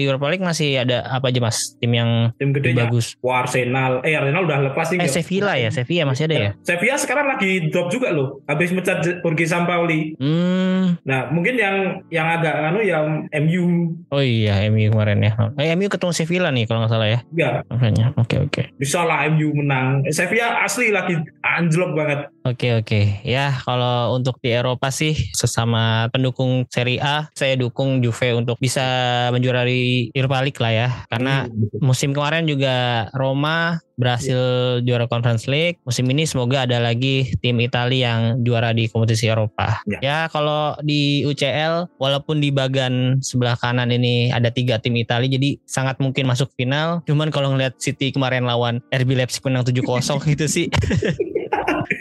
Europa 0.03 0.33
League 0.33 0.43
masih 0.43 0.81
ada 0.81 1.05
apa 1.07 1.29
aja 1.29 1.39
Mas 1.39 1.77
tim 1.77 1.93
yang 1.93 2.33
tim 2.41 2.57
gedenya. 2.57 2.89
bagus. 2.89 3.21
Wah, 3.21 3.45
Arsenal. 3.45 4.01
Eh, 4.01 4.17
Arsenal 4.17 4.49
udah 4.49 4.73
lepas 4.73 4.89
sih. 4.93 4.99
Eh? 4.99 5.09
Sevilla 5.09 5.55
ya, 5.55 5.69
Sevilla 5.69 6.05
masih 6.05 6.25
ada 6.27 6.37
ya. 6.37 6.51
Sevilla 6.61 6.97
sekarang 6.97 7.27
lagi 7.29 7.69
drop 7.69 7.89
juga 7.89 8.11
loh. 8.11 8.45
Habis 8.45 8.71
mecat 8.71 9.01
Jorge 9.01 9.45
Sampaoli. 9.45 10.15
Hmm, 10.17 11.01
Nah, 11.03 11.29
mungkin 11.29 11.57
yang 11.57 11.77
yang 12.09 12.29
agak 12.29 12.53
anu 12.53 12.81
yang 12.81 13.27
MU 13.43 13.65
Oh 14.09 14.21
iya 14.21 14.67
MU 14.67 14.89
kemarin 14.89 15.19
ya. 15.19 15.33
Eh, 15.57 15.73
MU 15.73 15.89
ketemu 15.89 16.13
Sevilla 16.13 16.49
nih 16.49 16.65
kalau 16.65 16.85
nggak 16.85 16.93
salah 16.93 17.09
ya. 17.09 17.19
ya 17.33 17.51
Makanya. 17.67 18.13
Oke 18.17 18.37
oke. 18.39 18.63
bisa 18.77 19.03
lah 19.03 19.25
MU 19.27 19.51
menang. 19.55 20.05
Eh, 20.05 20.13
Sevilla 20.13 20.61
asli 20.61 20.91
lagi 20.91 21.17
anjlok 21.41 21.95
banget. 21.95 22.21
Oke 22.43 22.75
oke. 22.75 23.01
Ya 23.23 23.55
kalau 23.59 24.13
untuk 24.13 24.37
di 24.39 24.51
Eropa 24.51 24.91
sih 24.91 25.15
sesama 25.33 26.11
pendukung 26.11 26.67
Serie 26.69 26.99
A 26.99 27.31
saya 27.33 27.55
dukung 27.55 28.03
Juve 28.03 28.35
untuk 28.35 28.59
bisa 28.59 28.83
menjuarai 29.31 30.11
Europa 30.13 30.39
League 30.43 30.61
lah 30.61 30.73
ya. 30.73 30.89
Karena 31.09 31.35
Hmm, 31.43 31.81
musim 31.81 32.13
kemarin 32.13 32.45
juga 32.45 33.07
Roma 33.13 33.79
berhasil 34.03 34.41
juara 34.83 35.07
Conference 35.07 35.47
League. 35.47 35.79
Musim 35.87 36.11
ini 36.11 36.27
semoga 36.27 36.67
ada 36.67 36.83
lagi 36.83 37.31
tim 37.39 37.63
Italia 37.63 38.11
yang 38.11 38.43
juara 38.43 38.75
di 38.75 38.91
kompetisi 38.91 39.31
Eropa. 39.31 39.79
Ya. 39.87 39.99
Ya, 40.03 40.19
kalau 40.27 40.75
di 40.83 41.23
UCL 41.23 41.87
walaupun 42.03 42.43
di 42.43 42.51
bagian 42.51 43.23
sebelah 43.23 43.55
kanan 43.55 43.95
ini 43.95 44.35
ada 44.35 44.51
tiga 44.51 44.83
tim 44.83 44.99
Italia 44.99 45.31
jadi 45.31 45.63
sangat 45.63 46.03
mungkin 46.03 46.27
masuk 46.27 46.51
final. 46.59 47.07
Cuman 47.07 47.31
kalau 47.31 47.55
ngeliat 47.55 47.79
City 47.79 48.11
kemarin 48.11 48.43
lawan 48.43 48.83
RB 48.91 49.15
Leipzig 49.15 49.47
menang 49.47 49.63
7-0 49.63 50.19
gitu 50.27 50.47
sih. 50.59 50.67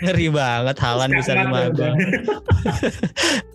Ngeri 0.03 0.27
banget 0.33 0.77
Halan 0.79 1.09
bisa 1.13 1.31
lima 1.35 1.57
ya, 1.67 1.69
gol. 1.71 1.93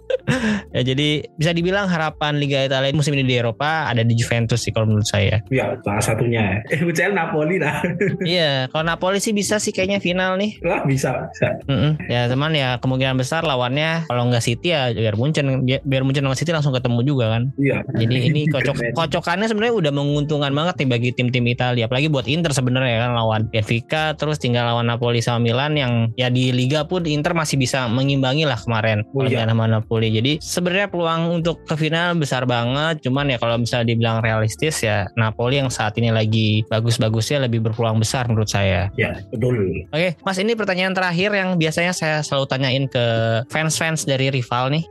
ya 0.74 0.83
jadi 0.83 1.22
bisa 1.39 1.51
dibilang 1.55 1.87
harapan 1.87 2.39
Liga 2.39 2.66
Italia 2.66 2.91
musim 2.95 3.14
ini 3.14 3.24
di 3.27 3.35
Eropa 3.39 3.91
ada 3.91 4.03
di 4.03 4.14
Juventus 4.14 4.62
sih 4.62 4.72
kalau 4.74 4.91
menurut 4.91 5.07
saya. 5.07 5.43
Ya, 5.51 5.79
salah 5.83 6.03
satunya. 6.03 6.62
Eh, 6.70 6.83
UCL 6.83 7.14
Napoli 7.14 7.59
lah. 7.62 7.83
Iya, 8.27 8.66
kalau 8.72 8.85
Napoli 8.87 9.22
sih 9.22 9.31
bisa 9.31 9.61
sih 9.62 9.70
kayaknya 9.70 10.03
final 10.03 10.35
nih. 10.41 10.59
Wah, 10.64 10.83
bisa, 10.83 11.31
bisa. 11.31 11.62
Mm-mm. 11.68 11.95
Ya 12.11 12.27
teman 12.27 12.51
ya 12.57 12.81
kemungkinan 12.83 13.14
besar 13.14 13.47
lawannya 13.47 14.09
kalau 14.11 14.27
nggak 14.27 14.43
City 14.43 14.74
ya 14.74 14.91
biar 14.91 15.14
Munchen 15.14 15.62
biar 15.62 16.03
Munchen 16.03 16.27
sama 16.27 16.35
City 16.35 16.51
langsung 16.51 16.74
ketemu 16.74 17.07
juga 17.07 17.39
kan. 17.39 17.53
Iya. 17.61 17.87
Jadi 17.95 18.16
ini 18.33 18.41
kocok 18.51 18.97
kocokannya 18.97 19.47
sebenarnya 19.47 19.74
udah 19.79 19.93
menguntungkan 19.95 20.51
banget 20.51 20.74
nih 20.83 20.89
bagi 20.91 21.11
tim-tim 21.14 21.45
Italia 21.47 21.87
apalagi 21.87 22.11
buat 22.11 22.27
Inter 22.27 22.51
sebenarnya 22.51 23.07
kan 23.07 23.12
lawan 23.14 23.43
Benfica 23.53 24.16
terus 24.18 24.43
tinggal 24.43 24.66
lawan 24.66 24.91
Napoli 24.91 25.22
sama 25.22 25.43
Milan 25.43 25.79
yang 25.79 26.11
ya 26.17 26.29
di 26.29 26.51
Liga 26.51 26.83
pun 26.83 27.05
Inter 27.05 27.33
masih 27.33 27.57
bisa 27.57 27.87
mengimbangi 27.87 28.43
lah 28.43 28.57
kemarin 28.57 29.05
Oh, 29.12 29.23
iya. 29.23 29.45
sama 29.45 29.64
Napoli. 29.64 30.11
Jadi 30.11 30.33
sebenarnya 30.39 30.89
peluang 30.89 31.37
untuk 31.37 31.62
ke 31.62 31.75
final 31.75 32.17
besar 32.17 32.45
banget 32.45 33.01
cuman 33.01 33.29
ya 33.29 33.37
kalau 33.37 33.57
misalnya 33.57 33.87
dibilang 33.87 34.19
realistis 34.19 34.81
ya 34.81 35.07
Napoli 35.14 35.57
yang 35.57 35.69
saat 35.69 35.95
ini 35.95 36.09
lagi 36.09 36.64
bagus-bagusnya 36.67 37.43
lebih 37.43 37.61
berpeluang 37.62 37.97
besar 37.97 38.27
menurut 38.27 38.49
saya. 38.49 38.89
Ya, 38.95 39.21
betul. 39.29 39.87
Oke, 39.89 40.17
Mas 40.19 40.37
ini 40.37 40.53
pertanyaan 40.53 40.93
terakhir 40.93 41.31
yang 41.31 41.57
biasanya 41.57 41.93
saya 41.93 42.21
selalu 42.21 42.45
tanyain 42.47 42.85
ke 42.87 43.05
fans-fans 43.47 44.05
dari 44.05 44.29
rival 44.29 44.71
nih. 44.71 44.85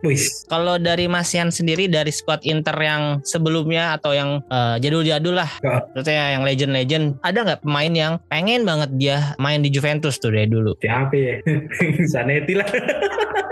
Kalau 0.46 0.78
dari 0.78 1.06
Mas 1.06 1.32
Yan 1.32 1.50
sendiri 1.50 1.88
dari 1.88 2.10
squad 2.10 2.44
Inter 2.44 2.76
yang 2.78 3.04
sebelumnya 3.22 3.96
atau 3.96 4.12
yang 4.12 4.42
eh, 4.46 4.76
jadul-jadul 4.80 5.36
lah, 5.36 5.50
Ya. 5.62 5.82
maksudnya 5.92 6.26
yang 6.32 6.44
legend-legend, 6.44 7.06
ada 7.22 7.40
nggak 7.42 7.62
pemain 7.62 7.94
yang 7.94 8.14
pengen 8.28 8.62
banget 8.64 8.90
dia 8.96 9.18
main 9.38 9.60
di 9.60 9.70
Juventus 9.70 10.18
tuh 10.18 10.30
dari 10.30 10.46
dulu? 10.46 10.78
Siapa 10.78 11.15
ya? 11.18 11.36
Zanetti 12.14 12.54
lah. 12.54 12.68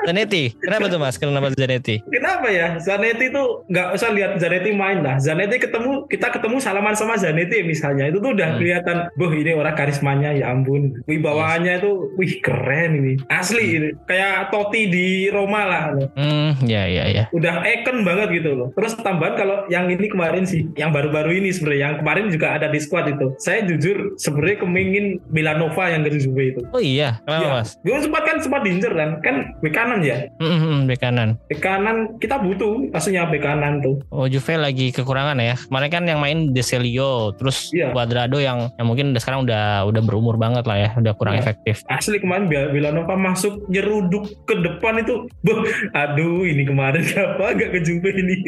Zanetti, 0.03 0.51
kenapa 0.59 0.91
tuh 0.91 0.99
Mas? 0.99 1.15
Kenapa 1.15 1.47
Zanetti? 1.49 2.03
Kenapa 2.03 2.51
ya? 2.51 2.75
Zanetti 2.75 3.31
tuh 3.31 3.63
nggak 3.65 3.87
usah 3.95 4.11
lihat 4.11 4.35
Zanetti 4.35 4.75
main 4.75 4.99
lah. 4.99 5.15
Zanetti 5.15 5.55
ketemu 5.57 6.03
kita 6.05 6.27
ketemu 6.27 6.59
salaman 6.59 6.91
sama 6.91 7.15
Zanetti 7.15 7.63
misalnya 7.63 8.11
itu 8.11 8.19
tuh 8.19 8.35
udah 8.35 8.45
Hmm. 8.45 8.59
kelihatan, 8.59 8.97
boh 9.15 9.31
ini 9.31 9.55
orang 9.55 9.71
karismanya 9.73 10.35
ya 10.35 10.51
ampun. 10.51 10.91
Wibawaannya 11.07 11.79
itu, 11.79 11.91
wih 12.15 12.33
keren 12.37 12.91
ini. 12.93 13.13
Asli 13.25 13.63
ini. 13.73 13.89
Kayak 14.03 14.51
Totti 14.51 14.91
di 14.91 15.07
Roma 15.27 15.61
lah. 15.63 15.83
Hmm, 16.13 16.59
ya 16.67 16.83
ya 16.83 17.07
ya. 17.07 17.23
Udah 17.31 17.63
icon 17.63 18.03
banget 18.03 18.43
gitu 18.43 18.51
loh. 18.53 18.67
Terus 18.75 18.99
tambahan 18.99 19.39
kalau 19.39 19.57
yang 19.67 19.87
ini 19.87 20.11
kemarin 20.11 20.43
sih, 20.43 20.67
yang 20.75 20.91
baru-baru 20.91 21.39
ini 21.39 21.49
sebenarnya, 21.49 21.79
yang 21.81 21.95
kemarin 21.97 22.27
juga 22.27 22.51
ada 22.51 22.67
di 22.67 22.77
squad 22.77 23.07
itu. 23.07 23.31
Saya 23.39 23.63
jujur 23.63 24.19
sebenarnya 24.19 24.57
kemingin 24.59 25.05
Milanova 25.31 25.87
yang 25.87 26.03
dari 26.03 26.19
Juve 26.19 26.43
itu. 26.51 26.61
Oh 26.69 26.83
iya, 26.83 27.23
kenapa 27.23 27.39
Iya. 27.39 27.52
Mas? 27.53 27.77
Gue 27.81 27.97
sempat 27.99 28.25
kan 28.25 28.37
sempat 28.39 28.61
diincer 28.61 28.89
kan, 28.91 29.21
kan 29.21 29.35
bek 29.61 29.73
kanan 29.73 30.01
ya. 30.01 30.25
Hmm, 30.37 30.49
hmm, 30.49 30.59
hmm, 30.59 30.79
bek 30.85 30.99
kanan. 30.99 31.29
Bek 31.45 31.59
kanan 31.59 31.97
kita 32.17 32.35
butuh 32.37 32.89
maksudnya 32.89 33.29
bek 33.29 33.41
kanan 33.41 33.79
tuh. 33.79 34.01
Oh 34.09 34.25
Juve 34.25 34.57
lagi 34.57 34.89
kekurangan 34.89 35.37
ya. 35.37 35.55
Kemarin 35.55 35.89
kan 35.89 36.03
yang 36.03 36.19
main 36.19 36.51
Deselio, 36.51 37.31
terus 37.33 37.69
Iya. 37.69 37.93
Cuadrado 37.93 38.37
yang 38.37 38.73
yang 38.73 38.87
mungkin 38.87 39.13
udah 39.13 39.21
sekarang 39.21 39.45
udah 39.45 39.85
udah 39.85 40.01
berumur 40.01 40.35
banget 40.35 40.65
lah 40.65 40.77
ya, 40.77 40.89
udah 40.97 41.13
kurang 41.13 41.37
Iya. 41.37 41.41
efektif. 41.45 41.85
Asli 41.85 42.17
kemarin 42.17 42.49
Villanova 42.49 43.13
masuk 43.13 43.69
nyeruduk 43.69 44.25
ke 44.43 44.57
depan 44.57 44.99
itu, 44.99 45.29
Beuh, 45.39 45.61
aduh 45.93 46.43
ini 46.43 46.65
kemarin 46.65 47.03
apa 47.13 47.53
gak 47.53 47.69
ke 47.71 47.79
Juve 47.81 48.09
ini? 48.11 48.35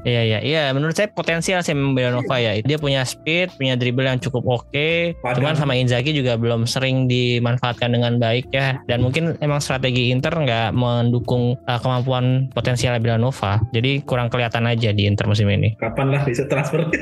Iya 0.00 0.22
iya 0.22 0.38
iya 0.40 0.62
menurut 0.72 0.92
saya 0.92 1.08
potensial 1.08 1.60
sih 1.60 1.72
Belanova 1.72 2.36
ya. 2.36 2.60
Dia 2.60 2.76
punya 2.76 3.00
speed, 3.00 3.56
punya 3.56 3.76
dribble 3.76 4.04
yang 4.04 4.20
cukup 4.20 4.44
oke. 4.60 5.16
Padahal- 5.18 5.36
Cuman 5.40 5.54
sama 5.56 5.72
Inzaghi 5.72 6.12
juga 6.12 6.36
belum 6.36 6.64
sering 6.64 7.08
dimanfaatkan 7.08 7.88
dengan 7.88 8.19
baik 8.20 8.52
ya. 8.52 8.78
Dan 8.84 9.00
mungkin 9.00 9.40
emang 9.40 9.64
strategi 9.64 10.12
Inter 10.12 10.36
nggak 10.36 10.76
mendukung 10.76 11.56
uh, 11.64 11.80
kemampuan 11.80 12.52
potensial 12.52 13.00
Belanova. 13.00 13.58
Jadi 13.72 14.04
kurang 14.04 14.28
kelihatan 14.28 14.68
aja 14.68 14.92
di 14.92 15.08
Inter 15.08 15.24
musim 15.24 15.48
ini. 15.48 15.72
Kapan 15.80 16.12
lah 16.12 16.22
bisa 16.28 16.44
transfer? 16.46 16.84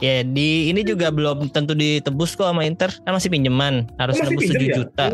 Ya 0.00 0.24
di 0.24 0.72
ini 0.72 0.80
juga 0.80 1.12
belum 1.12 1.52
tentu 1.52 1.76
ditebus 1.76 2.32
kok 2.32 2.48
sama 2.48 2.64
Inter. 2.64 2.88
Kan 3.04 3.12
masih 3.12 3.28
pinjaman, 3.28 3.84
harus 4.00 4.16
Masih 4.16 4.32
nebus 4.32 4.42
pinjam 4.48 4.60
7 4.60 4.64
ya? 4.64 4.74
juta. 4.80 5.06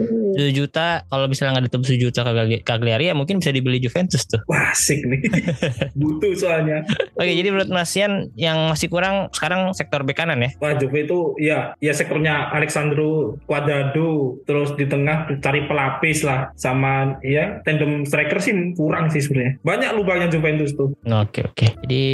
Oh, 0.00 0.32
7 0.36 0.56
juta 0.56 1.04
kalau 1.06 1.26
misalnya 1.28 1.60
nggak 1.60 1.66
ditebus 1.68 1.88
7 1.92 2.00
juta 2.00 2.20
Cagliari 2.64 3.12
ya 3.12 3.14
mungkin 3.14 3.42
bisa 3.42 3.52
dibeli 3.52 3.82
Juventus 3.82 4.24
tuh. 4.24 4.40
Wah 4.48 4.72
asik 4.72 5.04
nih, 5.04 5.20
butuh 6.00 6.32
soalnya. 6.36 6.86
Oke, 7.18 7.32
jadi 7.36 7.48
menurut 7.52 7.68
Mas 7.68 7.92
Yan 7.98 8.32
yang 8.38 8.72
masih 8.72 8.88
kurang 8.88 9.28
sekarang 9.34 9.76
sektor 9.76 10.00
bek 10.06 10.16
kanan 10.16 10.40
ya. 10.40 10.50
Wah 10.62 10.72
Juve 10.78 11.04
itu 11.04 11.36
ya 11.36 11.76
ya 11.82 11.92
sektornya 11.92 12.48
Alexandro 12.54 13.36
Cuadrado, 13.44 14.40
terus 14.48 14.72
di 14.78 14.88
tengah 14.88 15.28
cari 15.40 15.66
pelapis 15.68 16.24
lah, 16.24 16.54
sama 16.56 17.20
ya 17.20 17.60
tandem 17.66 18.08
striker 18.08 18.40
sih 18.40 18.52
kurang 18.74 19.12
sih 19.12 19.20
sebenarnya. 19.20 19.60
Banyak 19.60 19.90
lubangnya 19.96 20.28
Juventus 20.32 20.72
tuh. 20.72 20.94
Oke 21.04 21.44
oke. 21.44 21.66
Jadi 21.84 22.04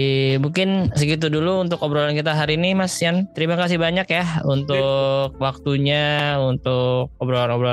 mungkin 0.41 0.91
segitu 0.97 1.29
dulu 1.31 1.63
untuk 1.63 1.83
obrolan 1.85 2.17
kita 2.17 2.35
hari 2.35 2.59
ini 2.59 2.75
Mas 2.75 2.97
Yan. 3.03 3.29
Terima 3.37 3.55
kasih 3.55 3.79
banyak 3.79 4.09
ya 4.09 4.25
untuk 4.43 5.37
waktunya, 5.39 6.37
untuk 6.41 7.13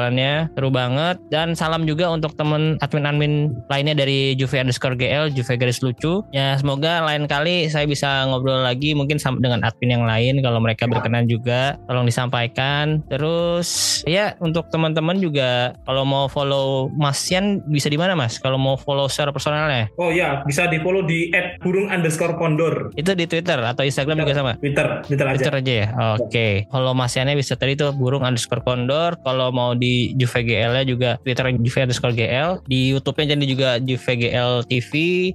obrolan-obrolannya. 0.03 0.51
Seru 0.55 0.69
banget. 0.69 1.15
Dan 1.31 1.55
salam 1.55 1.87
juga 1.87 2.11
untuk 2.11 2.35
temen 2.35 2.75
admin-admin 2.83 3.55
lainnya 3.71 3.95
dari 3.95 4.35
Juve 4.35 4.59
underscore 4.59 4.99
GL, 4.99 5.31
Juve 5.31 5.55
garis 5.55 5.79
lucu. 5.79 6.23
Ya 6.35 6.57
semoga 6.59 7.03
lain 7.07 7.29
kali 7.29 7.71
saya 7.71 7.87
bisa 7.87 8.27
ngobrol 8.27 8.63
lagi 8.63 8.91
mungkin 8.97 9.17
sama 9.17 9.39
dengan 9.39 9.63
admin 9.63 9.99
yang 9.99 10.05
lain 10.05 10.43
kalau 10.43 10.59
mereka 10.59 10.89
berkenan 10.89 11.29
juga. 11.29 11.79
Tolong 11.87 12.07
disampaikan. 12.07 13.03
Terus 13.07 14.01
ya 14.03 14.35
untuk 14.43 14.67
teman-teman 14.73 15.19
juga 15.19 15.77
kalau 15.87 16.03
mau 16.03 16.25
follow 16.27 16.91
Mas 16.97 17.23
Yan 17.31 17.63
bisa 17.69 17.87
di 17.87 17.95
mana 17.95 18.17
Mas? 18.17 18.37
Kalau 18.41 18.59
mau 18.59 18.75
follow 18.75 19.07
secara 19.07 19.31
personalnya? 19.31 19.87
Oh 20.01 20.11
ya 20.11 20.43
bisa 20.43 20.67
di 20.67 20.81
follow 20.81 21.05
di 21.05 21.31
@burung 21.63 21.89
underscore 21.89 22.35
pondor 22.35 22.91
Itu 22.97 23.13
di 23.13 23.29
Twitter 23.29 23.59
atau 23.59 23.83
Instagram 23.85 24.25
juga 24.25 24.33
sama? 24.35 24.51
Twitter 24.59 25.05
Twitter 25.05 25.25
aja. 25.29 25.37
Twitter 25.37 25.55
aja 25.55 25.73
ya. 25.73 25.87
Oke. 26.17 26.47
Kalau 26.67 26.91
Mas 26.97 27.13
Yannya 27.15 27.37
bisa 27.37 27.53
tadi 27.55 27.77
tuh 27.77 27.93
burung 27.93 28.25
underscore 28.25 28.65
kondor. 28.65 29.15
Kalau 29.21 29.53
mau 29.53 29.77
di 29.77 29.92
Juve 30.17 30.39
GL 30.45 30.71
nya 30.73 30.83
juga 30.85 31.09
Twitter 31.21 31.53
Juve 31.57 31.79
underscore 31.85 32.15
GL. 32.15 32.49
Di 32.67 32.93
YouTube-nya 32.93 33.35
jadi 33.35 33.45
juga 33.45 33.69
Juve 33.81 34.13
GL 34.17 34.51
TV. 34.69 34.91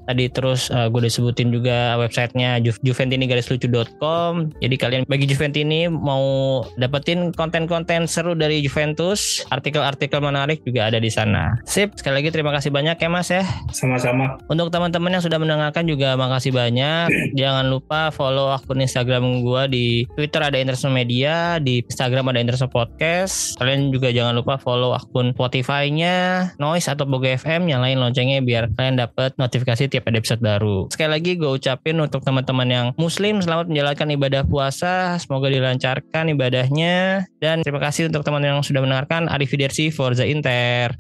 Tadi 0.07 0.25
terus 0.31 0.71
gue 0.71 0.99
udah 0.99 1.13
sebutin 1.13 1.51
juga 1.51 1.99
websitenya 2.01 2.61
Ju 2.63 2.73
juventini-lucu.com. 2.83 4.33
Jadi 4.63 4.77
kalian 4.79 5.03
bagi 5.09 5.27
Juventini 5.29 5.91
mau 5.91 6.63
dapetin 6.79 7.35
konten-konten 7.35 8.07
seru 8.09 8.33
dari 8.39 8.63
Juventus, 8.63 9.43
artikel-artikel 9.51 10.23
menarik 10.23 10.63
juga 10.63 10.89
ada 10.89 10.99
di 11.03 11.11
sana. 11.11 11.59
Sip. 11.67 11.95
Sekali 11.99 12.23
lagi 12.23 12.31
terima 12.31 12.55
kasih 12.55 12.71
banyak 12.71 12.97
ya 13.01 13.09
Mas 13.11 13.29
ya. 13.29 13.43
Sama-sama. 13.75 14.39
Untuk 14.47 14.71
teman-teman 14.71 15.19
yang 15.19 15.25
sudah 15.25 15.39
mendengarkan 15.43 15.85
juga 15.89 16.15
makasih 16.15 16.55
banyak. 16.55 17.11
Jangan 17.35 17.67
lupa 17.69 18.15
follow 18.15 18.55
akun 18.55 18.81
Instagram 18.81 19.43
gua 19.43 19.67
di 19.67 20.07
Twitter 20.15 20.41
ada 20.41 20.57
Interso 20.57 20.87
Media, 20.89 21.59
di 21.59 21.83
Instagram 21.83 22.31
ada 22.31 22.41
Interso 22.41 22.71
Podcast. 22.71 23.59
Kalian 23.59 23.91
juga 23.91 24.15
jangan 24.15 24.38
lupa 24.41 24.57
follow 24.57 24.95
akun 24.95 25.35
Spotify-nya 25.35 26.51
Noise 26.57 26.95
atau 26.95 27.05
Boga 27.05 27.35
FM, 27.35 27.69
nyalain 27.69 27.99
loncengnya 27.99 28.41
biar 28.41 28.71
kalian 28.73 29.03
dapat 29.03 29.35
notifikasi 29.37 29.91
tiap 29.91 30.09
ada 30.09 30.19
episode 30.23 30.41
baru. 30.41 30.89
Sekali 30.89 31.11
lagi 31.13 31.37
gue 31.37 31.51
ucapin 31.51 31.99
untuk 31.99 32.25
teman-teman 32.25 32.69
yang 32.69 32.87
muslim 32.97 33.43
selamat 33.45 33.69
menjalankan 33.69 34.09
ibadah 34.15 34.43
puasa, 34.49 35.19
semoga 35.21 35.53
dilancarkan 35.53 36.33
ibadahnya 36.33 37.27
dan 37.43 37.61
terima 37.61 37.83
kasih 37.83 38.09
untuk 38.09 38.25
teman 38.25 38.43
yang 38.43 38.59
sudah 38.65 38.81
mendengarkan 38.81 39.29
Arif 39.29 39.53
Forza 39.93 40.25
Inter. 40.25 40.97